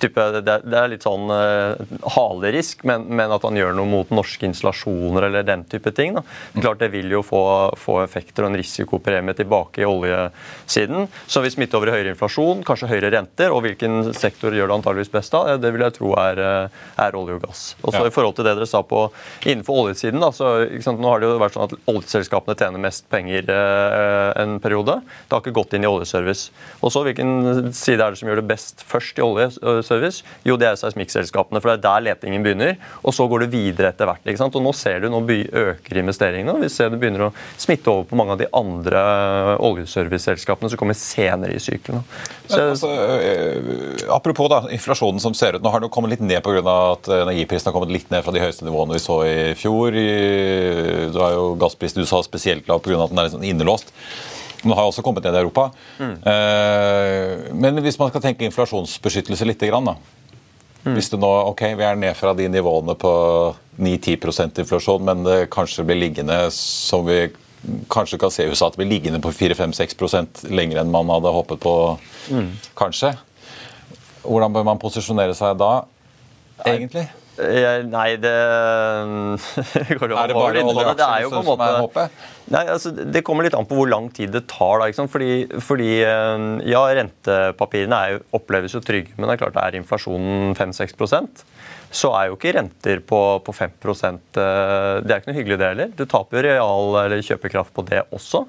type, 0.00 0.24
det, 0.40 0.56
er 0.76 0.90
litt 0.92 1.04
sånn 1.04 1.30
uh, 1.30 1.78
halerisk, 2.16 2.84
men, 2.88 3.06
men, 3.08 3.32
at 3.34 3.44
han 3.46 3.58
gjør 3.58 3.74
noe 3.76 3.88
mot 3.88 4.12
norske 4.14 4.46
installasjoner 4.48 5.28
eller 5.28 5.46
den 5.46 5.64
type 5.70 5.92
ting. 5.96 6.16
Da. 6.16 6.24
Klart 6.58 6.82
Det 6.82 6.90
vil 6.94 7.12
jo 7.12 7.22
få, 7.26 7.42
få 7.78 8.00
effekter 8.04 8.46
og 8.46 8.52
en 8.52 8.60
risikopremie 8.60 9.36
tilbake 9.36 9.84
i 9.84 9.88
oljesiden. 9.88 11.08
Så 11.26 11.42
vi 11.44 11.52
smitter 11.52 11.80
over 11.80 11.90
i 11.90 11.96
høyere 11.98 12.14
inflasjon, 12.14 12.64
kanskje 12.66 12.90
høyere 12.90 13.12
renter. 13.16 13.52
Og 13.54 13.64
hvilken 13.66 14.12
sektor 14.16 14.54
gjør 14.56 14.70
det 14.70 14.78
antageligvis 14.78 15.12
best 15.12 15.36
av? 15.36 15.52
Det 15.60 15.72
vil 15.74 15.84
jeg 15.86 15.96
tro 15.98 16.14
er, 16.20 16.40
eh, 16.40 16.80
er 17.04 17.18
olje 17.18 17.38
og 17.38 17.44
gass. 17.46 17.64
Og 17.82 17.92
så 17.94 18.04
ja. 18.04 18.10
I 18.10 18.14
forhold 18.14 18.38
til 18.38 18.48
det 18.48 18.56
dere 18.58 18.68
sa 18.68 18.82
på 18.86 19.06
innenfor 19.44 19.84
oljesiden, 19.84 20.20
da, 20.22 20.32
så 20.34 20.48
Nå 20.90 21.06
har 21.06 21.20
det 21.22 21.28
jo 21.28 21.38
vært 21.40 21.54
sånn 21.54 21.68
at 21.68 21.88
oljeselskapene 21.88 22.56
tjener 22.58 22.82
mest 22.82 23.04
penger 23.12 23.46
uh, 23.48 24.32
en 24.40 24.56
periode. 24.62 24.96
Det 25.28 25.36
har 25.36 25.42
ikke 25.42 25.54
gått 25.56 25.76
inn 25.76 25.86
i 25.86 25.88
oljeservice. 25.88 26.50
Og 26.80 26.92
så 26.92 27.04
Hvilken 27.06 27.70
side 27.74 28.04
er 28.04 28.12
det 28.12 28.20
som 28.20 28.28
gjør 28.28 28.42
det 28.42 28.48
best 28.50 28.82
først 28.86 29.18
i 29.18 29.24
oljeservice? 29.24 29.62
Service? 29.90 30.24
Jo, 30.46 30.56
det 30.60 30.68
er 30.70 30.78
seismikkselskapene, 30.80 31.60
for 31.60 31.72
det 31.72 31.78
er 31.78 31.84
der 31.86 32.06
letingen 32.10 32.44
begynner. 32.46 32.76
Og 33.04 33.14
så 33.16 33.26
går 33.30 33.44
det 33.44 33.50
videre 33.54 33.92
etter 33.92 34.08
hvert. 34.08 34.22
ikke 34.24 34.40
sant? 34.40 34.56
Og 34.56 34.64
Nå 34.64 34.74
ser 34.76 35.02
du 35.02 35.10
nå 35.10 35.20
øker 35.20 36.00
investeringene. 36.02 36.54
og 36.54 36.64
Vi 36.64 36.70
ser 36.72 36.90
det 36.90 37.00
begynner 37.00 37.28
å 37.28 37.32
smitte 37.60 37.90
over 37.92 38.08
på 38.10 38.18
mange 38.18 38.36
av 38.36 38.40
de 38.42 38.48
andre 38.56 39.02
oljeserviceselskapene 39.62 40.70
som 40.70 40.80
kommer 40.80 40.98
senere 40.98 41.56
i 41.56 41.62
sykelen. 41.62 42.02
Så, 42.50 42.60
altså, 42.72 42.90
øh, 42.90 44.08
apropos 44.16 44.50
da, 44.50 44.62
inflasjonen 44.74 45.22
som 45.22 45.34
ser 45.34 45.56
ut. 45.56 45.62
Nå 45.64 45.72
har 45.72 45.82
det 45.82 45.92
kommet 45.94 46.16
litt 46.16 46.24
ned 46.24 46.42
pga. 46.44 46.60
at 46.60 47.08
energiprisen 47.22 47.70
har 47.70 47.76
kommet 47.76 47.92
litt 47.94 48.10
ned 48.10 48.24
fra 48.24 48.34
de 48.34 48.42
høyeste 48.42 48.66
nivåene 48.66 48.96
vi 48.96 49.02
så 49.02 49.20
i 49.26 49.54
fjor. 49.58 49.94
Du 51.14 51.18
har 51.20 51.32
jo 51.36 51.54
gassprisen 51.60 52.02
du 52.02 52.06
sa 52.06 52.22
spesielt 52.26 52.68
lav 52.68 52.82
pga. 52.84 53.02
at 53.04 53.10
den 53.10 53.18
er 53.18 53.28
litt 53.28 53.36
sånn 53.36 53.48
innelåst. 53.48 53.94
Den 54.62 54.72
har 54.76 54.86
også 54.86 55.02
kommet 55.02 55.24
ned 55.24 55.36
i 55.36 55.42
Europa. 55.42 55.70
Mm. 55.98 56.16
Eh, 56.32 57.52
men 57.56 57.82
hvis 57.84 57.98
man 58.00 58.10
skal 58.12 58.24
tenke 58.24 58.44
inflasjonsbeskyttelse 58.48 59.48
litt, 59.48 59.62
da. 59.62 59.94
Mm. 60.84 60.94
Hvis 60.96 61.10
du 61.12 61.18
nå, 61.20 61.28
ok, 61.52 61.62
Vi 61.76 61.84
er 61.84 61.96
ned 61.96 62.16
fra 62.16 62.32
de 62.34 62.48
nivåene 62.48 62.94
på 62.96 63.12
9-10% 63.80 64.62
inflasjon, 64.62 65.04
men 65.04 65.24
det 65.24 65.50
kanskje 65.52 65.84
blir 65.84 66.00
liggende 66.00 66.42
som 66.56 67.04
vi 67.06 67.28
kanskje 67.92 68.18
kan 68.18 68.32
se 68.32 68.44
i 68.44 68.48
USA, 68.48 68.68
at 68.68 68.76
det 68.76 68.84
blir 68.84 68.94
liggende 68.94 69.20
på 69.20 69.32
4-5-6% 69.36 70.46
lenger 70.48 70.80
enn 70.80 70.92
man 70.92 71.10
hadde 71.12 71.32
håpet 71.34 71.60
på, 71.60 71.74
mm. 72.32 72.50
kanskje. 72.78 73.12
Hvordan 74.24 74.52
bør 74.52 74.64
man 74.68 74.80
posisjonere 74.80 75.36
seg 75.36 75.58
da, 75.60 75.72
egentlig? 76.64 77.06
Nei, 77.90 78.08
det 78.20 78.32
Er 79.80 79.98
det 80.00 80.36
bare 80.36 80.64
oljeaksjen 80.64 81.46
som 81.46 81.64
er 81.64 81.78
håpet? 81.80 82.20
Nei, 82.50 82.64
altså, 82.66 82.90
Det 82.90 83.22
kommer 83.26 83.46
litt 83.46 83.56
an 83.58 83.68
på 83.68 83.78
hvor 83.78 83.90
lang 83.90 84.08
tid 84.14 84.32
det 84.34 84.46
tar. 84.50 84.82
da, 84.82 85.06
Fordi, 85.06 85.32
fordi, 85.62 85.90
eh, 86.02 86.46
ja, 86.70 86.84
Rentepapirene 87.00 88.00
jo, 88.14 88.22
oppleves 88.40 88.74
jo 88.74 88.82
trygge, 88.84 89.14
men 89.16 89.28
det 89.28 89.36
er 89.36 89.44
klart 89.44 89.58
det 89.58 89.66
er 89.66 89.80
inflasjonen 89.80 90.56
5-6 90.58 90.96
så 91.90 92.12
er 92.14 92.28
jo 92.30 92.36
ikke 92.36 92.52
renter 92.54 93.00
på, 93.02 93.18
på 93.42 93.52
5 93.52 93.72
eh, 93.74 94.12
Det 95.02 95.10
er 95.10 95.16
ikke 95.16 95.32
noe 95.32 95.38
hyggelig, 95.40 95.58
det 95.58 95.70
heller. 95.72 95.88
Du 95.98 96.04
taper 96.06 96.38
jo 96.38 96.44
real 96.46 96.98
eller 97.02 97.24
kjøpekraft 97.26 97.74
på 97.74 97.82
det 97.88 98.04
også. 98.14 98.44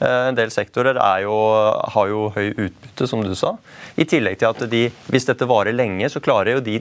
Eh, 0.00 0.28
en 0.28 0.38
del 0.38 0.52
sektorer 0.54 0.98
jo, 1.22 1.34
har 1.94 2.10
jo 2.10 2.28
høy 2.34 2.50
utbytte, 2.50 3.08
som 3.10 3.22
du 3.24 3.34
sa. 3.38 3.54
I 3.96 4.06
tillegg 4.08 4.40
til 4.40 4.50
at 4.50 4.64
de, 4.70 4.86
hvis 5.12 5.28
dette 5.28 5.46
varer 5.48 5.76
lenge, 5.76 6.08
så 6.10 6.22
klarer 6.22 6.56
jo 6.56 6.64
de 6.64 6.80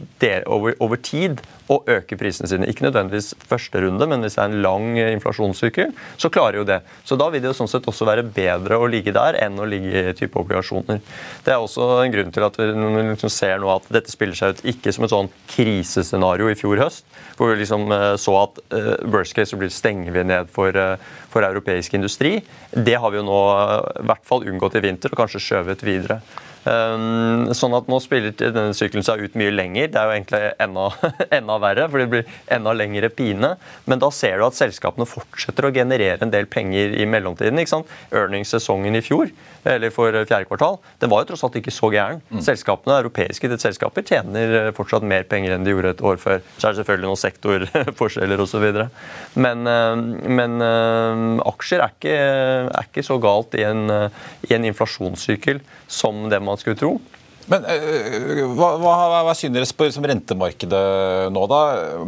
over, 0.49 0.73
over 0.82 0.97
tid 0.97 1.43
å 1.71 1.80
øke 1.89 2.17
prisene 2.19 2.49
sine. 2.49 2.67
Ikke 2.69 2.88
nødvendigvis 2.88 3.34
første 3.47 3.84
runde, 3.84 4.08
men 4.10 4.26
hvis 4.26 4.38
det 4.38 4.43
er 4.43 4.52
en 4.52 4.63
lang 4.65 4.88
inflasjonssykkel, 4.99 5.93
så 6.19 6.32
klarer 6.34 6.62
jo 6.62 6.67
det. 6.67 6.80
Så 7.08 7.17
da 7.19 7.30
vil 7.32 7.43
det 7.43 7.52
jo 7.52 7.58
sånn 7.62 7.71
sett 7.71 7.88
også 7.89 8.08
være 8.10 8.26
bedre 8.26 8.80
å 8.82 8.89
ligge 8.89 9.13
der 9.15 9.38
enn 9.43 9.60
å 9.62 9.67
ligge 9.69 10.10
i 10.10 10.15
type 10.17 10.39
obligasjoner. 10.41 10.99
Det 11.45 11.54
er 11.54 11.62
også 11.62 11.89
en 12.02 12.13
grunn 12.13 12.34
til 12.34 12.47
at 12.47 12.60
vi 12.60 12.69
liksom 12.73 13.32
ser 13.32 13.62
nå 13.62 13.71
at 13.76 13.88
dette 13.93 14.12
spiller 14.12 14.38
seg 14.38 14.58
ut 14.58 14.65
ikke 14.73 14.93
som 14.95 15.08
et 15.08 15.13
sånn 15.13 15.32
krisescenario 15.54 16.49
i 16.52 16.58
fjor 16.60 16.82
høst. 16.84 17.06
Hvor 17.38 17.54
vi 17.54 17.62
liksom 17.62 17.88
eh, 17.93 18.10
så 18.21 18.36
at 18.43 18.60
worst 19.10 19.36
case 19.38 19.54
så 19.54 19.60
blir 19.60 19.71
stenger 19.73 20.13
vi 20.15 20.26
ned 20.28 20.52
for, 20.54 20.76
for 21.34 21.46
europeisk 21.48 21.98
industri. 21.98 22.38
Det 22.72 22.96
har 23.02 23.12
vi 23.12 23.19
jo 23.19 23.28
nå 23.28 23.41
i 24.04 24.08
hvert 24.08 24.26
fall 24.28 24.46
unngått 24.50 24.78
i 24.78 24.84
vinter, 24.86 25.13
og 25.13 25.24
kanskje 25.24 25.41
skjøvet 25.41 25.86
videre. 25.86 26.22
Um, 26.63 27.49
sånn 27.52 27.73
at 27.76 27.89
nå 27.91 27.97
spiller 27.99 28.32
denne 28.39 28.71
sykkelen 28.78 29.04
seg 29.04 29.26
ut 29.26 29.34
mye 29.39 29.52
lenger. 29.52 29.89
Det 29.91 29.99
er 29.99 30.08
jo 30.08 30.15
egentlig 30.15 30.41
enda, 30.63 30.86
enda, 31.39 31.58
verre, 31.63 31.88
for 31.91 31.99
det 31.99 32.10
blir 32.12 32.38
enda 32.56 32.76
lengre 32.78 33.10
pine. 33.12 33.54
Men 33.89 34.02
da 34.04 34.10
ser 34.15 34.39
du 34.39 34.45
at 34.47 34.58
selskapene 34.58 35.08
fortsetter 35.10 35.67
å 35.67 35.73
generere 35.76 36.23
en 36.23 36.32
del 36.34 36.47
penger 36.52 36.95
i 36.95 37.08
mellomtiden. 37.10 37.60
ikke 37.60 37.73
sant? 37.73 37.91
Earningssesongen 38.15 38.95
i 38.95 39.04
fjor, 39.04 39.34
eller 39.67 39.91
for 39.95 40.15
fjerde 40.23 40.47
kvartal, 40.47 40.80
den 41.04 41.12
var 41.12 41.23
jo 41.23 41.34
tross 41.34 41.43
alt 41.47 41.60
ikke 41.60 41.73
så 41.73 41.91
gæren. 41.93 42.23
Mm. 42.32 42.41
Selskapene, 42.47 42.99
Europeiske 43.04 43.52
selskaper 43.60 44.08
tjener 44.08 44.71
fortsatt 44.78 45.06
mer 45.08 45.28
penger 45.30 45.58
enn 45.58 45.67
de 45.67 45.76
gjorde 45.76 45.93
et 45.97 46.06
år 46.13 46.19
før. 46.21 46.41
Så 46.58 46.69
er 46.69 46.73
det 46.73 46.82
selvfølgelig 46.82 47.10
noen 47.10 47.23
sektorforskjeller 47.23 48.43
osv. 48.43 48.65
Men, 49.36 49.67
men 50.39 50.67
aksjer 51.43 51.84
er 51.84 51.95
ikke, 51.95 52.17
er 52.71 52.88
ikke, 52.88 53.04
så 53.04 53.19
galt 53.19 53.56
i 53.60 53.65
en, 53.67 53.88
i 54.47 54.56
en 54.56 54.67
inflasjonssykkel 54.71 55.60
som 55.88 56.28
det 56.32 56.41
man 56.43 56.60
skulle 56.62 56.80
tro. 56.80 56.98
Men 57.52 57.65
uh, 57.67 58.43
hva, 58.56 58.69
hva, 58.80 58.93
hva 59.28 59.34
synes 59.36 59.74
dere 59.74 59.91
som 59.91 60.06
rentemarkedet 60.08 60.84
nå, 61.34 61.43
da? 61.52 61.60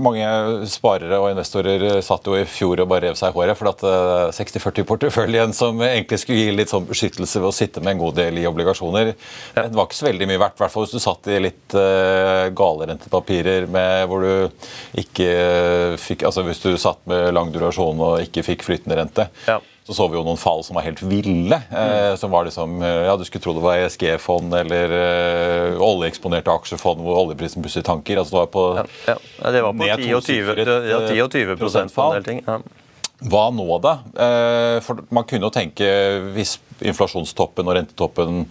Mange 0.02 0.28
sparere 0.72 1.20
og 1.20 1.32
investorer 1.34 2.00
satt 2.06 2.28
jo 2.30 2.38
i 2.40 2.46
fjor 2.48 2.84
og 2.84 2.90
bare 2.92 3.10
rev 3.10 3.20
seg 3.20 3.34
i 3.34 3.38
håret. 3.38 3.60
For 3.60 3.72
at 3.72 3.84
uh, 3.86 4.32
60-40-porteføljen 4.36 5.56
som 5.56 5.82
egentlig 5.86 6.22
skulle 6.24 6.40
gi 6.40 6.56
litt 6.56 6.72
sånn 6.72 6.88
beskyttelse 6.88 7.42
ved 7.42 7.52
å 7.52 7.56
sitte 7.56 7.84
med 7.84 7.96
en 7.96 8.04
god 8.06 8.20
del 8.22 8.40
i 8.42 8.48
obligasjoner, 8.50 9.12
ja. 9.12 9.68
det 9.68 9.76
var 9.76 9.90
ikke 9.90 10.00
så 10.00 10.10
veldig 10.10 10.32
mye 10.32 10.44
verdt. 10.46 10.60
I 10.60 10.66
hvert 10.66 10.76
fall 10.76 10.88
hvis 10.88 10.96
du 10.96 11.04
satt 11.04 11.32
i 11.32 11.44
litt 11.44 11.78
uh, 11.78 12.48
gale 12.56 12.90
rentepapirer 12.94 13.70
med, 13.72 14.08
hvor 14.10 14.26
du 14.26 15.00
ikke 15.02 15.32
fikk 16.00 16.24
Altså 16.26 16.42
hvis 16.46 16.62
du 16.64 16.72
satt 16.80 17.02
med 17.10 17.34
lang 17.36 17.52
durasjon 17.54 18.00
og 18.02 18.24
ikke 18.24 18.44
fikk 18.46 18.64
flytende 18.66 18.98
rente. 18.98 19.28
Ja 19.50 19.60
så 19.86 19.94
så 19.94 20.08
vi 20.10 20.18
jo 20.18 20.24
noen 20.26 20.40
fall 20.42 20.64
som 20.66 20.80
var 20.80 20.86
helt 20.88 21.02
ville. 21.06 21.60
Eh, 21.70 22.16
som 22.18 22.32
var 22.34 22.48
liksom, 22.48 22.80
eh, 22.82 23.04
ja, 23.06 23.14
Du 23.18 23.26
skulle 23.28 23.44
tro 23.44 23.54
det 23.54 23.62
var 23.62 23.78
ESG-fond 23.84 24.56
eller 24.58 24.96
eh, 24.98 25.78
oljeeksponerte 25.78 26.50
aksjefond 26.50 27.04
hvor 27.06 27.20
oljeprisen 27.20 27.62
pusser 27.62 27.86
tanker. 27.86 28.18
altså 28.18 28.34
Det 28.34 28.40
var 28.40 28.50
på, 28.56 28.64
ja, 28.80 29.14
ja. 29.14 29.52
det 29.52 29.62
var 29.62 29.78
på 29.78 29.86
10 29.86 30.16
og 30.18 30.26
20, 30.26 30.66
ja, 30.90 31.04
10 31.06 31.22
og 31.22 31.38
20 31.38 31.62
prosentfall. 31.62 32.18
ting. 32.26 32.42
Ja. 32.48 32.58
Hva 33.30 33.46
nå, 33.54 33.68
da? 33.84 33.94
Eh, 34.26 34.80
for 34.84 35.06
Man 35.14 35.30
kunne 35.30 35.48
jo 35.48 35.54
tenke, 35.54 35.86
hvis 36.34 36.58
inflasjonstoppen 36.82 37.70
og 37.70 37.78
rentetoppen 37.78 38.44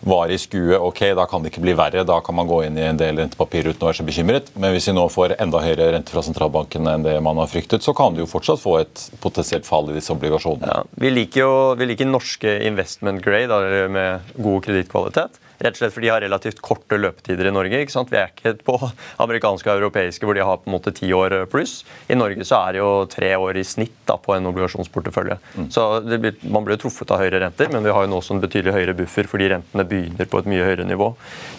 var 0.00 0.30
i 0.30 0.38
skue, 0.38 0.78
ok, 0.78 1.00
da 1.18 1.26
kan 1.26 1.42
det 1.42 1.52
ikke 1.52 1.64
bli 1.64 1.74
verre. 1.78 2.04
Da 2.06 2.20
kan 2.24 2.36
man 2.38 2.48
gå 2.48 2.62
inn 2.66 2.78
i 2.78 2.86
en 2.86 3.00
del 3.00 3.18
rentepapir 3.18 3.66
uten 3.68 3.82
å 3.82 3.90
være 3.90 4.00
så 4.00 4.06
bekymret. 4.06 4.52
Men 4.54 4.74
hvis 4.74 4.88
vi 4.90 4.94
nå 4.96 5.08
får 5.12 5.36
enda 5.42 5.62
høyere 5.64 5.90
rente 5.94 6.14
fra 6.14 6.22
sentralbanken 6.26 6.86
enn 6.90 7.06
det 7.06 7.16
man 7.24 7.40
har 7.42 7.50
fryktet, 7.50 7.84
så 7.84 7.94
kan 7.96 8.14
du 8.14 8.22
jo 8.22 8.30
fortsatt 8.30 8.62
få 8.62 8.78
et 8.82 9.08
potensielt 9.22 9.66
fall 9.68 9.90
i 9.90 9.98
disse 9.98 10.14
obligasjonene. 10.14 10.70
Ja, 10.70 10.86
vi 11.02 11.12
liker 11.12 11.44
jo 11.44 11.52
vi 11.78 11.90
liker 11.90 12.08
norske 12.08 12.58
investment 12.68 13.24
grade 13.24 13.86
med 13.92 14.32
god 14.38 14.64
kredittkvalitet. 14.68 15.42
Rett 15.58 15.74
og 15.74 15.80
slett 15.80 15.94
fordi 15.94 16.06
de 16.06 16.12
har 16.12 16.22
relativt 16.22 16.60
korte 16.62 16.98
løpetider 16.98 17.48
i 17.50 17.54
Norge. 17.54 17.80
ikke 17.82 17.94
sant? 17.94 18.12
Vi 18.12 18.18
er 18.20 18.30
ikke 18.30 18.54
på 18.62 18.76
amerikanske 19.24 19.70
og 19.72 19.82
europeiske 19.82 20.28
hvor 20.28 20.38
de 20.38 20.44
har 20.46 20.60
på 20.62 20.70
en 20.70 20.76
måte 20.76 20.94
ti 20.94 21.10
år 21.14 21.34
pluss. 21.50 21.80
I 22.08 22.18
Norge 22.18 22.46
så 22.46 22.60
er 22.62 22.76
det 22.76 22.82
jo 22.82 22.92
tre 23.10 23.32
år 23.36 23.58
i 23.58 23.66
snitt 23.66 23.96
da, 24.06 24.18
på 24.22 24.36
en 24.36 24.46
obligasjonsportefølje. 24.52 25.38
Mm. 25.58 25.68
Så 25.74 25.88
blir, 26.06 26.38
Man 26.46 26.66
blir 26.66 26.78
truffet 26.80 27.10
av 27.10 27.22
høyere 27.24 27.42
renter, 27.42 27.72
men 27.74 27.84
vi 27.86 27.94
har 27.94 28.06
jo 28.06 28.12
nå 28.12 28.22
også 28.22 28.36
en 28.36 28.44
betydelig 28.44 28.76
høyere 28.76 28.96
buffer 28.98 29.28
fordi 29.30 29.50
rentene 29.54 29.86
begynner 29.88 30.30
på 30.30 30.42
et 30.42 30.50
mye 30.50 30.66
høyere 30.70 30.86
nivå. 30.88 31.10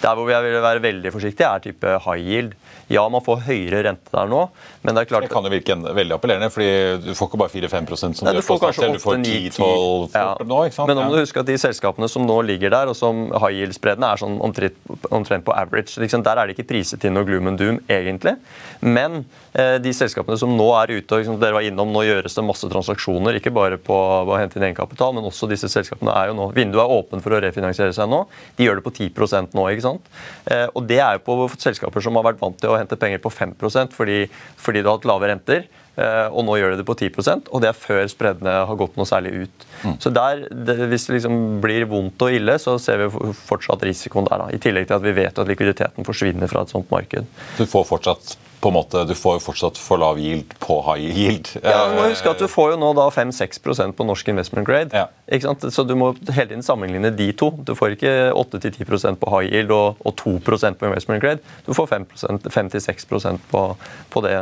Der 0.04 0.16
hvor 0.16 0.32
jeg 0.32 0.48
vil 0.48 0.62
være 0.64 0.86
veldig 0.88 1.14
forsiktig, 1.16 1.46
er 1.48 1.64
type 1.68 2.00
high 2.06 2.24
yield. 2.24 2.56
Ja, 2.90 3.04
man 3.12 3.22
får 3.22 3.44
høyere 3.46 3.84
rente 3.86 4.10
der 4.14 4.30
nå, 4.30 4.46
men 4.82 4.96
det 4.98 5.04
er 5.04 5.10
klart 5.12 5.28
Det 5.28 5.32
kan 5.32 5.46
jo 5.46 5.52
virke 5.54 5.76
veldig 5.78 6.16
appellerende, 6.16 6.50
fordi 6.54 6.70
du 7.04 7.12
får 7.18 7.30
ikke 7.30 7.40
bare 7.42 7.54
4-5% 7.54 8.18
som 8.18 8.26
Nei, 8.26 8.34
du 8.40 8.42
får 8.46 8.62
kanskje 8.64 8.90
8, 8.96 9.18
10-12 9.26 10.16
ja. 10.18 10.24
nå. 10.42 10.62
ikke 10.66 10.78
sant? 10.78 10.90
Men 10.90 11.02
må 11.04 11.12
du 11.14 11.20
huske 11.22 11.44
at 11.44 11.50
de 11.50 11.58
selskapene 11.62 12.10
som 12.10 12.26
nå 12.26 12.40
ligger 12.48 12.74
der, 12.74 12.90
og 12.90 12.98
som 12.98 13.28
high 13.36 13.60
yield-spredene 13.60 14.10
er 14.10 14.24
sånn 14.24 14.40
omtrent, 14.42 14.80
omtrent 15.14 15.46
på 15.46 15.54
average. 15.54 16.00
Liksom, 16.02 16.24
der 16.26 16.42
er 16.42 16.50
det 16.50 16.58
ikke 16.58 16.70
priset 16.72 17.06
inn 17.06 17.14
noe 17.18 17.28
gloom 17.28 17.52
and 17.52 17.62
doom, 17.62 17.78
egentlig. 17.92 18.36
Men 18.82 19.22
eh, 19.54 19.78
de 19.84 19.94
selskapene 19.94 20.40
som 20.42 20.56
nå 20.58 20.68
er 20.80 20.96
ute, 20.98 21.06
og 21.14 21.22
liksom, 21.22 21.38
dere 21.44 21.60
var 21.60 21.68
innom, 21.70 21.94
nå 21.94 22.06
gjøres 22.08 22.38
det 22.40 22.46
masse 22.48 22.72
transaksjoner, 22.74 23.38
ikke 23.38 23.54
bare 23.54 23.78
på 23.78 23.94
å 24.00 24.40
hente 24.40 24.58
inn 24.58 24.66
egenkapital, 24.72 25.14
men 25.18 25.30
også 25.30 25.50
disse 25.52 25.70
selskapene 25.70 26.16
er 26.16 26.32
jo 26.32 26.38
nå 26.40 26.50
Vinduet 26.58 26.82
er 26.82 26.98
åpent 26.98 27.24
for 27.24 27.38
å 27.38 27.44
refinansiere 27.44 27.94
seg 27.96 28.10
nå. 28.10 28.24
De 28.58 28.66
gjør 28.66 28.80
det 28.80 28.88
på 28.88 28.96
10 28.98 29.54
nå, 29.54 29.70
ikke 29.70 29.86
sant. 29.86 30.12
Eh, 30.50 30.66
og 30.74 30.90
det 30.90 31.00
er 31.04 31.20
jo 31.20 31.26
på 31.28 31.50
selskaper 31.60 32.04
som 32.04 32.18
har 32.18 32.26
vært 32.32 32.42
vant 32.42 32.58
til 32.60 32.74
å 32.74 32.79
hente 32.80 32.98
penger 33.00 33.22
på 33.24 33.32
5% 33.34 33.96
fordi, 33.96 34.24
fordi 34.60 34.82
du 34.82 34.90
har 34.90 35.00
hatt 35.00 35.08
lave 35.10 35.30
renter. 35.32 35.68
Eh, 36.00 36.28
og 36.32 36.46
nå 36.48 36.56
gjør 36.60 36.74
de 36.74 36.80
det 36.80 36.88
på 36.88 36.96
10% 36.96 37.50
og 37.52 37.64
det 37.64 37.72
er 37.72 37.78
før 37.78 38.06
spreddene 38.08 38.54
har 38.70 38.78
gått 38.80 38.96
noe 39.00 39.08
særlig 39.10 39.46
ut. 39.46 39.66
Mm. 39.84 39.96
Så 40.00 40.12
der, 40.16 40.46
det, 40.50 40.78
Hvis 40.92 41.10
det 41.10 41.18
liksom 41.18 41.40
blir 41.64 41.88
vondt 41.92 42.24
og 42.24 42.36
ille, 42.36 42.56
så 42.62 42.78
ser 42.82 43.04
vi 43.04 43.34
fortsatt 43.36 43.84
risikoen 43.88 44.30
der. 44.30 44.46
Da. 44.46 44.52
I 44.56 44.62
tillegg 44.64 44.88
til 44.88 45.00
at 45.00 45.08
vi 45.08 45.16
vet 45.18 45.42
at 45.42 45.50
likviditeten 45.50 46.08
forsvinner 46.08 46.52
fra 46.52 46.64
et 46.64 46.72
sånt 46.72 46.92
marked. 46.94 47.28
Du 47.58 47.66
får 47.68 47.90
fortsatt 47.90 48.38
på 48.60 48.72
en 48.72 48.76
måte, 48.76 49.06
Du 49.08 49.16
får 49.16 49.38
jo 49.38 49.44
fortsatt 49.48 49.78
for 49.80 50.02
lav 50.02 50.20
yield 50.20 50.54
på 50.60 50.80
high 50.88 51.16
yield. 51.16 51.52
Ja, 51.64 51.88
du 51.90 51.96
må 51.96 52.08
huske 52.10 52.30
at 52.32 52.42
du 52.42 52.48
får 52.52 52.74
jo 52.74 52.80
nå 52.82 52.94
da 52.98 53.10
5-6% 53.14 53.96
på 53.96 54.08
norsk 54.08 54.32
investment 54.34 54.68
grade. 54.68 54.92
Ja. 54.94 55.08
Ikke 55.32 55.48
sant? 55.48 55.68
Så 55.74 55.86
du 55.88 55.96
må 55.96 56.14
hele 56.28 56.50
tiden 56.50 56.66
sammenligne 56.66 57.12
de 57.16 57.32
to. 57.40 57.52
Du 57.64 57.76
får 57.78 57.96
ikke 57.96 58.16
8-10% 58.36 59.22
på 59.22 59.36
high 59.36 59.54
yield 59.54 59.72
og, 59.76 60.02
og 60.04 60.18
2 60.20 60.38
på 60.44 60.90
investment 60.90 61.24
grade. 61.24 61.40
Du 61.66 61.74
får 61.74 61.88
5-6 61.88 63.40
på, 63.52 63.64
på 64.10 64.26
det 64.26 64.36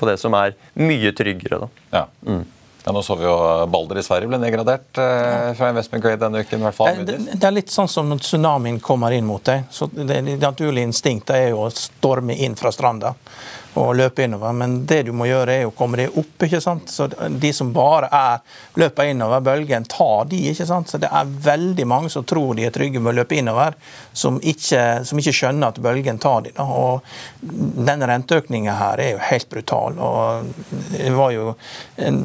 på 0.00 0.08
det 0.08 0.16
som 0.20 0.34
er 0.38 0.56
mye 0.80 1.12
tryggere. 1.16 1.60
Da. 1.60 1.68
Ja. 1.92 2.06
Mm. 2.24 2.44
Ja, 2.84 2.92
Nå 2.92 3.02
så 3.04 3.14
vi 3.20 3.26
jo 3.26 3.34
Balder 3.68 4.00
i 4.00 4.02
Sverige 4.04 4.30
ble 4.30 4.38
nedgradert 4.40 4.98
eh, 4.98 5.50
fra 5.58 5.68
investment 5.72 6.04
grade 6.04 6.22
denne 6.22 6.40
uken. 6.40 6.62
i 6.62 6.64
hvert 6.68 6.76
fall. 6.76 7.02
Det, 7.04 7.18
det, 7.32 7.44
er 7.44 7.54
litt 7.54 7.72
sånn 7.72 7.90
som 7.90 8.08
når 8.08 8.22
tsunamien 8.24 8.80
kommer 8.80 9.12
inn 9.12 9.28
mot 9.28 9.44
deg. 9.44 9.66
så 9.70 9.90
Det, 9.92 10.06
det 10.08 10.38
naturlige 10.40 10.88
instinktet 10.88 11.36
er 11.36 11.48
jo 11.52 11.66
å 11.66 11.72
storme 11.74 12.36
inn 12.36 12.56
fra 12.56 12.72
stranda 12.72 13.14
og 13.78 13.94
løpe 13.96 14.24
innover. 14.24 14.52
Men 14.52 14.86
det 14.86 15.02
du 15.06 15.12
må 15.16 15.28
gjøre, 15.28 15.54
er 15.60 15.68
å 15.68 15.74
komme 15.76 16.00
deg 16.00 16.16
opp. 16.18 16.42
ikke 16.42 16.60
sant? 16.62 16.90
Så 16.90 17.06
De 17.10 17.52
som 17.54 17.72
bare 17.72 18.08
er 18.10 18.40
løper 18.80 19.10
innover 19.12 19.40
bølgen, 19.40 19.84
tar 19.84 20.24
de. 20.30 20.40
ikke 20.50 20.66
sant? 20.66 20.88
Så 20.90 20.98
Det 20.98 21.10
er 21.12 21.24
veldig 21.26 21.86
mange 21.86 22.10
som 22.10 22.24
tror 22.24 22.54
de 22.56 22.66
er 22.66 22.74
trygge 22.74 23.00
med 23.00 23.14
å 23.14 23.18
løpe 23.20 23.38
innover, 23.38 23.74
som 24.12 24.40
ikke, 24.40 25.04
som 25.04 25.18
ikke 25.18 25.36
skjønner 25.36 25.68
at 25.68 25.82
bølgen 25.82 26.18
tar 26.18 26.42
de. 26.42 26.54
Da. 26.56 26.64
Og 26.64 27.00
Denne 27.40 28.08
renteøkninga 28.10 28.74
her 28.78 29.00
er 29.00 29.10
jo 29.14 29.22
helt 29.30 29.48
brutal. 29.50 29.98
og 29.98 30.50
det 30.90 31.12
var 31.14 31.30
jo 31.32 31.54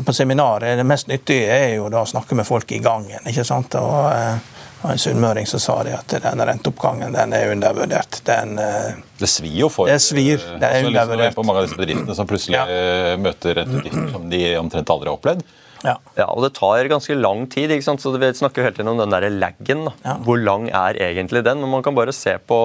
På 0.05 0.13
seminaret 0.13 0.77
det 0.77 0.86
mest 0.86 1.08
nyttige 1.08 1.51
er 1.51 1.75
jo 1.75 1.89
da 1.89 2.01
å 2.01 2.10
snakke 2.10 2.36
med 2.36 2.47
folk 2.47 2.71
i 2.71 2.79
gangen. 2.79 3.19
ikke 3.27 3.45
sant? 3.45 3.75
Og 3.75 4.12
eh, 4.12 4.55
og 4.86 4.93
en 4.93 5.02
sunnmøring 5.02 5.50
som 5.50 5.62
sa 5.62 5.80
det 5.88 5.95
at 5.98 6.15
den 6.24 6.45
renteoppgangen 6.50 7.15
den 7.17 7.36
er 7.36 7.52
undervurdert. 7.52 8.21
Den, 8.28 8.58
eh, 8.62 8.95
det 9.19 9.30
svir 9.32 9.60
jo 9.65 9.69
for 9.74 9.89
Det 9.89 10.00
svir, 10.04 10.38
det 10.38 10.69
er 10.69 10.86
undervurdert. 10.86 10.88
undervurdert. 10.88 11.26
Liksom, 11.26 11.41
på 11.41 11.48
mange 11.50 11.62
av 11.63 11.67
disse 11.67 11.82
bedriftene 11.82 12.17
som 12.17 12.30
plutselig 12.30 12.60
ja. 12.62 13.17
møter 13.21 13.62
renteutgifter 13.62 14.12
som 14.13 14.30
de 14.30 14.41
omtrent 14.62 14.95
aldri 14.95 15.12
har 15.12 15.17
opplevd. 15.17 15.45
Ja. 15.86 15.95
ja. 16.17 16.28
og 16.32 16.43
det 16.45 16.54
tar 16.58 16.89
ganske 16.91 17.15
lang 17.17 17.45
tid. 17.52 17.71
ikke 17.71 17.86
sant? 17.86 18.04
Så 18.04 18.13
Vi 18.15 18.32
snakker 18.34 18.62
jo 18.62 18.67
hele 18.67 18.78
tiden 18.78 18.91
om 18.91 19.00
den 19.00 19.13
der 19.13 19.28
laggen. 19.30 19.86
Ja. 20.04 20.17
Hvor 20.26 20.39
lang 20.41 20.67
er 20.69 20.98
egentlig 21.02 21.43
den? 21.45 21.62
Men 21.62 21.69
Man 21.69 21.84
kan 21.86 21.95
bare 21.95 22.13
se 22.15 22.38
på, 22.38 22.60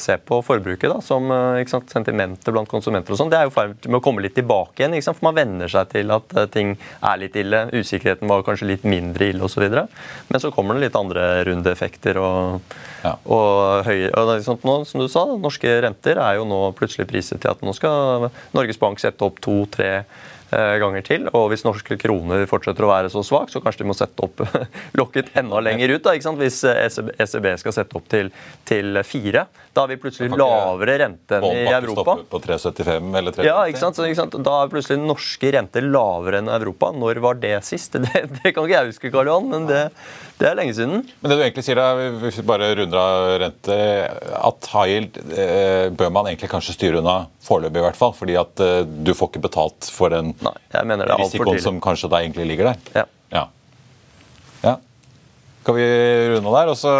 se 0.00 0.16
på 0.18 0.40
forbruket, 0.44 0.90
da, 0.90 1.00
som 1.04 1.30
eh, 1.30 1.62
ikke 1.62 1.76
sant? 1.76 1.92
sentimenter 1.94 2.54
blant 2.54 2.70
konsumenter. 2.70 3.14
og 3.14 3.20
sånn. 3.20 3.32
Det 3.32 3.40
er 3.40 3.48
jo 3.48 3.54
ferdig 3.54 3.90
med 3.90 4.00
å 4.00 4.04
komme 4.04 4.24
litt 4.24 4.36
tilbake 4.38 4.82
igjen. 4.82 4.96
ikke 4.96 5.08
sant? 5.08 5.20
For 5.20 5.28
Man 5.30 5.38
venner 5.38 5.70
seg 5.70 5.90
til 5.94 6.14
at 6.14 6.36
eh, 6.36 6.48
ting 6.54 6.74
er 7.00 7.20
litt 7.20 7.38
ille. 7.40 7.66
Usikkerheten 7.74 8.30
var 8.30 8.44
kanskje 8.46 8.70
litt 8.72 8.88
mindre 8.88 9.30
ille 9.32 9.44
osv. 9.44 9.64
Men 9.64 10.42
så 10.42 10.52
kommer 10.54 10.76
det 10.76 10.88
litt 10.88 10.98
andre 10.98 11.44
rundeeffekter 11.48 12.20
og, 12.22 12.76
ja. 13.04 13.16
og 13.24 13.88
høye 13.88 14.10
og 14.14 14.34
sånn, 14.44 14.60
nå, 14.64 14.76
Som 14.88 15.02
du 15.02 15.08
sa, 15.10 15.24
norske 15.38 15.78
renter 15.84 16.20
er 16.20 16.38
jo 16.38 16.46
nå 16.48 16.60
plutselig 16.78 17.08
priset 17.10 17.42
til 17.42 17.52
at 17.52 17.62
nå 17.64 17.74
skal 17.76 18.28
Norges 18.54 18.80
Bank 18.80 19.02
sette 19.02 19.26
opp 19.26 19.40
to-tre 19.44 20.04
ganger 20.82 21.04
til. 21.06 21.28
Og 21.32 21.48
hvis 21.52 21.64
norske 21.66 21.98
kroner 22.00 22.46
fortsetter 22.50 22.86
å 22.86 22.92
være 22.92 23.12
så 23.12 23.24
svak, 23.26 23.52
så 23.52 23.62
kanskje 23.64 23.84
de 23.84 23.90
må 23.90 23.98
sette 23.98 24.24
opp 24.24 24.42
lokket 25.00 25.32
enda 25.40 25.62
lenger 25.64 25.96
ut. 25.96 26.04
Da, 26.04 26.14
ikke 26.16 26.28
sant? 26.28 26.40
Hvis 26.40 26.62
ECB 26.64 27.50
e 27.52 27.58
skal 27.62 27.76
sette 27.76 27.98
opp 27.98 28.08
til, 28.12 28.32
til 28.68 29.02
fire. 29.06 29.46
Da 29.74 29.82
har 29.82 29.90
vi 29.90 29.96
plutselig 29.98 30.30
lavere 30.38 30.94
rente 31.00 31.40
enn 31.40 31.64
i 31.64 31.72
Europa. 31.74 32.14
På 32.30 32.38
3,75 32.42 33.16
eller 33.18 33.34
3,50. 33.34 33.48
Ja, 33.48 33.56
ikke 33.66 33.80
sant? 33.80 33.98
Så, 33.98 34.04
ikke 34.06 34.20
sant? 34.20 34.36
Da 34.46 34.60
er 34.62 34.70
plutselig 34.70 35.00
norske 35.02 35.50
renter 35.56 35.82
lavere 35.88 36.38
enn 36.42 36.50
Europa. 36.54 36.92
Når 36.94 37.18
var 37.24 37.40
det 37.42 37.56
sist? 37.66 37.98
Det, 38.04 38.20
det 38.36 38.52
kan 38.52 38.66
ikke 38.66 38.74
jeg 38.74 38.90
huske, 38.90 39.10
Karl 39.10 39.28
Johan, 39.30 39.46
men 39.48 39.64
det, 39.68 39.78
det, 40.36 40.46
er 40.48 40.56
lenge 40.58 40.74
siden. 40.76 41.06
Men 41.22 41.30
det 41.30 41.36
du 41.38 41.42
egentlig 41.44 41.62
sier, 41.64 41.78
da, 41.78 42.10
hvis 42.20 42.36
vi 42.36 42.44
bare 42.46 42.68
runder 42.76 43.00
av 43.00 43.28
rente, 43.40 43.76
at 44.36 44.68
yield 44.90 45.16
eh, 45.32 45.86
bør 45.94 46.12
man 46.12 46.28
egentlig 46.28 46.50
kanskje 46.52 46.76
styre 46.76 47.00
unna 47.00 47.16
foreløpig, 47.46 47.80
i 47.80 47.86
hvert 47.86 47.98
fall. 47.98 48.12
Fordi 48.18 48.36
at 48.38 48.62
eh, 48.62 48.82
du 48.84 49.14
får 49.16 49.32
ikke 49.32 49.44
betalt 49.48 49.88
for 49.94 50.12
den 50.14 50.34
Nei, 50.44 51.06
risikoen 51.14 51.60
som 51.62 51.80
kanskje 51.82 52.10
da 52.12 52.20
egentlig 52.22 52.46
ligger 52.52 52.72
der. 52.72 52.82
Ja. 52.94 53.04
ja. 53.32 53.44
ja. 54.62 54.74
Skal 55.64 55.78
vi 55.78 55.88
runde 56.34 56.54
der? 56.58 56.72
Og 56.72 56.78
så 56.78 56.94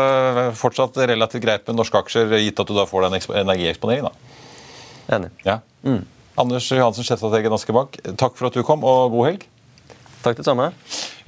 fortsatt 0.59 0.96
relativt 1.12 1.44
greit 1.44 1.68
med 1.68 1.78
norske 1.78 2.00
aksjer, 2.00 2.33
gitt 2.40 2.64
at 2.64 2.70
du 2.70 2.76
da 2.76 2.87
får 2.88 3.09
den 3.09 3.18
energieksponeringen, 3.44 4.11
da. 4.11 5.16
Enig. 5.18 5.33
Ja. 5.44 5.61
Anders 6.40 6.66
Johansen, 6.72 7.07
sjefstrateg 7.07 7.46
i 7.46 7.52
Danske 7.52 7.74
Bank, 7.76 8.00
takk 8.18 8.38
for 8.38 8.48
at 8.48 8.57
du 8.57 8.64
kom, 8.66 8.83
og 8.83 9.12
god 9.14 9.28
helg. 9.28 9.48
Takk 10.24 10.40
det 10.40 10.46
samme. 10.46 10.70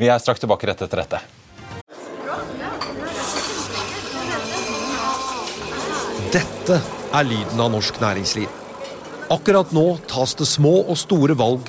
Vi 0.01 0.09
er 0.09 0.23
straks 0.23 0.41
tilbake 0.41 0.67
rett 0.71 0.81
etter 0.83 1.05
dette. 1.05 1.21
Dette 6.33 6.81
er 7.15 7.29
lyden 7.29 7.61
av 7.63 7.71
norsk 7.77 8.01
næringsliv. 8.03 8.49
Akkurat 9.33 9.71
nå 9.77 9.85
tas 10.11 10.35
det 10.39 10.47
små 10.49 10.81
og 10.87 10.97
store 10.99 11.37
valg 11.39 11.69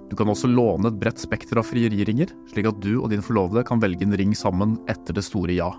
Du 0.11 0.17
kan 0.19 0.27
også 0.27 0.49
låne 0.51 0.89
et 0.91 0.99
bredt 0.99 1.21
spekter 1.23 1.55
av 1.61 1.63
frieriringer, 1.69 2.27
slik 2.51 2.67
at 2.67 2.81
du 2.83 2.99
og 2.99 3.09
din 3.13 3.23
forlovede 3.23 3.63
kan 3.63 3.79
velge 3.79 4.03
en 4.03 4.17
ring 4.19 4.35
sammen 4.35 4.75
etter 4.91 5.15
det 5.15 5.23
store 5.23 5.55
ja. 5.55 5.71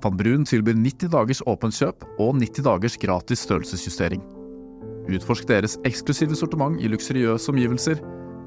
Van 0.00 0.16
Brun 0.16 0.48
tilbyr 0.48 0.78
90 0.80 1.12
dagers 1.12 1.42
åpent 1.44 1.76
kjøp 1.76 2.06
og 2.16 2.40
90 2.40 2.64
dagers 2.64 2.96
gratis 3.02 3.44
størrelsesjustering. 3.44 4.22
Utforsk 5.12 5.44
deres 5.50 5.76
eksklusive 5.84 6.32
sortiment 6.40 6.80
i 6.80 6.88
luksuriøse 6.88 7.52
omgivelser. 7.52 8.00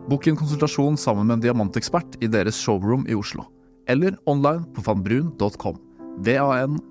Bok 0.09 0.27
en 0.27 0.39
konsultasjon 0.39 0.97
sammen 0.97 1.29
med 1.29 1.35
en 1.37 1.45
diamantekspert 1.45 2.17
i 2.25 2.27
deres 2.33 2.57
showroom 2.57 3.05
i 3.05 3.13
Oslo. 3.13 3.43
Eller 3.85 4.17
online 4.25 4.65
på 4.73 4.81
vanbrun.com. 4.87 5.77
V-a-n-b-r-u-u-n.com. 6.25 6.83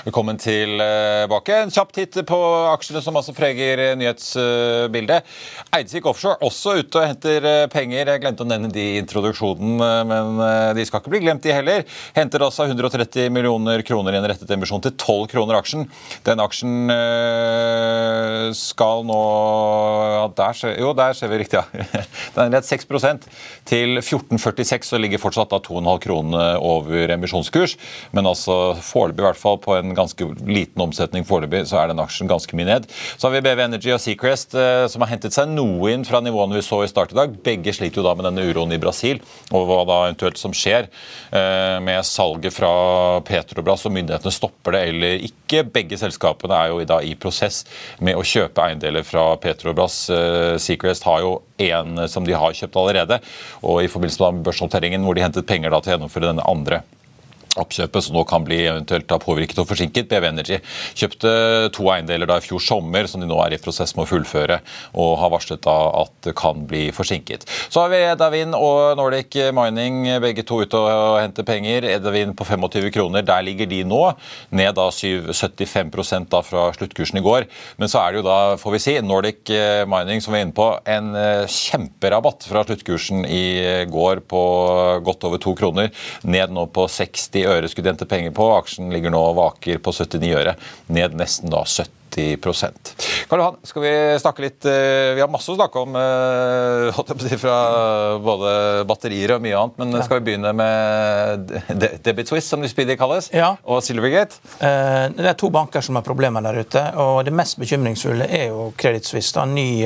Velkommen 0.00 0.38
tilbake. 0.40 1.52
En 1.60 1.70
kjapp 1.70 1.90
titt 1.92 2.14
på 2.24 2.36
aksjene 2.70 3.02
som 3.04 3.18
altså 3.20 3.34
preger 3.36 3.82
nyhetsbildet. 4.00 5.26
Eidsvik 5.76 6.06
Offshore 6.08 6.38
også 6.46 6.78
ute 6.78 7.02
og 7.02 7.04
henter 7.04 7.46
penger. 7.68 8.08
Jeg 8.08 8.22
glemte 8.22 8.46
å 8.46 8.48
nevne 8.48 8.70
de 8.72 8.80
i 8.80 9.00
introduksjonen, 9.02 9.74
men 10.08 10.40
de 10.78 10.86
skal 10.88 11.02
ikke 11.02 11.12
bli 11.12 11.20
glemt, 11.26 11.44
de 11.44 11.52
heller. 11.52 11.84
Henter 12.16 12.46
altså 12.46 12.64
130 12.64 13.28
millioner 13.34 13.84
kroner 13.84 14.16
i 14.16 14.20
en 14.22 14.28
rettet 14.32 14.54
emisjon 14.56 14.80
til 14.86 14.94
12 14.94 15.26
kroner 15.34 15.58
aksjen. 15.58 15.84
Den 16.24 16.40
aksjen 16.46 16.88
skal 18.56 19.04
nå 19.04 19.20
ja, 20.14 20.24
der 20.40 20.56
ser, 20.62 20.74
Jo, 20.80 20.94
der 20.96 21.12
ser 21.18 21.28
vi 21.28 21.42
riktig, 21.42 21.60
ja. 21.60 21.84
Den 22.38 22.46
er 22.46 22.56
rett 22.56 22.70
6% 22.70 23.28
til 23.68 24.00
14,46 24.00 24.94
og 24.96 25.04
ligger 25.04 25.20
fortsatt 25.20 25.52
da 25.52 25.60
2,5 25.60 25.92
kroner 26.06 26.56
over 26.64 27.16
emisjonskurs. 27.18 27.76
Men 28.16 28.32
altså 28.32 28.78
foreløpig 28.80 29.26
i 29.26 29.28
hvert 29.28 29.44
fall 29.44 29.60
på 29.60 29.76
en 29.76 29.89
ganske 29.96 30.26
liten 30.46 30.82
omsetning 30.82 31.26
foreløpig, 31.28 31.64
så 31.70 31.80
er 31.80 31.90
den 31.90 32.02
aksjen 32.02 32.30
ganske 32.30 32.56
mye 32.56 32.68
ned. 32.68 32.88
Så 33.16 33.26
har 33.26 33.34
vi 33.34 33.42
BV 33.44 33.64
Energy 33.66 33.92
og 33.94 34.00
Seacrest 34.02 34.56
eh, 34.58 34.84
som 34.90 35.04
har 35.04 35.12
hentet 35.12 35.36
seg 35.36 35.50
noe 35.52 35.92
inn 35.92 36.06
fra 36.08 36.22
nivåene 36.24 36.58
vi 36.58 36.64
så 36.64 36.82
i 36.84 36.90
start 36.90 37.14
i 37.14 37.18
dag. 37.18 37.34
Begge 37.44 37.74
sliter 37.76 38.00
jo 38.00 38.06
da 38.06 38.14
med 38.18 38.28
denne 38.28 38.46
uroen 38.48 38.74
i 38.74 38.80
Brasil, 38.82 39.22
og 39.50 39.66
hva 39.68 39.82
da 39.88 39.98
eventuelt 40.08 40.40
som 40.40 40.54
skjer 40.56 40.88
eh, 40.88 41.78
med 41.84 42.04
salget 42.06 42.54
fra 42.56 42.72
Petrobras, 43.26 43.86
og 43.86 43.94
myndighetene 43.96 44.34
stopper 44.34 44.76
det 44.76 44.84
eller 44.92 45.26
ikke. 45.30 45.64
Begge 45.70 45.98
selskapene 46.00 46.56
er 46.56 46.72
jo 46.72 46.84
da 46.88 47.00
i 47.04 47.16
prosess 47.18 47.62
med 48.00 48.18
å 48.18 48.26
kjøpe 48.26 48.64
eiendeler 48.64 49.06
fra 49.06 49.32
Petrobras. 49.42 50.02
Eh, 50.14 50.54
Seacrest 50.62 51.06
har 51.08 51.24
jo 51.24 51.36
en 51.60 52.06
som 52.08 52.24
de 52.24 52.36
har 52.36 52.56
kjøpt 52.56 52.78
allerede, 52.80 53.20
og 53.60 53.82
i 53.82 53.90
forbindelse 53.90 54.32
med 54.32 54.46
børsnoteringen 54.46 55.04
hvor 55.04 55.16
de 55.16 55.26
hentet 55.26 55.48
penger 55.48 55.74
til 55.76 55.92
å 55.92 55.96
gjennomføre 55.98 56.30
denne 56.32 56.46
andre 56.48 56.80
oppkjøpet 57.58 58.04
som 58.06 58.14
nå 58.14 58.22
kan 58.28 58.44
bli 58.46 58.60
eventuelt 58.68 59.10
påvirket 59.24 59.58
og 59.58 59.68
forsinket. 59.70 60.08
BV 60.10 60.26
Energy 60.28 60.60
kjøpte 60.98 61.32
to 61.74 61.88
eiendeler 61.90 62.28
da 62.30 62.38
i 62.38 62.44
fjor 62.44 62.62
sommer 62.62 63.08
som 63.10 63.22
de 63.22 63.28
nå 63.28 63.38
er 63.42 63.56
i 63.56 63.60
prosess 63.62 63.96
med 63.96 64.04
å 64.04 64.10
fullføre, 64.10 64.60
og 64.94 65.16
har 65.18 65.32
varslet 65.32 65.62
da 65.64 65.76
at 66.02 66.12
det 66.26 66.34
kan 66.38 66.62
bli 66.70 66.88
forsinket. 66.94 67.46
Så 67.72 67.82
har 67.82 67.90
vi 67.92 68.02
Edavin 68.06 68.54
og 68.56 68.98
Nordic 69.00 69.34
Mining, 69.56 70.04
begge 70.22 70.44
to 70.46 70.60
ute 70.62 70.78
og 70.78 71.18
henter 71.20 71.46
penger. 71.46 71.88
Edavin 71.90 72.36
på 72.38 72.46
25 72.46 72.90
kroner, 72.94 73.26
der 73.26 73.42
ligger 73.46 73.68
de 73.70 73.82
nå. 73.88 74.02
Ned 74.54 74.76
da 74.78 74.86
75 74.94 76.28
da 76.30 76.42
fra 76.46 76.68
sluttkursen 76.76 77.18
i 77.18 77.24
går. 77.24 77.48
Men 77.80 77.90
så 77.90 78.02
er 78.02 78.12
det 78.12 78.22
jo 78.22 78.28
da, 78.28 78.38
får 78.60 78.76
vi 78.76 78.82
si, 78.82 78.96
Nordic 79.02 79.50
Mining 79.90 80.22
som 80.22 80.34
vi 80.34 80.40
er 80.40 80.46
inne 80.46 80.56
på, 80.56 80.70
en 80.90 81.12
kjemperabatt 81.50 82.46
fra 82.46 82.62
sluttkursen 82.68 83.24
i 83.26 83.44
går 83.90 84.22
på 84.30 84.42
godt 85.06 85.26
over 85.26 85.42
to 85.42 85.54
kroner. 85.58 85.90
Ned 86.22 86.54
nå 86.54 86.68
på 86.74 86.86
60 86.90 87.39
øre 87.48 87.68
skulle 87.70 87.88
de 87.88 87.94
hente 87.94 88.08
penger 88.10 88.34
på. 88.36 88.50
Aksjen 88.56 88.92
ligger 88.92 89.14
nå 89.14 89.22
og 89.30 89.38
vaker 89.38 89.80
på 89.82 89.94
79 89.94 90.34
øre, 90.40 90.56
ned 90.92 91.16
nesten 91.20 91.52
da 91.52 91.64
70 91.64 91.99
Karl 93.30 93.42
Johan, 93.42 93.58
skal 93.66 93.84
vi 93.84 93.92
snakke 94.20 94.42
litt 94.44 94.66
Vi 94.66 95.20
har 95.20 95.30
masse 95.30 95.52
å 95.52 95.56
snakke 95.58 95.82
om 95.84 95.94
fra 97.40 97.56
både 98.22 98.52
batterier 98.88 99.36
og 99.36 99.44
mye 99.44 99.58
annet, 99.58 99.78
men 99.78 100.02
skal 100.02 100.20
vi 100.20 100.30
begynne 100.30 100.52
med 100.56 101.52
Debit 102.02 102.30
Swiss, 102.32 102.48
som 102.50 102.62
de 102.62 102.70
spydig 102.70 102.96
kalles, 103.00 103.30
ja. 103.34 103.52
og 103.64 103.82
Silvergate? 103.86 104.40
Det 104.58 105.28
er 105.30 105.38
to 105.38 105.50
banker 105.54 105.84
som 105.84 105.98
har 105.98 106.06
problemer 106.06 106.44
der 106.44 106.60
ute, 106.64 106.82
og 107.00 107.22
det 107.28 107.34
mest 107.36 107.60
bekymringsfulle 107.60 108.26
er 108.26 108.48
jo 108.50 108.70
Credit 108.80 109.06
Suisse. 109.06 109.34
Da, 109.36 109.46
ny 109.46 109.84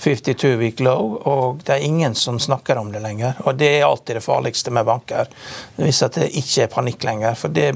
52 0.00 0.56
week 0.60 0.80
low, 0.80 1.16
og 1.28 1.64
det 1.66 1.76
er 1.76 1.86
ingen 1.86 2.14
som 2.14 2.38
snakker 2.40 2.78
om 2.80 2.92
det 2.92 3.02
lenger. 3.04 3.40
Og 3.44 3.58
det 3.60 3.72
er 3.78 3.88
alltid 3.88 4.16
det 4.16 4.24
farligste 4.24 4.72
med 4.74 4.86
banker, 4.88 5.28
hvis 5.76 6.02
det 6.16 6.30
ikke 6.30 6.64
er 6.64 6.72
panikk 6.72 7.04
lenger. 7.04 7.34
for 7.34 7.48
det 7.48 7.74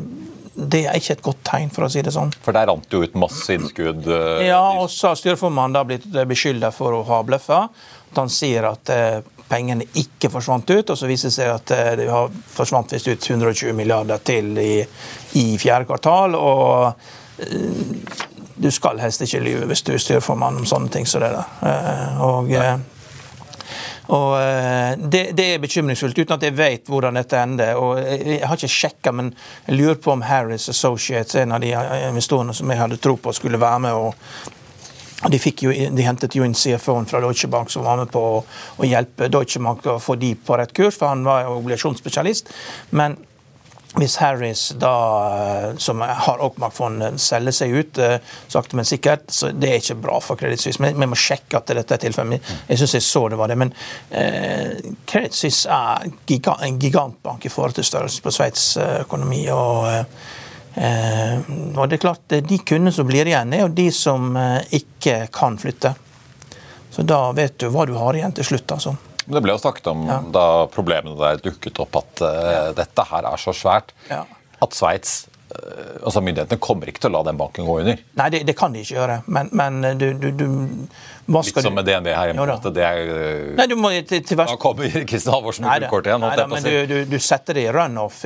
det 0.55 0.85
er 0.87 0.99
ikke 0.99 1.17
et 1.17 1.25
godt 1.25 1.43
tegn, 1.47 1.71
for 1.75 1.87
å 1.87 1.91
si 1.91 2.03
det 2.05 2.13
sånn. 2.15 2.33
For 2.45 2.57
der 2.57 2.69
rant 2.71 2.87
det 2.89 2.99
jo 2.99 3.05
ut 3.05 3.17
masse 3.19 3.57
innskudd? 3.57 4.07
Uh, 4.07 4.43
ja, 4.47 4.63
og 4.79 4.89
så 4.93 5.11
har 5.11 5.21
styreformannen 5.21 5.77
da 5.77 5.85
blitt 5.89 6.07
beskylda 6.31 6.71
for 6.75 6.95
å 6.95 7.03
ha 7.09 7.23
bløffa. 7.27 7.65
Han 8.15 8.31
sier 8.31 8.69
at 8.71 8.93
uh, 8.95 9.19
pengene 9.51 9.89
ikke 9.99 10.31
forsvant 10.33 10.71
ut, 10.71 10.95
og 10.95 10.99
så 10.99 11.11
viser 11.11 11.31
det 11.33 11.37
seg 11.37 11.51
at 11.53 11.75
det 11.99 12.07
har 12.11 12.31
forsvant 12.55 12.95
visst 12.95 13.11
ut 13.11 13.31
120 13.31 13.75
milliarder 13.77 14.23
til 14.25 14.55
i, 14.63 14.79
i 15.41 15.47
fjerde 15.61 15.91
kvartal. 15.91 16.39
og 16.39 16.95
du 18.55 18.71
skal 18.71 19.01
helst 19.03 19.25
ikke 19.25 19.43
lyve 19.43 19.67
hvis 19.67 19.83
du 19.83 19.91
er 19.93 20.03
styreformann 20.03 20.61
om 20.61 20.67
sånne 20.69 20.93
ting 20.95 21.07
som 21.11 21.25
det 21.25 21.33
der. 21.35 21.49
Og, 22.23 22.53
og 24.13 24.35
det, 25.01 25.23
det, 25.33 25.45
er 25.55 25.63
bekymringsfullt, 25.63 26.19
uten 26.19 26.37
at 26.37 26.43
jeg 26.45 26.57
vet 26.59 26.91
hvordan 26.93 27.17
dette 27.17 27.39
ender. 27.41 27.79
og 27.81 28.03
Jeg 28.03 28.43
har 28.45 28.59
ikke 28.59 28.69
sjekka, 28.69 29.13
men 29.17 29.31
jeg 29.69 29.79
lurer 29.79 29.97
på 29.97 30.13
om 30.13 30.25
Harris 30.29 30.69
Associates, 30.69 31.39
en 31.41 31.57
av 31.57 31.63
de 31.65 31.73
investorene 32.11 32.53
som 32.57 32.69
jeg 32.71 32.83
hadde 32.83 33.01
tro 33.01 33.17
på 33.17 33.33
skulle 33.33 33.61
være 33.61 33.87
med 33.87 33.97
og 33.97 34.15
de, 35.31 35.39
jo, 35.63 35.73
de, 35.73 36.05
hentet 36.05 36.35
jo 36.37 36.45
inn 36.45 36.57
CFO-en 36.57 37.07
fra 37.09 37.21
Deutsche 37.25 37.49
Bank 37.49 37.71
som 37.73 37.85
var 37.87 37.97
med 37.97 38.11
på 38.13 38.21
å, 38.21 38.41
å 38.77 38.89
hjelpe 38.89 39.31
Deutsche 39.33 39.63
Bank 39.63 39.87
å 39.89 40.01
få 40.03 40.19
de 40.21 40.35
på 40.37 40.59
rett 40.61 40.75
kurs, 40.77 40.99
for 41.01 41.09
han 41.09 41.25
var 41.25 41.47
jo 41.47 41.55
obligasjonsspesialist. 41.63 42.53
Men 42.93 43.17
hvis 43.95 44.17
Harris, 44.19 44.73
da, 44.79 45.73
som 45.79 46.01
har 46.03 46.41
Oakmark-fondet, 46.43 47.21
selger 47.23 47.55
seg 47.55 47.75
ut 47.79 48.01
sakte, 48.51 48.77
men 48.77 48.89
sikkert, 48.89 49.29
så 49.31 49.53
det 49.55 49.71
er 49.71 49.83
ikke 49.83 50.01
bra 50.03 50.19
for 50.23 50.41
Credit 50.41 50.61
Suisse. 50.61 50.83
Men 50.83 50.99
vi 50.99 51.09
må 51.11 51.19
sjekke 51.19 51.61
at 51.61 51.71
dette 51.71 51.95
er 51.95 52.03
tilfellet. 52.03 52.55
Jeg 52.67 52.81
syns 52.81 52.97
jeg 52.99 53.07
så 53.07 53.23
det 53.31 53.39
var 53.39 53.53
det. 53.53 53.59
Men 53.63 53.71
eh, 54.11 54.75
Credit 55.07 55.39
Suisse 55.39 55.71
er 55.71 56.09
giga, 56.27 56.57
en 56.67 56.81
gigantbank 56.83 57.47
i 57.47 57.53
forhold 57.53 57.79
til 57.79 57.87
størrelsen 57.87 58.27
på 58.27 58.35
Sveits 58.35 58.67
økonomi. 59.05 59.45
og 59.55 59.87
eh, 60.75 61.51
og 61.79 61.85
det 61.87 62.01
er 62.01 62.03
klart, 62.03 62.25
De 62.27 62.59
kundene 62.67 62.91
som 62.93 63.07
blir 63.07 63.31
igjen, 63.31 63.53
er 63.55 63.63
jo 63.63 63.71
de 63.71 63.87
som 63.95 64.35
ikke 64.75 65.29
kan 65.31 65.55
flytte. 65.59 65.95
Så 66.91 67.07
da 67.07 67.29
vet 67.31 67.61
du 67.63 67.69
hva 67.71 67.87
du 67.87 67.95
har 67.95 68.19
igjen 68.19 68.35
til 68.35 68.51
slutt. 68.51 68.73
altså. 68.75 68.97
Det 69.25 69.41
ble 69.45 69.55
jo 69.55 69.61
snakket 69.61 69.87
om 69.93 70.09
ja. 70.09 70.19
da 70.35 70.47
problemene 70.73 71.17
der 71.21 71.45
dukket 71.45 71.79
opp, 71.85 72.01
at 72.03 72.25
uh, 72.25 72.73
dette 72.77 73.07
her 73.11 73.31
er 73.31 73.41
så 73.41 73.55
svært 73.57 73.95
ja. 74.11 74.25
at 74.61 74.77
Sveits 74.77 75.25
altså 75.55 76.19
Myndighetene 76.25 76.59
kommer 76.59 76.89
ikke 76.91 77.05
til 77.05 77.13
å 77.13 77.15
la 77.15 77.21
den 77.29 77.37
banken 77.39 77.67
gå 77.69 77.77
under. 77.85 78.01
Nei, 78.19 78.25
det, 78.33 78.41
det 78.49 78.57
kan 78.59 78.73
de 78.75 78.81
ikke 78.83 78.97
gjøre, 78.97 79.21
men, 79.31 79.53
men 79.55 79.77
du, 80.01 80.09
du, 80.19 80.27
du 80.35 80.47
hva 80.49 80.89
Litt 81.27 81.61
som 81.63 81.75
med 81.75 81.87
DNB 81.87 82.07
her 82.13 82.27
hjemme. 82.29 82.41
Jo 82.43 82.47
da. 82.47 82.55
at 82.59 82.75
det 82.77 82.85
er, 82.85 82.99
øh, 83.09 83.53
Nei, 83.57 83.67
du 83.71 83.77
må 83.81 83.91
til, 84.05 84.21
til 84.27 84.37
da 84.37 84.45
kommer 84.61 84.91
Kristin 85.09 85.33
Halvorsen 85.33 85.65
med 85.65 85.87
Neida. 85.87 85.89
igjen. 85.89 86.21
Nei, 86.21 86.33
å 86.43 86.49
men 86.51 86.67
du, 86.67 86.75
du, 86.91 86.97
du 87.15 87.17
setter 87.23 87.57
det 87.57 87.65
i 87.69 87.73
runoff. 87.73 88.21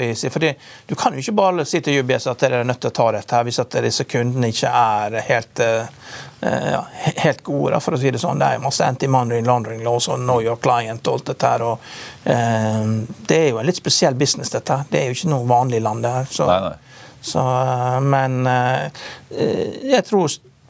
Du 0.88 0.94
kan 0.98 1.14
jo 1.14 1.22
ikke 1.22 1.37
bare 1.38 1.66
si 1.68 1.80
til 1.84 2.00
UBS 2.02 2.26
at 2.32 2.42
dere 2.42 2.62
er 2.62 2.66
nødt 2.68 2.80
til 2.82 2.90
å 2.90 2.96
ta 2.98 3.11
dette 3.14 3.38
her 3.38 3.46
hvis 3.46 3.61
at 3.62 3.78
disse 3.84 4.08
kundene 4.08 4.50
ikke 4.50 4.72
er 4.72 5.18
helt 5.28 5.62
eh, 5.62 6.02
eh, 6.40 6.68
ja, 6.72 6.82
helt 7.22 7.44
gode, 7.46 7.76
da, 7.76 7.82
for 7.84 7.94
å 7.94 8.00
si 8.02 8.11
det 8.14 8.22
sånn. 8.22 8.42
Det 8.42 8.50
er 8.56 8.66
masse 8.66 8.87
anti-money 8.87 9.46
laundering 9.46 9.84
laws 9.87 10.11
og 10.11 10.18
know 10.24 10.42
your 10.42 10.58
client 10.58 11.06
og 11.06 11.20
alt 11.20 11.30
dette 11.32 11.54
her. 11.54 11.66
og 11.70 12.26
eh, 12.34 12.92
Det 13.30 13.40
er 13.44 13.48
jo 13.52 13.62
en 13.62 13.70
litt 13.70 13.78
spesiell 13.78 14.18
business, 14.18 14.50
dette 14.56 14.82
her. 14.82 14.90
Det 14.90 15.04
er 15.04 15.11
jo 15.12 15.20
ikke 15.20 15.32
noe 15.37 15.48
vanlig 15.48 15.84
land, 15.87 16.02
det 16.06 16.14
her. 16.18 16.30
Så, 16.34 16.50
Nei, 16.50 16.61
nei. 16.66 16.76
Så, 17.20 17.38
eh, 17.38 18.00
men 18.00 18.46
eh, 18.46 18.84
eh, 19.30 19.90
jeg 19.90 20.04
tror 20.06 20.28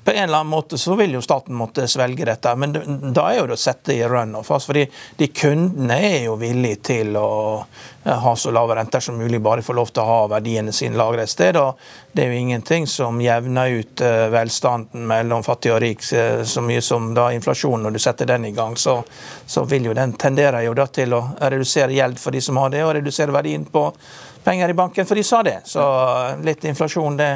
på 0.09 0.12
en 0.14 0.25
eller 0.25 0.38
annen 0.38 0.51
måte 0.51 0.79
så 0.79 0.94
vil 0.94 1.12
jo 1.12 1.21
staten 1.23 1.55
måtte 1.55 1.85
svelge 1.88 2.25
dette. 2.25 2.55
Men 2.57 2.73
da 3.12 3.27
er 3.29 3.42
jo 3.42 3.49
det 3.51 3.59
å 3.59 3.61
sette 3.61 3.92
i 3.92 4.07
runoff. 4.09 4.49
Altså, 4.49 4.71
fordi 4.71 4.85
de 5.18 5.27
kundene 5.37 5.99
er 6.01 6.23
jo 6.23 6.38
villige 6.40 6.79
til 6.88 7.18
å 7.21 7.27
eh, 7.59 8.14
ha 8.23 8.33
så 8.33 8.49
lave 8.57 8.79
renter 8.79 9.05
som 9.05 9.18
mulig, 9.21 9.42
bare 9.44 9.61
få 9.66 9.77
lov 9.77 9.90
til 9.92 10.01
å 10.01 10.07
ha 10.09 10.23
verdiene 10.33 10.73
sine 10.73 10.97
lagret 10.97 11.29
et 11.29 11.33
sted. 11.35 11.59
Og 11.61 11.77
det 12.16 12.25
er 12.25 12.33
jo 12.33 12.38
ingenting 12.38 12.88
som 12.88 13.21
jevner 13.21 13.75
ut 13.83 14.01
eh, 14.01 14.31
velstanden 14.33 15.05
mellom 15.11 15.44
fattig 15.44 15.75
og 15.75 15.83
rik 15.85 16.09
eh, 16.16 16.40
så 16.49 16.64
mye 16.64 16.81
som 16.88 17.12
da 17.12 17.29
inflasjonen, 17.37 17.85
Når 17.85 17.99
du 17.99 18.01
setter 18.07 18.33
den 18.33 18.49
i 18.49 18.55
gang, 18.57 18.81
så, 18.81 19.03
så 19.44 19.66
vil 19.68 19.90
jo 19.90 19.99
den 20.01 20.16
tenderer 20.16 20.64
jo 20.64 20.73
da 20.73 20.88
til 20.88 21.18
å 21.18 21.21
redusere 21.37 21.92
gjeld 21.92 22.16
for 22.16 22.33
de 22.33 22.40
som 22.49 22.57
har 22.57 22.73
det, 22.73 22.81
og 22.87 22.94
redusere 22.97 23.37
verdien 23.37 23.68
på 23.68 23.85
penger 24.49 24.73
i 24.73 24.81
banken, 24.81 25.05
for 25.05 25.21
de 25.21 25.29
sa 25.35 25.44
det. 25.44 25.59
Så 25.68 25.85
litt 26.49 26.64
inflasjon 26.64 27.21
det 27.21 27.31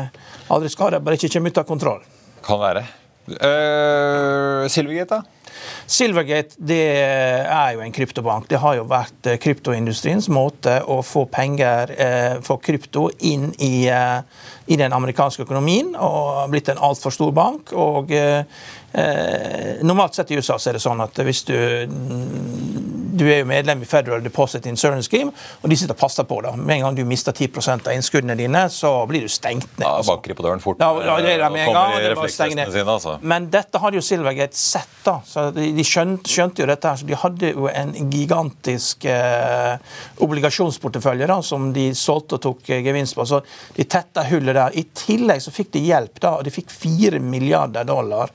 aldri 0.49 0.73
skader, 0.73 1.05
bare 1.05 1.21
ikke 1.21 1.35
kommer 1.37 1.53
ut 1.53 1.65
av 1.67 1.69
kontroll. 1.69 2.03
Kan 2.45 2.61
være. 2.63 2.87
Uh, 3.29 4.67
Silvergate, 4.71 5.21
da? 5.21 5.43
Silvergate 5.87 6.57
det 6.59 6.81
er 7.03 7.75
jo 7.75 7.83
en 7.85 7.95
kryptobank. 7.95 8.49
Det 8.51 8.61
har 8.63 8.79
jo 8.79 8.87
vært 8.89 9.29
eh, 9.29 9.39
kryptoindustriens 9.43 10.29
måte 10.33 10.79
å 10.89 11.01
få 11.07 11.27
penger, 11.31 11.93
eh, 11.93 12.37
få 12.45 12.57
krypto, 12.63 13.09
inn 13.29 13.51
i, 13.63 13.89
eh, 13.91 14.23
i 14.73 14.79
den 14.81 14.95
amerikanske 14.97 15.45
økonomien. 15.47 15.93
Og 15.99 16.51
blitt 16.53 16.71
en 16.73 16.83
altfor 16.83 17.15
stor 17.15 17.35
bank. 17.37 17.75
og 17.77 18.13
eh, 18.13 18.45
eh, 18.93 19.83
Normalt 19.83 20.17
sett 20.17 20.33
i 20.33 20.41
USA 20.41 20.59
så 20.59 20.71
er 20.71 20.79
det 20.79 20.85
sånn 20.87 21.05
at 21.05 21.23
hvis 21.23 21.45
du 21.51 21.57
du 23.23 23.31
er 23.33 23.41
jo 23.43 23.47
medlem 23.49 23.83
i 23.83 23.89
Federal 23.89 24.23
Deposit 24.25 24.67
Insurance 24.67 25.09
Scheme, 25.09 25.33
og 25.63 25.71
de 25.71 25.77
sitter 25.79 25.95
og 25.95 26.01
passer 26.03 26.27
på. 26.29 26.41
det. 26.45 26.53
Med 26.59 26.77
en 26.77 26.83
gang 26.89 26.97
du 26.99 27.05
mister 27.09 27.33
10% 27.33 27.87
av 27.89 27.95
innskuddene 27.97 28.37
dine, 28.39 28.65
så 28.71 28.91
blir 29.11 29.25
du 29.25 29.29
stengt 29.33 29.69
ned. 29.79 29.87
Ja, 29.87 29.97
altså. 30.01 30.17
banker 30.17 30.35
på 30.39 30.47
døren 30.47 30.61
fort. 30.65 30.81
Ja, 30.83 30.91
ja, 31.07 31.17
det 31.23 31.33
er 31.37 31.43
det 31.45 31.51
med 31.55 31.67
en 31.69 31.73
gang. 31.77 31.95
Og 31.97 32.03
det 32.03 32.17
var 32.19 32.33
stenge 32.35 32.59
ned. 32.59 32.73
sine, 32.75 32.87
altså. 32.99 33.17
Men 33.23 33.47
dette 33.53 33.79
hadde 33.83 34.01
jo 34.01 34.05
Silvergate 34.05 34.59
sett, 34.59 34.89
da. 35.07 35.19
Så 35.27 35.49
de, 35.57 35.71
de 35.77 35.85
skjønte, 35.87 36.29
skjønte 36.31 36.63
jo 36.65 36.69
dette. 36.71 36.89
her, 36.93 36.97
så 37.03 37.07
De 37.09 37.19
hadde 37.25 37.53
jo 37.55 37.69
en 37.73 37.95
gigantisk 38.13 39.05
eh, 39.11 39.77
obligasjonsportefølje 40.27 41.27
da, 41.31 41.39
som 41.45 41.71
de 41.75 41.89
solgte 41.97 42.39
og 42.39 42.43
tok 42.47 42.71
eh, 42.73 42.83
gevinst 42.85 43.17
på. 43.19 43.27
Så 43.29 43.43
de 43.77 43.85
tetta 43.85 44.25
hullet 44.31 44.57
der. 44.57 44.77
I 44.79 44.85
tillegg 44.97 45.43
så 45.45 45.53
fikk 45.55 45.73
de 45.77 45.85
hjelp. 45.87 46.21
da, 46.23 46.37
og 46.39 46.45
De 46.47 46.53
fikk 46.55 46.71
4 46.73 47.21
milliarder 47.23 47.85
dollar 47.89 48.31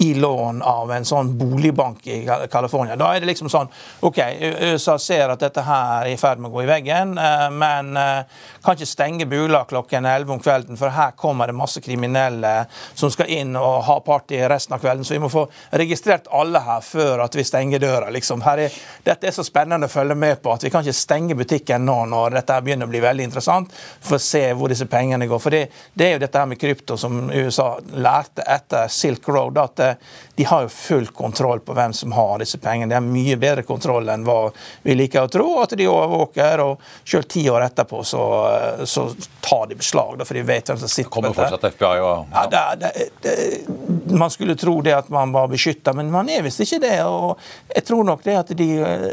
i 0.00 0.14
lån 0.16 0.62
av 0.64 0.88
en 0.96 1.04
sånn 1.04 1.34
boligbank 1.36 2.06
i 2.08 2.22
Cal- 2.24 2.46
California. 2.48 2.96
Da 2.96 3.10
er 3.14 3.20
det 3.20 3.28
liksom 3.34 3.50
sånn 3.52 3.68
OK, 4.08 4.20
USA 4.40 4.98
ser 4.98 5.32
at 5.32 5.40
dette 5.42 5.62
her 5.64 6.04
er 6.04 6.12
i 6.12 6.18
ferd 6.20 6.40
med 6.40 6.50
å 6.50 6.54
gå 6.54 6.64
i 6.64 6.68
veggen, 6.70 7.16
eh, 7.18 7.46
men 7.50 7.96
eh, 7.96 8.40
kan 8.62 8.76
ikke 8.76 8.88
stenge 8.88 9.26
bula 9.30 9.64
klokken 9.68 10.06
11 10.06 10.34
om 10.34 10.42
kvelden, 10.42 10.78
for 10.80 10.92
her 10.94 11.14
kommer 11.18 11.50
det 11.50 11.56
masse 11.58 11.80
kriminelle 11.80 12.52
som 12.94 13.10
skal 13.12 13.30
inn 13.32 13.56
og 13.58 13.82
ha 13.86 13.98
party 14.04 14.40
resten 14.48 14.76
av 14.76 14.82
kvelden. 14.82 15.04
Så 15.04 15.14
vi 15.16 15.22
må 15.22 15.30
få 15.32 15.46
registrert 15.70 16.28
alle 16.36 16.62
her 16.64 16.84
før 16.84 17.24
at 17.24 17.36
vi 17.36 17.44
stenger 17.44 17.82
døra. 17.82 18.10
liksom. 18.10 18.42
Er, 18.46 18.66
dette 19.04 19.28
er 19.28 19.34
så 19.34 19.44
spennende 19.46 19.88
å 19.88 19.92
følge 19.92 20.14
med 20.18 20.42
på 20.42 20.52
at 20.52 20.64
vi 20.64 20.70
kan 20.72 20.84
ikke 20.84 20.96
stenge 20.96 21.38
butikken 21.38 21.84
nå 21.86 21.98
når 22.10 22.38
dette 22.40 22.60
begynner 22.64 22.88
å 22.88 22.92
bli 22.92 23.02
veldig 23.04 23.28
interessant, 23.30 23.72
for 24.00 24.18
å 24.18 24.22
se 24.22 24.44
hvor 24.52 24.72
disse 24.72 24.88
pengene 24.90 25.28
går. 25.30 25.42
For 25.42 25.54
det, 25.54 25.64
det 25.94 26.08
er 26.08 26.16
jo 26.16 26.24
dette 26.24 26.42
her 26.42 26.50
med 26.50 26.60
krypto 26.60 26.98
som 27.00 27.30
USA 27.30 27.72
lærte 27.96 28.44
etter 28.46 28.90
Silk 28.92 29.28
Road, 29.28 29.58
at 29.58 29.84
eh, 29.84 29.96
de 30.36 30.48
har 30.48 30.66
jo 30.66 30.72
full 30.74 31.06
kontroll 31.16 31.60
på 31.60 31.74
hvem 31.76 31.92
som 31.96 32.12
har 32.12 32.38
disse 32.40 32.58
pengene. 32.58 32.90
De 32.90 32.98
har 32.98 33.04
mye 33.04 33.36
bedre 33.40 33.64
kontroll 33.68 34.08
enn 34.12 34.24
hva 34.26 34.38
vi 34.86 34.94
liker 34.98 35.26
å 35.26 35.30
tro, 35.32 35.46
at 35.62 35.74
de 35.78 35.86
overvåker. 35.90 36.62
Og 36.64 36.80
selv 37.08 37.28
ti 37.30 37.44
år 37.50 37.66
etterpå 37.68 38.02
så, 38.06 38.24
eh, 38.50 38.84
så 38.90 39.06
tar 39.44 39.66
de 39.70 39.78
beslag, 39.80 40.18
da, 40.20 40.24
for 40.28 40.34
de 40.38 40.42
vet 40.46 40.70
hvem 40.70 40.78
som 40.82 40.88
sitter 40.90 41.10
Kommer 41.10 41.34
fortsatt 41.34 41.64
FBI 41.74 41.98
og 42.04 42.26
Ja, 42.34 42.46
det, 42.50 42.60
er- 42.60 42.76
det, 42.76 43.08
det, 43.22 44.14
man 44.20 44.30
skulle 44.30 44.54
tro 44.58 44.80
det 44.82 44.92
at 44.96 45.08
man 45.12 45.32
var 45.32 45.48
beskytta, 45.48 45.92
men 45.94 46.10
man 46.10 46.28
er 46.30 46.42
visst 46.42 46.60
ikke 46.64 46.80
det. 46.82 46.96
og 47.04 47.38
jeg 47.74 47.84
tror 47.86 48.04
nok 48.04 48.22
Det 48.24 48.34
at 48.36 48.48
de, 48.58 48.66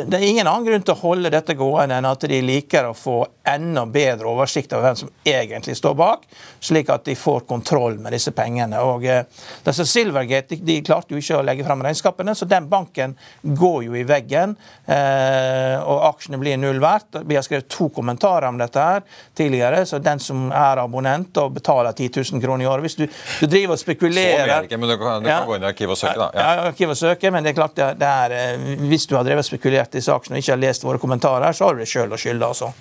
det 0.07 0.17
er 0.19 0.25
ingen 0.27 0.47
annen 0.47 0.65
grunn 0.67 0.83
til 0.85 0.93
å 0.95 1.01
holde 1.01 1.29
dette 1.33 1.53
gående 1.57 1.97
enn 1.97 2.05
at 2.09 2.25
de 2.27 2.41
liker 2.41 2.89
å 2.89 2.93
få 2.97 3.19
enda 3.47 3.85
bedre 3.87 4.27
oversikt 4.27 4.73
over 4.73 4.89
hvem 4.89 4.97
som 4.99 5.09
egentlig 5.25 5.77
står 5.79 5.93
bak, 5.95 6.25
slik 6.59 6.89
at 6.91 7.05
de 7.07 7.15
får 7.15 7.45
kontroll 7.47 7.95
med 8.03 8.11
disse 8.13 8.31
pengene. 8.35 8.79
og 8.83 9.05
eh, 9.05 9.23
disse 9.63 9.85
Silvergate 9.87 10.55
de, 10.55 10.59
de 10.67 10.81
klarte 10.83 11.13
jo 11.15 11.21
ikke 11.21 11.37
å 11.39 11.45
legge 11.47 11.63
fram 11.67 11.81
regnskapene, 11.85 12.35
så 12.35 12.45
den 12.49 12.67
banken 12.69 13.15
går 13.43 13.83
jo 13.87 13.95
i 13.95 14.03
veggen. 14.07 14.55
Eh, 14.87 15.75
og 15.83 16.03
aksjene 16.13 16.37
blir 16.39 16.55
null 16.57 16.77
verdt. 16.79 17.17
Vi 17.27 17.35
har 17.35 17.43
skrevet 17.43 17.67
to 17.67 17.89
kommentarer 17.91 18.47
om 18.47 18.57
dette 18.57 18.79
her 18.79 19.01
tidligere. 19.35 19.81
så 19.85 19.99
Den 19.99 20.19
som 20.23 20.45
er 20.51 20.79
abonnent 20.79 21.35
og 21.43 21.53
betaler 21.57 21.91
10 21.91 22.09
000 22.31 22.41
kroner 22.41 22.63
i 22.63 22.67
året 22.71 22.81
Hvis 22.85 22.95
du, 22.95 23.05
du 23.41 23.47
driver 23.51 23.73
og 23.75 23.79
spekulerer 23.81 24.47
Så 24.53 24.63
ikke, 24.69 24.77
men 24.79 24.89
du 24.89 24.97
kan, 24.97 25.23
du 25.23 25.29
Ja. 25.29 25.41
gå 25.45 25.55
inn 25.57 25.63
i 25.63 25.67
arkivet 25.67 25.91
og 25.91 25.97
søke, 25.97 26.15
da. 26.17 26.29
Ja, 26.33 26.53
Ja. 26.55 26.67
arkivet 26.71 26.95
og 26.95 26.97
søke, 26.97 27.31
men 27.31 27.43
det 27.43 27.51
er 27.51 27.59
klart 27.61 27.75
det, 27.75 27.99
det 27.99 28.07
er, 28.07 28.31
eh, 28.31 28.75
hvis 28.87 29.07
du 29.07 29.15
har 29.15 29.23
drevet 29.27 29.43
og 29.43 29.49
spekulert 29.51 29.91
i 29.93 29.97
disse 29.99 30.13
aksjene 30.13 30.37
og 30.37 30.43
ikke 30.43 30.51
har 30.55 30.63
lest 30.63 30.83
våre 30.87 30.97
kommentarer, 30.99 31.51
så 31.53 31.65
har 31.65 31.73
du 31.73 31.79
det 31.83 31.87
sjøl 31.91 32.09
å 32.15 32.17
skylde. 32.17 32.47
Altså. 32.47 32.71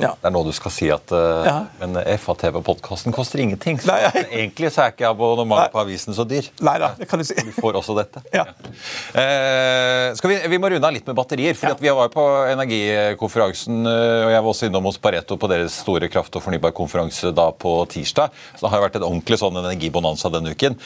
Ja. 0.00 0.14
Det 0.20 0.26
er 0.26 0.32
nå 0.34 0.40
du 0.46 0.52
skal 0.56 0.72
si 0.74 0.88
at 0.90 1.12
uh, 1.14 1.44
Ja. 1.46 1.56
Men 1.80 1.98
FATV-podkasten 2.18 3.14
koster 3.14 3.40
ingenting. 3.42 3.78
Så 3.82 3.90
Nei, 3.92 4.00
jeg- 4.02 4.26
egentlig 4.40 4.70
så 4.74 4.84
er 4.86 4.94
ikke 4.94 5.06
abonnementet 5.10 5.72
på 5.74 5.80
avisen 5.82 6.16
så 6.16 6.24
dyr. 6.28 6.48
Nei 6.64 6.76
da, 6.82 6.92
det 6.98 7.06
kan 7.10 7.20
du 7.20 7.26
si. 7.28 7.36
Du 7.38 7.52
får 7.54 7.78
også 7.80 7.94
dette. 7.98 8.22
Ja. 8.34 8.46
Uh, 9.14 10.28
vi, 10.28 10.38
vi 10.50 10.58
må 10.58 10.70
runde 10.72 10.88
av 10.88 10.94
litt 10.94 11.06
med 11.06 11.16
batterier. 11.18 11.54
at 11.68 11.80
Vi 11.82 11.92
var 11.94 12.08
på 12.12 12.24
energikonferansen, 12.50 13.84
eh, 13.86 14.24
og 14.26 14.32
jeg 14.32 14.42
var 14.44 14.50
også 14.50 14.68
innom 14.68 14.88
hos 14.88 14.98
Pareto 15.02 15.36
på 15.40 15.48
deres 15.50 15.76
store 15.84 16.08
kraft- 16.12 16.34
og 16.38 16.42
fornybarkonferanse 16.46 17.30
da 17.36 17.48
på 17.52 17.74
tirsdag. 17.92 18.32
Så 18.56 18.64
det 18.66 18.72
har 18.72 18.82
vært 18.86 18.98
en 18.98 19.06
ordentlig 19.06 19.38
sånn 19.40 19.58
energibonanza 19.60 20.30
denne 20.32 20.54
uken. 20.54 20.78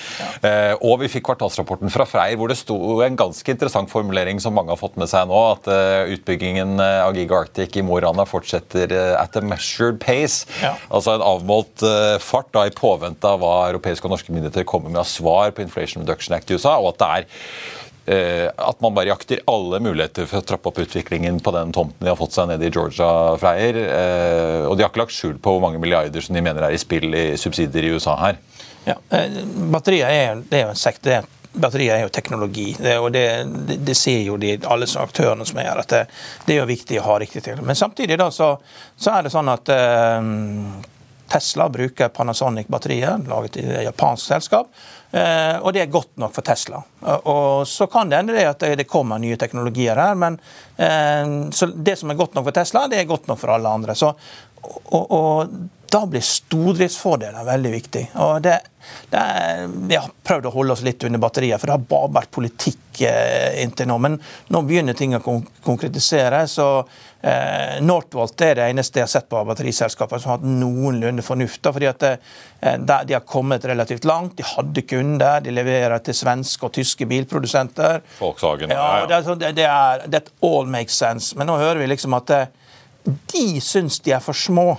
Uh, 0.43 0.75
og 0.85 0.99
vi 1.03 1.11
fikk 1.13 1.27
kvartalsrapporten 1.29 1.93
fra 1.93 2.07
Freyr 2.09 2.37
hvor 2.39 2.51
det 2.51 2.59
sto 2.61 2.77
en 3.05 3.17
ganske 3.19 3.55
interessant 3.55 3.91
formulering 3.91 4.41
som 4.43 4.55
mange 4.57 4.73
har 4.75 4.81
fått 4.81 4.99
med 5.01 5.09
seg 5.11 5.29
nå, 5.31 5.39
at 5.55 5.69
utbyggingen 6.13 6.77
av 6.83 7.17
Giga 7.17 7.39
Arctic 7.43 7.77
i 7.79 7.83
Mo 7.87 7.97
Rana 8.03 8.25
fortsetter 8.29 8.93
at 9.19 9.37
a 9.39 9.43
measured 9.45 10.01
pace. 10.03 10.47
Ja. 10.63 10.75
Altså 10.91 11.17
en 11.17 11.25
avmålt 11.25 11.85
eh, 11.87 12.17
fart 12.23 12.53
da 12.55 12.67
i 12.69 12.75
påvente 12.75 13.29
av 13.29 13.43
hva 13.43 13.57
europeiske 13.71 14.09
og 14.09 14.17
norske 14.17 14.35
myndigheter 14.35 14.67
kommer 14.69 14.93
med 14.93 15.03
av 15.03 15.09
svar 15.11 15.53
på 15.55 15.65
Inflation 15.65 16.05
Reduction 16.05 16.37
Act 16.37 16.51
i 16.51 16.59
USA, 16.59 16.79
og 16.79 16.95
at 16.95 17.01
det 17.03 17.09
er 17.09 17.29
eh, 18.09 18.47
at 18.49 18.81
man 18.85 18.97
bare 18.97 19.11
jakter 19.11 19.43
alle 19.51 19.81
muligheter 19.85 20.29
for 20.29 20.41
å 20.41 20.49
trappe 20.49 20.71
opp 20.71 20.83
utviklingen 20.85 21.41
på 21.45 21.55
den 21.57 21.75
tomten 21.77 22.05
de 22.05 22.13
har 22.13 22.19
fått 22.21 22.37
seg 22.37 22.51
nede 22.51 22.69
i 22.69 22.73
Georgia, 22.75 23.11
freier, 23.41 23.83
Eh, 23.89 24.67
og 24.69 24.77
de 24.77 24.85
har 24.85 24.93
ikke 24.93 25.05
lagt 25.05 25.17
skjul 25.17 25.39
på 25.43 25.55
hvor 25.55 25.63
mange 25.65 25.81
milliarder 25.83 26.25
som 26.25 26.37
de 26.37 26.45
mener 26.45 26.65
er 26.65 26.75
i 26.77 26.81
spill 26.81 27.15
i 27.15 27.27
subsidier 27.41 27.89
i 27.89 27.97
USA 27.97 28.17
her. 28.21 28.39
Ja. 28.89 28.97
eh, 29.13 29.43
Batterier 29.73 30.09
er, 30.09 30.45
det 30.49 30.61
er 30.61 30.67
jo 30.67 30.75
en 30.75 30.81
sekt, 30.81 31.03
det 31.05 31.19
er, 31.19 31.29
batterier 31.61 31.97
er 31.97 32.05
jo 32.07 32.13
teknologi, 32.15 32.69
det, 32.79 32.99
og 32.99 33.11
det, 33.15 33.25
det, 33.69 33.79
det 33.87 33.97
ser 33.99 34.21
jo 34.23 34.37
de, 34.41 34.57
alle 34.67 34.89
aktørene 35.03 35.47
som 35.49 35.59
er 35.61 35.71
her, 35.71 35.83
at 35.83 35.95
det, 35.95 36.05
det 36.47 36.57
er 36.57 36.63
jo 36.63 36.69
viktig 36.71 37.01
å 37.01 37.09
ha 37.09 37.19
riktig 37.23 37.43
teknologi. 37.43 37.71
Men 37.73 37.81
samtidig 37.81 38.19
da, 38.21 38.31
så, 38.35 38.53
så 38.97 39.17
er 39.17 39.27
det 39.27 39.35
sånn 39.35 39.51
at 39.53 39.75
eh, 39.75 40.31
Tesla 41.29 41.69
bruker 41.69 42.09
Panasonic-batterier, 42.09 43.19
laget 43.29 43.59
i 43.61 43.67
et 43.67 43.85
japansk 43.85 44.31
selskap. 44.33 44.71
eh, 45.11 45.57
og 45.61 45.73
det 45.77 45.83
er 45.83 45.93
godt 45.93 46.17
nok 46.17 46.35
for 46.35 46.47
Tesla. 46.47 46.83
Og, 47.01 47.27
og 47.27 47.69
Så 47.69 47.87
kan 47.93 48.09
det 48.09 48.23
hende 48.23 48.49
at 48.49 48.61
det, 48.61 48.89
kommer 48.89 49.19
nye 49.19 49.37
teknologier 49.37 49.97
her, 49.97 50.15
men 50.15 50.39
eh, 50.77 51.51
det 51.75 51.99
som 52.01 52.11
er 52.11 52.21
godt 52.21 52.35
nok 52.35 52.49
for 52.49 52.57
Tesla, 52.57 52.87
det 52.89 53.03
er 53.03 53.11
godt 53.11 53.29
nok 53.29 53.41
for 53.41 53.53
alle 53.53 53.69
andre. 53.69 53.95
Så, 53.95 54.15
og, 54.63 55.05
og 55.13 55.59
da 55.91 56.03
blir 56.07 56.21
stordriftsfordeler 56.25 57.45
veldig 57.47 57.71
viktig. 57.73 58.03
Og 58.21 58.43
det, 58.45 58.59
det 59.11 59.19
er, 59.21 59.67
vi 59.89 59.97
har 59.97 60.11
prøvd 60.27 60.49
å 60.49 60.55
holde 60.55 60.75
oss 60.77 60.83
litt 60.87 61.05
under 61.09 61.21
batteriet, 61.23 61.61
for 61.61 61.71
det 61.71 61.77
har 61.77 61.85
bare 61.91 62.11
vært 62.19 62.33
politikk 62.35 63.03
eh, 63.09 63.61
inntil 63.63 63.89
nå. 63.91 63.97
Men 64.05 64.19
nå 64.53 64.63
begynner 64.69 64.97
ting 64.99 65.17
å 65.17 65.21
kon 65.25 65.45
konkretisere. 65.65 66.43
så 66.49 66.67
eh, 67.21 67.79
Northvolt 67.85 68.41
er 68.47 68.59
det 68.61 68.67
eneste 68.73 69.01
jeg 69.01 69.07
har 69.07 69.13
sett 69.15 69.29
på 69.33 69.41
batteriselskapene 69.49 70.21
som 70.23 70.33
har 70.35 70.39
hatt 70.41 70.49
noenlunde 70.49 71.25
fornuft. 71.25 71.63
fordi 71.73 71.89
at 71.91 72.01
det, 72.05 72.13
eh, 72.61 72.77
De 73.09 73.15
har 73.17 73.25
kommet 73.29 73.65
relativt 73.65 74.05
langt, 74.09 74.37
de 74.37 74.45
hadde 74.45 74.83
kunder, 74.89 75.41
de 75.45 75.51
leverer 75.57 75.99
til 76.05 76.15
svenske 76.15 76.65
og 76.69 76.73
tyske 76.77 77.07
bilprodusenter. 77.09 78.03
Volkswagen. 78.21 78.71
Ja, 78.77 79.07
det 79.07 79.17
er, 79.21 79.23
sånn- 79.29 79.41
det, 79.41 79.55
det 79.57 79.69
er, 79.69 80.05
det 80.09 80.25
all 80.43 80.67
makes 80.67 80.97
sense. 81.01 81.33
Men 81.37 81.49
nå 81.49 81.57
hører 81.61 81.81
vi 81.81 81.91
liksom 81.95 82.17
at 82.19 82.31
eh, 82.31 82.47
de 83.33 83.47
syns 83.65 84.01
de 84.05 84.13
er 84.13 84.21
for 84.21 84.37
små. 84.37 84.77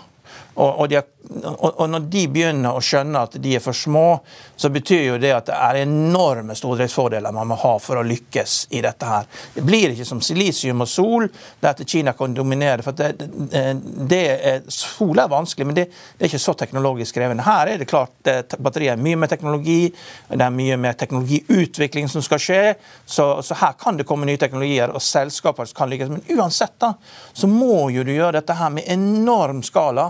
Og, 0.55 0.79
og, 0.79 0.89
de, 0.89 0.99
og, 1.45 1.83
når 1.89 2.07
de 2.11 2.23
begynner 2.31 2.75
å 2.75 2.81
skjønne 2.83 3.21
at 3.27 3.37
de 3.41 3.53
er 3.55 3.63
for 3.63 3.77
små, 3.77 4.19
så 4.59 4.71
betyr 4.73 5.03
jo 5.05 5.17
det 5.21 5.31
at 5.35 5.47
det 5.47 5.55
er 5.55 5.81
enorme 5.83 6.55
stordriftsfordeler 6.57 7.35
man 7.35 7.51
må 7.51 7.57
ha 7.61 7.75
for 7.79 8.01
å 8.01 8.05
lykkes 8.05 8.55
i 8.75 8.81
dette 8.83 9.07
her. 9.07 9.29
Det 9.53 9.63
blir 9.65 9.93
ikke 9.93 10.07
som 10.07 10.21
silisium 10.25 10.83
og 10.83 10.89
sol, 10.91 11.27
der 11.61 11.71
at 11.71 11.83
Kina 11.87 12.15
kan 12.17 12.35
dominere. 12.35 12.83
for 12.83 12.97
det, 12.97 13.13
det, 13.19 13.63
det 14.09 14.21
er, 14.35 14.61
Sol 14.69 15.19
er 15.19 15.31
vanskelig, 15.31 15.67
men 15.67 15.77
det, 15.77 15.85
det, 15.89 16.23
er 16.23 16.31
ikke 16.31 16.41
så 16.41 16.55
teknologisk 16.57 17.15
krevende. 17.15 17.45
Her 17.45 17.73
er 17.73 17.81
det 17.81 17.89
klart 17.89 18.31
batteriet 18.57 18.97
er 18.97 19.03
mye 19.03 19.19
mer 19.19 19.31
teknologi, 19.31 19.81
det 20.29 20.43
er 20.43 20.55
mye 20.55 20.77
mer 20.81 20.97
teknologiutvikling 20.99 22.09
som 22.11 22.25
skal 22.25 22.41
skje. 22.43 22.63
Så, 23.05 23.29
så 23.45 23.57
her 23.61 23.77
kan 23.79 23.99
det 23.99 24.07
komme 24.09 24.27
nye 24.27 24.39
teknologier, 24.41 24.91
og 24.91 25.03
selskaper 25.03 25.69
kan 25.75 25.91
lykkes. 25.91 26.11
Men 26.11 26.25
uansett 26.39 26.75
da, 26.81 26.93
så 27.33 27.47
må 27.47 27.89
jo 27.93 28.03
du 28.03 28.11
gjøre 28.15 28.39
dette 28.41 28.57
her 28.59 28.73
med 28.75 28.89
enorm 28.91 29.63
skala. 29.63 30.09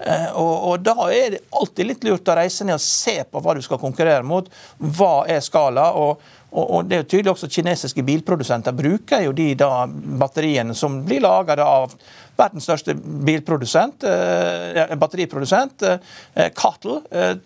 Eh, 0.00 0.30
og, 0.32 0.52
og, 0.70 0.80
Da 0.84 0.94
er 1.12 1.36
det 1.36 1.42
alltid 1.52 1.88
litt 1.88 2.04
lurt 2.08 2.28
å 2.28 2.36
reise 2.38 2.64
ned 2.64 2.78
og 2.78 2.84
se 2.84 3.18
på 3.28 3.42
hva 3.42 3.54
du 3.56 3.62
skal 3.64 3.80
konkurrere 3.82 4.24
mot. 4.26 4.48
Hva 4.78 5.26
er 5.28 5.42
skala? 5.44 5.90
og, 5.92 6.22
og, 6.50 6.64
og 6.64 6.88
det 6.88 6.96
er 6.96 7.04
jo 7.04 7.10
tydelig 7.12 7.34
også 7.34 7.50
Kinesiske 7.52 8.04
bilprodusenter 8.06 8.74
bruker 8.76 9.26
jo 9.26 9.34
de 9.36 9.52
da 9.58 9.84
batteriene 9.86 10.74
som 10.74 11.02
blir 11.06 11.22
laga 11.22 11.58
av 11.62 11.94
verdens 12.40 12.64
største 12.64 12.94
bilprodusent, 12.96 14.06
eh, 14.08 14.94
batteriprodusent, 14.96 15.84
eh, 15.84 16.48
Cattle, 16.56 17.02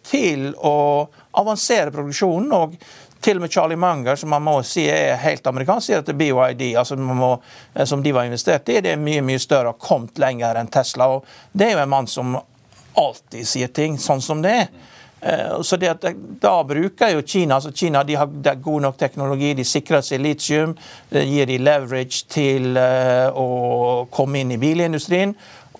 til 0.07 0.53
å 0.55 0.77
avansere 1.35 1.91
produksjonen. 1.91 2.53
og 2.55 2.77
til 3.25 3.39
og 3.39 3.45
med 3.45 3.53
Charlie 3.53 3.77
Munger, 3.81 4.17
som 4.17 4.31
man 4.35 4.45
må 4.45 4.59
si 4.67 4.85
er 4.91 5.17
helt 5.23 5.47
amerikansk, 5.49 5.87
sier 5.87 6.03
at 6.03 6.11
BYD, 6.13 6.67
altså 6.77 6.97
må, 7.01 7.35
eh, 7.75 7.87
som 7.89 8.03
de 8.05 8.13
var 8.13 8.29
investert 8.29 8.69
i, 8.69 8.81
det 8.85 8.93
er 8.95 9.01
mye 9.01 9.23
mye 9.25 9.41
større 9.41 9.73
og 9.73 9.81
kommet 9.81 10.21
lenger 10.21 10.61
enn 10.61 10.69
Tesla. 10.73 11.09
og 11.17 11.25
Det 11.53 11.71
er 11.71 11.79
jo 11.79 11.85
en 11.85 11.95
mann 11.95 12.11
som 12.11 12.37
alltid 13.01 13.49
sier 13.49 13.73
ting 13.73 13.97
sånn 13.99 14.21
som 14.23 14.43
det 14.45 14.53
er. 14.59 14.69
Eh, 15.25 15.61
så 15.63 15.77
det 15.81 15.89
at 15.89 16.05
Da 16.41 16.59
bruker 16.69 17.15
jo 17.15 17.23
Kina 17.23 17.57
altså 17.57 17.73
Kina 17.73 18.03
de 18.05 18.15
har 18.15 18.29
god 18.61 18.83
nok 18.83 18.99
teknologi, 19.01 19.55
de 19.55 19.65
sikrer 19.65 20.05
seg 20.05 20.21
litium, 20.21 20.77
gir 21.11 21.49
de 21.49 21.59
leverage 21.59 22.27
til 22.29 22.77
eh, 22.77 23.31
å 23.33 24.05
komme 24.13 24.43
inn 24.43 24.53
i 24.53 24.61
bilindustrien. 24.61 25.33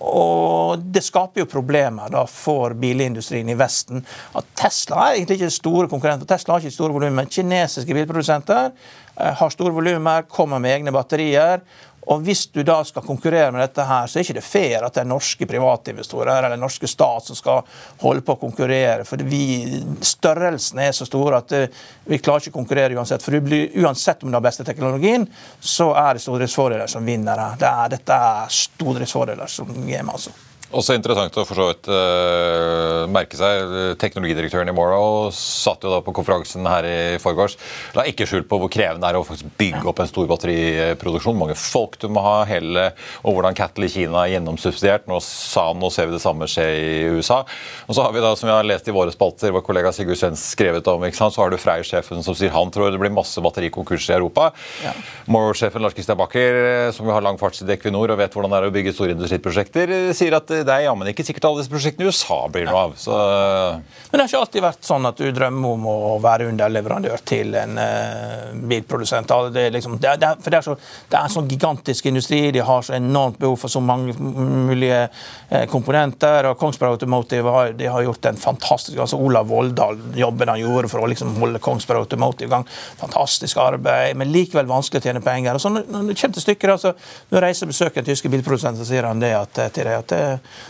Og 0.03 0.81
det 0.91 1.05
skaper 1.05 1.43
jo 1.43 1.47
problemer 1.47 2.11
da 2.11 2.25
for 2.27 2.75
bilindustrien 2.79 3.47
i 3.49 3.55
Vesten. 3.55 4.03
At 4.35 4.49
Tesla 4.59 5.05
er 5.07 5.21
egentlig 5.21 5.39
ikke 5.39 5.55
store 5.55 5.89
konkurrenter. 5.91 6.27
Tesla 6.27 6.55
har 6.55 6.65
ikke 6.65 6.75
store 6.75 6.95
volumer. 6.97 7.29
Kinesiske 7.31 7.95
bilprodusenter 7.95 8.73
eh, 8.73 9.33
har 9.39 9.53
store 9.53 9.75
volumer, 9.75 10.27
kommer 10.27 10.59
med 10.59 10.75
egne 10.75 10.95
batterier. 10.95 11.63
Og 12.05 12.21
Hvis 12.25 12.45
du 12.53 12.61
da 12.63 12.77
skal 12.85 13.05
konkurrere 13.05 13.51
med 13.51 13.61
dette, 13.63 13.83
her, 13.85 14.07
så 14.07 14.19
er 14.19 14.25
ikke 14.25 14.37
det 14.37 14.45
fair 14.45 14.85
at 14.85 14.93
det 14.95 15.03
er 15.03 15.09
norske 15.09 15.47
privatinvestorer 15.49 16.45
eller 16.45 16.59
norske 16.61 16.87
stat 16.89 17.29
som 17.29 17.37
skal 17.37 17.63
holde 18.03 18.23
på 18.25 18.35
å 18.35 18.41
konkurrere. 18.41 19.05
For 19.07 19.21
vi, 19.25 19.81
Størrelsen 20.05 20.81
er 20.85 20.93
så 20.95 21.07
stor 21.09 21.39
at 21.39 21.55
eh, 21.57 21.83
vi 22.05 22.21
klarer 22.21 22.45
ikke 22.45 22.55
å 22.55 22.59
konkurrere 22.59 22.97
uansett. 22.97 23.25
For 23.25 23.39
blir, 23.41 23.71
Uansett 23.81 24.23
om 24.23 24.31
du 24.31 24.37
har 24.37 24.45
beste 24.45 24.65
teknologien, 24.67 25.27
så 25.59 25.91
er 25.97 26.15
det 26.15 26.25
stordriftsfordeler 26.25 26.91
som 26.91 27.05
vinner 27.05 27.41
her. 27.41 27.59
Det 27.59 27.71
er, 27.71 27.95
dette 27.97 28.19
er 28.31 28.59
stordriftsfordeler 28.63 29.51
som 29.51 29.71
gamer, 29.85 30.13
altså. 30.15 30.35
Også 30.73 30.95
interessant 30.97 31.35
å 31.37 31.43
for 31.45 31.59
så 31.59 31.67
vidt 31.69 31.87
uh, 31.91 33.05
merke 33.11 33.37
seg. 33.37 33.75
Teknologidirektøren 34.01 34.71
i 34.71 34.73
Morrow 34.75 35.29
satt 35.35 35.85
jo 35.85 35.91
da 35.93 35.99
på 36.01 36.13
konferansen 36.15 36.65
her 36.65 36.87
i 36.89 36.95
forgårs. 37.21 37.53
La 37.93 38.07
ikke 38.09 38.25
skjul 38.25 38.47
på 38.49 38.57
hvor 38.59 38.71
krevende 38.73 39.05
det 39.05 39.11
er 39.13 39.19
å 39.19 39.25
faktisk 39.27 39.51
bygge 39.59 39.85
opp 39.91 40.01
en 40.01 40.09
stor 40.09 40.25
batteriproduksjon. 40.31 41.37
Mange 41.37 41.57
folk 41.59 41.99
du 42.01 42.07
må 42.09 42.23
ha, 42.25 42.39
hele, 42.49 42.87
og 43.21 43.37
hvordan 43.37 43.57
Cattle 43.57 43.85
i 43.85 43.93
Kina 43.93 44.23
er 44.23 44.33
gjennomsubsidiert. 44.33 45.05
Nå 45.11 45.19
sa 45.23 45.67
han, 45.69 45.79
nå 45.79 45.91
ser 45.93 46.09
vi 46.09 46.17
det 46.17 46.23
samme 46.23 46.49
skje 46.49 46.65
i 46.65 46.89
USA. 47.13 47.43
Og 47.85 47.95
så 47.95 48.07
har 48.07 48.15
vi 48.15 48.25
da, 48.25 48.33
som 48.33 48.49
vi 48.49 48.55
har 48.55 48.65
lest 48.65 48.89
i 48.89 48.95
våre 48.95 49.13
spalter, 49.13 49.53
vår 49.53 49.63
kollega 49.69 49.93
Sigurd 49.95 50.19
Svens 50.19 50.43
skrevet 50.55 50.89
om, 50.91 51.05
ikke 51.05 51.19
sant? 51.19 51.35
så 51.35 51.43
har 51.43 51.53
du 51.53 51.59
Freyr-sjefen 51.61 52.25
som 52.25 52.37
sier 52.37 52.53
han 52.53 52.73
tror 52.73 52.89
det 52.93 53.01
blir 53.01 53.13
masse 53.13 53.41
batterikonkurser 53.43 54.15
i 54.15 54.17
Europa. 54.17 54.49
Ja. 54.83 54.95
Morrow-sjefen 55.29 55.83
Lars 55.83 55.95
Christian 55.97 56.17
Bakker, 56.19 56.59
som 56.95 57.07
jo 57.07 57.13
har 57.13 57.23
lang 57.25 57.37
fartstid 57.41 57.69
i 57.69 57.75
Equinor 57.77 58.13
og 58.13 58.21
vet 58.21 58.35
hvordan 58.35 58.53
det 58.53 58.61
er 58.61 58.69
å 58.69 58.75
bygge 58.75 58.95
store 58.95 59.15
industriprosjekter, 59.15 59.95
sier 60.15 60.37
at 60.37 60.54
det 60.63 60.73
er 60.73 60.85
jammen 60.85 61.09
ikke 61.11 61.25
sikkert 61.25 61.47
alle 61.49 61.61
disse 61.61 61.71
prosjektene 61.71 62.05
i 62.05 62.11
USA 62.11 62.37
blir 62.51 62.67
noe 62.69 62.81
av. 62.85 62.93
Så... 62.99 63.15
Men 63.15 64.15
det 64.15 64.23
har 64.23 64.29
ikke 64.29 64.41
alltid 64.43 64.63
vært 64.65 64.87
sånn 64.87 65.09
at 65.09 65.19
du 65.19 65.27
drømmer 65.35 65.75
om 65.75 65.87
å 65.89 65.95
være 66.23 66.47
underleverandør 66.51 67.23
til 67.27 67.55
en 67.59 67.79
uh, 67.79 68.53
bilprodusent. 68.69 69.33
Det 69.53 69.65
er, 69.67 69.73
liksom, 69.75 69.97
det 70.01 70.11
er, 70.13 70.39
for 70.39 70.53
det 70.53 70.59
er, 70.59 70.67
så, 70.67 70.75
det 71.11 71.19
er 71.19 71.33
sånn 71.33 71.49
gigantisk 71.51 72.09
industri, 72.11 72.39
de 72.55 72.63
har 72.65 72.85
så 72.85 72.95
enormt 72.97 73.39
behov 73.41 73.57
for 73.65 73.73
så 73.73 73.81
mange 73.83 74.15
mulige 74.19 75.01
uh, 75.09 75.65
komponenter. 75.71 76.51
og 76.51 76.59
Kongsberg 76.61 76.95
Automotive 76.95 77.55
har, 77.57 77.73
de 77.77 77.89
har 77.91 78.05
gjort 78.07 78.31
en 78.31 78.39
fantastisk 78.39 79.01
altså 79.01 79.19
Olav 79.19 79.49
Voldal, 79.51 79.99
jobben 80.15 80.53
han 80.53 80.61
gjorde 80.61 80.91
for 80.91 81.03
å 81.03 81.11
liksom 81.11 81.35
holde 81.41 81.63
Kongsberg 81.63 82.05
Automotive 82.05 82.49
i 82.49 82.53
gang. 82.55 82.67
Fantastisk 83.01 83.59
arbeid, 83.61 84.15
men 84.19 84.31
likevel 84.33 84.69
vanskelig 84.69 85.03
å 85.03 85.09
tjene 85.09 85.23
penger. 85.25 85.57
og 85.57 85.63
så 85.63 85.73
Når, 85.73 86.13
det 86.13 86.17
til 86.35 86.41
stykker, 86.43 86.75
altså, 86.77 86.93
når 87.29 87.39
jeg 87.39 87.45
reiser 87.47 87.67
og 87.67 87.73
besøker 87.73 88.01
en 88.01 88.09
tyske 88.09 88.31
så 88.75 88.85
sier 88.87 89.07
han 89.07 89.21
det 89.21 89.33
at, 89.35 89.59
til 89.73 89.87
deg 89.87 89.97
at 89.97 90.13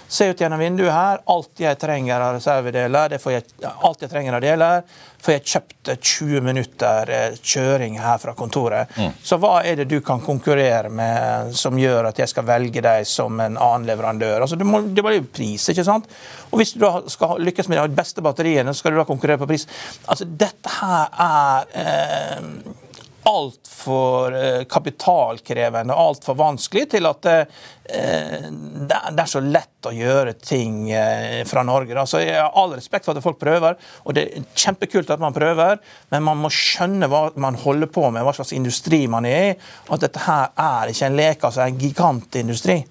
Se 0.07 0.27
ut 0.29 0.41
gjennom 0.41 0.61
vinduet 0.61 0.93
her. 0.93 1.21
Alt 1.31 1.61
jeg 1.63 1.79
trenger 1.81 2.21
av 2.21 2.37
reservedeler, 2.37 3.15
det 3.15 3.19
får 3.23 3.33
jeg, 3.35 3.45
alt 3.65 4.05
jeg 4.05 4.11
trenger 4.11 4.37
av 4.37 4.43
deler, 4.43 4.83
får 5.25 5.33
jeg 5.33 5.51
kjøpt 5.53 5.91
20 5.95 6.45
minutter 6.45 7.11
eh, 7.11 7.37
kjøring 7.41 7.97
her 8.01 8.19
fra 8.21 8.35
kontoret. 8.37 8.93
Mm. 8.99 9.15
Så 9.25 9.39
hva 9.41 9.57
er 9.65 9.81
det 9.81 9.87
du 9.89 9.97
kan 10.05 10.21
konkurrere 10.23 10.91
med 10.93 11.55
som 11.57 11.77
gjør 11.79 12.11
at 12.11 12.21
jeg 12.21 12.31
skal 12.31 12.47
velge 12.47 12.83
deg 12.85 13.07
som 13.09 13.39
en 13.41 13.57
annen 13.57 13.89
leverandør? 13.89 14.45
Altså, 14.45 14.59
det, 14.59 14.69
må, 14.69 14.83
det 14.85 15.05
var 15.05 15.17
jo 15.17 15.25
pris, 15.25 15.69
ikke 15.73 15.87
sant? 15.87 16.09
Og 16.51 16.61
hvis 16.61 16.75
du 16.75 16.83
da 16.85 16.93
skal 17.11 17.41
lykkes 17.41 17.71
med 17.71 17.81
de 17.81 17.97
beste 17.97 18.23
batteriene, 18.25 18.73
så 18.73 18.83
skal 18.83 18.95
du 18.95 19.01
da 19.01 19.09
konkurrere 19.09 19.41
på 19.41 19.49
pris. 19.49 19.67
Altså, 20.05 20.29
dette 20.29 20.77
her 20.79 21.21
er 21.25 21.77
eh, 21.81 22.83
altfor 23.25 24.35
eh, 24.37 24.63
kapitalkrevende 24.69 25.93
og 25.95 26.11
altfor 26.11 26.37
vanskelig 26.37 26.85
til 26.93 27.07
at 27.09 27.27
eh, 27.31 28.45
det 28.85 29.21
er 29.23 29.29
så 29.29 29.41
lett 29.41 29.89
å 29.89 29.93
gjøre 29.93 30.35
ting 30.37 30.91
eh, 30.93 31.41
fra 31.49 31.63
Norge. 31.65 32.05
Så 32.09 32.21
jeg 32.21 32.37
har 32.37 32.53
all 32.53 32.75
respekt 32.77 33.07
for 33.07 33.17
at 33.17 33.25
folk 33.25 33.39
prøver, 33.41 33.77
og 34.05 34.17
det 34.17 34.25
er 34.27 34.47
kjempekult 34.53 35.13
at 35.13 35.21
man 35.21 35.35
prøver, 35.35 35.81
men 36.13 36.25
man 36.27 36.41
må 36.45 36.53
skjønne 36.53 37.09
hva 37.09 37.27
man 37.41 37.57
holder 37.65 37.89
på 37.89 38.07
med, 38.11 38.25
hva 38.25 38.35
slags 38.37 38.53
industri 38.57 39.05
man 39.11 39.25
er 39.29 39.51
i. 39.51 39.53
Og 39.89 39.97
at 39.97 40.07
dette 40.07 40.25
her 40.25 40.51
er 40.53 40.93
ikke 40.93 41.09
en 41.09 41.19
lek, 41.19 41.47
altså 41.49 41.65
en 41.65 41.79
gigantindustri. 41.81 42.81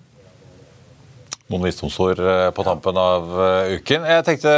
Noen 1.53 1.66
visdomsord 1.66 2.22
på 2.57 2.64
tampen 2.64 2.97
av 2.99 3.35
uken. 3.76 4.07
Jeg 4.09 4.24
tenkte 4.26 4.55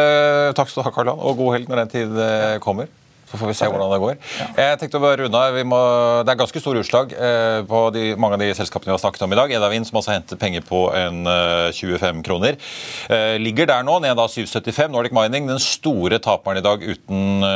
Takk 0.57 0.70
skal 0.70 0.85
du 0.85 0.87
ha, 0.87 0.93
Karl 0.95 1.11
Johan, 1.11 1.24
og 1.27 1.43
god 1.43 1.57
helg 1.57 1.72
når 1.72 1.83
den 1.83 1.93
tid 1.97 2.22
kommer. 2.64 2.89
Får 3.37 3.51
vi 3.51 3.57
se 3.59 3.68
hvordan 3.68 3.93
det 3.93 4.01
går. 4.03 4.16
Jeg 4.57 4.78
tenkte 4.80 5.01
å 5.01 5.12
runde 5.20 5.41
av. 5.41 5.57
Det 6.26 6.32
er 6.32 6.39
ganske 6.41 6.62
store 6.62 6.82
utslag 6.82 7.12
eh, 7.12 7.61
på 7.68 7.80
de, 7.95 8.05
mange 8.20 8.39
av 8.39 8.43
de 8.43 8.51
selskapene 8.57 8.91
vi 8.91 8.95
har 8.95 9.03
snakket 9.03 9.24
om 9.26 9.34
i 9.34 9.39
dag. 9.39 9.53
Edavin, 9.59 9.87
som 9.87 9.99
også 10.01 10.14
hentet 10.14 10.41
penger 10.41 10.64
på 10.66 10.87
en 10.97 11.22
25 11.76 12.07
eh, 12.07 12.22
kroner, 12.26 12.59
eh, 13.12 13.37
ligger 13.43 13.68
der 13.70 13.87
nå, 13.87 13.99
ned 14.05 14.16
da 14.18 14.26
7,75. 14.30 14.93
Nordic 14.95 15.14
Mining, 15.16 15.49
den 15.51 15.61
store 15.62 16.20
taperen 16.22 16.61
i 16.61 16.64
dag, 16.64 16.82
uten 16.82 17.47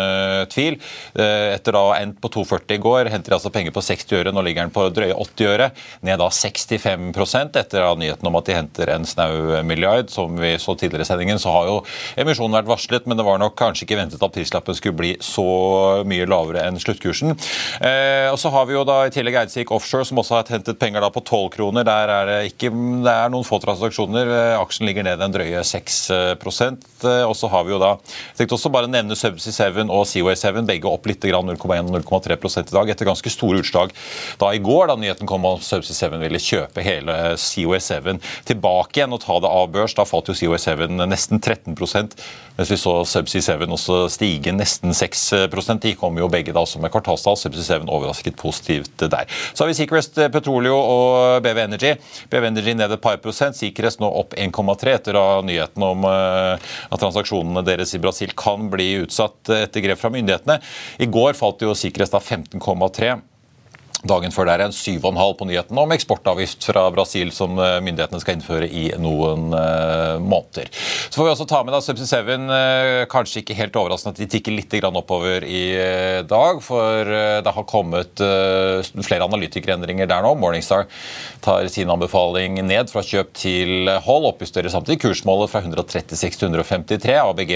tvil. 0.50 0.78
Etter 1.14 1.76
da 1.76 1.84
endt 1.98 2.20
på 2.22 2.30
2,40 2.32 2.76
i 2.76 2.80
går, 2.82 3.10
henter 3.12 3.32
de 3.32 3.38
altså 3.38 3.52
penger 3.54 3.74
på 3.74 3.82
60 3.84 4.18
øre. 4.20 4.34
Nå 4.34 4.44
ligger 4.44 4.66
den 4.66 4.74
på 4.74 4.86
drøye 4.94 5.16
80 5.16 5.50
øre, 5.50 5.70
ned 6.06 6.20
da 6.20 6.28
65% 6.34 7.60
etter 7.60 7.84
da 7.84 7.94
nyheten 7.98 8.28
om 8.28 8.38
at 8.38 8.48
de 8.48 8.56
henter 8.56 8.92
en 8.94 9.06
snau 9.08 9.62
milliard. 9.66 10.10
Som 10.12 10.38
vi 10.40 10.54
så 10.60 10.76
tidligere 10.78 11.06
i 11.06 11.10
sendingen, 11.10 11.40
så 11.42 11.52
har 11.54 11.70
jo 11.70 11.78
emisjonen 12.20 12.58
vært 12.60 12.70
varslet, 12.70 13.08
men 13.08 13.18
det 13.18 13.26
var 13.26 13.40
nok 13.42 13.56
kanskje 13.58 13.86
ikke 13.86 14.00
ventet 14.00 14.22
at 14.24 14.34
prislappen 14.34 14.76
skulle 14.76 14.98
bli 15.00 15.14
så 15.24 15.46
mye 16.08 16.26
lavere 16.28 16.64
enn 16.66 16.78
sluttkursen. 16.80 17.34
Eh, 17.80 18.28
og 18.30 18.38
så 18.40 18.52
har 18.54 18.66
vi 18.68 18.76
jo 18.76 18.84
da 18.88 19.02
i 19.06 19.12
tillegg 19.14 19.38
Eidsvik 19.42 19.72
Offshore, 19.74 20.06
som 20.08 20.20
også 20.22 20.38
har 20.38 20.52
hentet 20.54 20.78
penger 20.80 21.04
da 21.04 21.10
på 21.12 21.22
12 21.22 21.50
kroner. 21.56 21.86
Der 21.86 22.12
er 22.14 22.30
det, 22.30 22.38
ikke, 22.52 22.72
det 23.04 23.14
er 23.14 23.32
noen 23.32 23.46
få 23.46 23.60
transaksjoner. 23.62 24.30
Eh, 24.36 24.56
aksjen 24.60 24.88
ligger 24.88 25.06
ned 25.06 25.22
en 25.24 25.34
drøye 25.34 25.64
6 25.66 26.00
eh, 26.16 27.24
Og 27.28 27.36
så 27.36 27.50
har 27.52 27.64
vi 27.66 27.74
jo 27.74 27.80
da 27.80 27.94
Jeg 27.98 28.40
tenkte 28.40 28.56
også 28.56 28.72
bare 28.72 28.90
nevne 28.90 29.16
Subsea 29.18 29.70
7 29.70 29.86
og 29.86 30.06
Seaway 30.08 30.36
7, 30.38 30.62
begge 30.68 30.90
opp 30.90 31.08
litt, 31.08 31.24
0,1 31.24 31.90
0,3 31.90 32.36
i 32.60 32.74
dag, 32.74 32.90
etter 32.90 33.08
ganske 33.08 33.32
store 33.32 33.60
utslag 33.60 33.92
da 34.40 34.50
i 34.54 34.60
går, 34.62 34.88
da 34.88 34.96
nyheten 34.98 35.28
kom 35.28 35.44
om 35.46 35.60
Subsea 35.62 36.10
7 36.10 36.18
ville 36.22 36.40
kjøpe 36.42 36.84
hele 36.84 37.16
Seaway 37.40 37.80
7 37.82 38.20
tilbake 38.48 39.00
igjen 39.00 39.14
og 39.16 39.22
ta 39.24 39.38
det 39.42 39.50
av 39.50 39.68
børs. 39.72 39.96
Da 39.96 40.06
falt 40.08 40.30
jo 40.30 40.36
Seaway 40.36 40.60
7 40.60 40.86
nesten 41.00 41.40
13% 41.40 42.16
mens 42.60 42.70
vi 42.70 42.76
så 42.76 42.92
Subsea 43.08 43.56
7 43.56 43.70
også 43.72 44.02
stige 44.12 44.52
nesten 44.52 44.92
6 44.96 45.22
De 45.50 45.94
kom 45.98 46.18
jo 46.18 46.28
begge 46.30 46.54
da 46.56 46.64
som 46.66 46.82
med 46.82 46.92
kvartalstall. 46.94 47.38
Subsea 47.38 47.80
7 47.80 47.88
overrasket 47.88 48.36
positivt 48.40 49.04
der. 49.04 49.28
Så 49.52 49.64
har 49.64 49.70
vi 49.70 49.76
Seacrest 49.78 50.18
Petroleo 50.32 50.76
og 50.76 51.42
BV 51.44 51.62
Energy. 51.64 51.94
BV 52.30 52.50
Energy 52.50 52.74
ned 52.76 52.92
et 52.92 53.02
par 53.02 53.20
prosent. 53.22 53.58
Seacrest 53.58 54.02
nå 54.02 54.10
opp 54.22 54.36
1,3 54.38 54.94
etter 54.96 55.18
nyheten 55.46 55.86
om 55.86 56.06
eh, 56.08 56.70
at 56.90 57.02
transaksjonene 57.02 57.64
deres 57.66 57.94
i 57.96 58.02
Brasil 58.02 58.34
kan 58.38 58.70
bli 58.72 58.92
utsatt 59.04 59.52
etter 59.60 59.84
grep 59.84 60.00
fra 60.00 60.12
myndighetene. 60.14 60.60
I 61.00 61.10
går 61.10 61.36
falt 61.38 61.64
jo 61.64 61.76
Seacrest 61.76 62.16
av 62.16 62.24
15,3 62.24 63.18
Dagen 64.00 64.32
før 64.32 64.48
der 64.48 64.62
er 64.62 64.70
en 64.70 64.72
7,5 64.72 65.34
på 65.36 65.46
nyheten 65.48 65.78
om 65.78 65.90
eksportavgift 65.92 66.64
fra 66.64 66.86
Brasil 66.94 67.28
som 67.36 67.58
eh, 67.60 67.80
myndighetene 67.84 68.20
skal 68.22 68.38
innføre 68.38 68.68
i 68.68 68.86
noen 69.00 69.50
uh, 69.52 70.16
måneder. 70.24 70.70
Så 70.72 71.18
får 71.18 71.26
vi 71.26 71.32
også 71.34 71.46
ta 71.50 71.60
med 71.66 71.74
da 71.76 71.82
Subsea 71.84 72.22
7. 72.24 72.46
Uh, 72.48 73.02
kanskje 73.12 73.42
ikke 73.42 73.58
helt 73.58 73.76
overraskende 73.76 74.16
at 74.16 74.22
de 74.22 74.30
tikker 74.32 74.56
litt 74.56 74.72
oppover 74.88 75.44
i 75.44 75.62
uh, 75.76 76.22
dag. 76.24 76.62
For 76.64 77.10
det 77.44 77.52
har 77.52 77.66
kommet 77.68 78.20
flere 78.20 79.26
analytikerendringer 79.26 80.08
der 80.08 80.24
nå. 80.24 80.32
Morningstar 80.38 80.86
tar 81.44 81.68
sin 81.72 81.90
anbefaling 81.92 82.60
ned 82.64 82.92
fra 82.92 83.02
kjøp 83.04 83.32
til 83.36 83.90
hold. 84.06 84.28
Oppjusterer 84.30 84.72
samtidig 84.72 85.00
kursmålet 85.04 85.52
fra 85.52 85.62
136 85.64 86.40
til 86.40 86.48
153. 86.48 87.16
ABG 87.20 87.54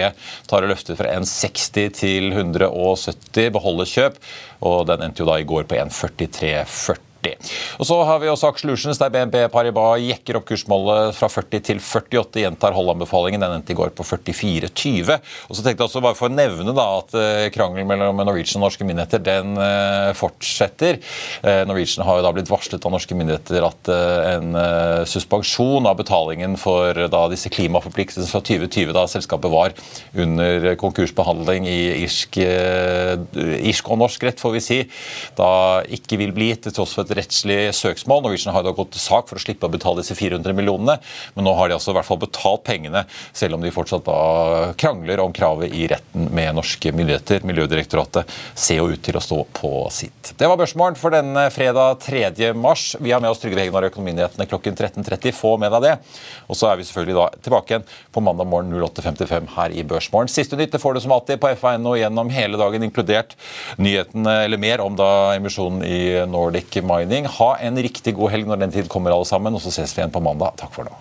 tar 0.51 0.67
og 0.67 0.73
løfter 0.75 0.99
fra 0.99 1.15
160 1.15 1.95
til 2.01 2.33
170. 2.35 3.53
Beholder 3.55 3.89
kjøp. 3.89 4.21
Og 4.65 4.87
den 4.89 5.05
endte 5.05 5.23
jo 5.23 5.29
da 5.29 5.41
i 5.41 5.49
går 5.49 5.67
på 5.69 5.77
1.43,40. 5.77 7.14
Og 7.79 7.87
Så 7.89 7.97
har 8.07 8.21
vi 8.23 8.31
også 8.31 8.51
Aksjelutions, 8.51 9.01
der 9.01 9.13
BNB 9.13 9.37
Paribas 9.53 10.03
jekker 10.03 10.39
opp 10.39 10.47
kursmålet 10.49 11.15
fra 11.17 11.29
40 11.33 11.63
til 11.71 11.81
48. 11.81 12.43
Gjentar 12.45 12.77
holdanbefalingen. 12.77 13.43
Den 13.43 13.59
endte 13.59 13.75
i 13.75 13.79
går 13.79 13.95
på 13.97 14.07
44,20. 14.07 15.15
Og 15.49 15.57
så 15.57 15.65
tenkte 15.65 15.83
jeg 15.83 15.89
også 15.89 16.03
bare 16.05 16.19
for 16.19 16.31
å 16.31 16.35
nevne 16.35 16.75
da 16.77 16.87
at 16.99 17.17
uh, 17.17 17.47
krangelen 17.55 17.89
mellom 17.89 18.21
Norwegian 18.23 18.61
og 18.61 18.69
norske 18.69 18.87
myndigheter 18.87 19.23
den 19.25 19.57
uh, 19.59 20.13
fortsetter. 20.17 21.01
Uh, 21.45 21.65
Norwegian 21.69 22.07
har 22.07 22.21
jo 22.21 22.27
da 22.27 22.35
blitt 22.37 22.53
varslet 22.53 22.85
av 22.85 22.95
norske 22.95 23.17
myndigheter 23.17 23.65
at 23.65 23.91
en 23.95 24.57
suspensjon 25.09 25.87
av 25.89 25.97
betalingen 25.99 26.57
for 26.61 26.97
da 27.11 27.21
disse 27.31 27.51
klimaforpliktelsene 27.53 28.31
fra 28.31 28.41
2020, 28.45 28.93
da 28.97 29.05
selskapet 29.11 29.53
var 29.53 29.75
under 30.21 30.67
konkursbehandling 30.81 31.67
i 31.69 31.79
irsk, 32.05 32.39
irsk 32.41 33.91
og 33.93 34.01
norsk 34.03 34.27
rett, 34.27 34.41
får 34.43 34.55
vi 34.57 34.63
si, 34.65 34.79
da 35.39 35.83
ikke 35.97 36.19
vil 36.21 36.35
bli 36.37 36.51
til 36.57 36.75
tross 36.75 36.95
for 36.97 37.05
et 37.05 37.14
rettslig 37.17 37.59
søksmål. 37.77 38.25
Norwegian 38.25 38.55
har 38.55 38.65
da 38.67 38.75
gått 38.77 38.95
til 38.95 39.03
sak 39.03 39.29
for 39.31 39.39
å 39.39 39.43
slippe 39.43 39.69
å 39.69 39.73
betale 39.73 40.03
disse 40.03 40.17
400 40.19 40.57
millionene, 40.57 40.99
men 41.35 41.47
nå 41.47 41.55
har 41.59 41.71
de 41.71 41.77
altså 41.79 41.93
i 41.93 41.99
hvert 41.99 42.09
fall 42.09 42.21
betalt 42.23 42.65
pengene, 42.67 43.05
selv 43.33 43.59
om 43.59 43.65
de 43.65 43.73
fortsatt 43.75 44.07
da 44.07 44.19
krangler 44.81 45.23
om 45.23 45.35
kravet 45.35 45.75
i 45.75 45.87
retten 45.91 46.29
med 46.35 46.57
norske 46.59 46.93
myndigheter. 46.95 47.45
Miljødirektoratet 47.47 48.31
ser 48.55 48.81
jo 48.81 48.91
ut 48.93 49.03
til 49.05 49.19
å 49.19 49.23
stå 49.25 49.41
på 49.57 49.73
sitt. 49.95 50.35
Det 50.39 50.49
var 50.51 50.59
børsmålen 50.61 50.99
for 50.99 51.15
denne 51.15 51.47
fredag 51.55 52.01
3. 52.05 52.53
mars. 52.59 52.95
Vi 53.01 53.13
har 53.15 53.23
med 53.23 53.33
oss 53.33 53.43
Trygve 53.43 53.65
Hegnar 53.65 53.87
og 53.87 53.93
Økonominyhetene 53.93 54.49
klokken 54.51 54.77
13.30. 54.79 55.35
Få 55.37 55.55
med 55.61 55.73
deg 55.77 55.87
det. 55.89 55.95
Og 56.49 56.59
så 56.59 56.71
er 56.71 56.79
vi 56.79 56.87
selvfølgelig 56.89 57.19
da 57.19 57.27
tilbake 57.45 57.75
igjen 57.75 57.87
på 58.15 58.23
mandag 58.25 58.49
morgen 58.51 58.75
08.55 58.75 59.51
her 59.57 59.75
i 59.75 59.85
Børsmorgen. 59.89 60.33
Siste 60.33 60.59
nytt 60.59 60.75
det 60.75 60.83
får 60.83 60.97
du 60.97 61.05
som 61.05 61.15
alltid 61.15 61.43
på 61.43 61.53
FA.no 61.61 61.95
gjennom 61.99 62.33
hele 62.35 62.61
dagen, 62.61 62.87
inkludert 62.87 63.37
nyhetene 63.79 64.37
eller 64.47 64.61
mer 64.61 64.83
om 64.85 64.97
da 64.99 65.11
emisjonen 65.37 65.85
i 65.87 66.01
Nordic 66.31 66.81
Mining 66.83 67.04
Mining. 67.05 67.29
Ha 67.29 67.55
en 67.61 67.77
riktig 67.77 68.17
god 68.17 68.33
helg 68.33 68.49
når 68.49 68.65
den 68.65 68.73
tid 68.75 68.89
kommer, 68.93 69.13
alle 69.15 69.29
sammen. 69.29 69.55
Og 69.55 69.63
så 69.63 69.73
ses 69.75 69.93
vi 69.95 70.03
igjen 70.03 70.15
på 70.15 70.25
mandag. 70.25 70.57
Takk 70.61 70.73
for 70.75 70.89
nå. 70.89 70.95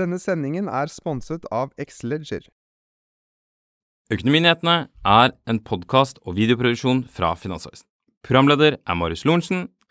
Denne 0.00 0.20
sendingen 0.22 0.68
er 0.70 0.88
sponset 0.88 1.44
av 1.52 1.74
Xleger. 1.76 2.46
Økonominyhetene 4.10 4.76
er 5.06 5.34
en 5.50 5.58
podkast 5.66 6.22
og 6.24 6.38
videoproduksjon 6.38 7.04
fra 7.10 7.34
Finansavisen. 7.38 7.86
Programleder 8.26 8.78
er 8.80 8.96
Marius 8.98 9.26
Lorentzen. 9.28 9.68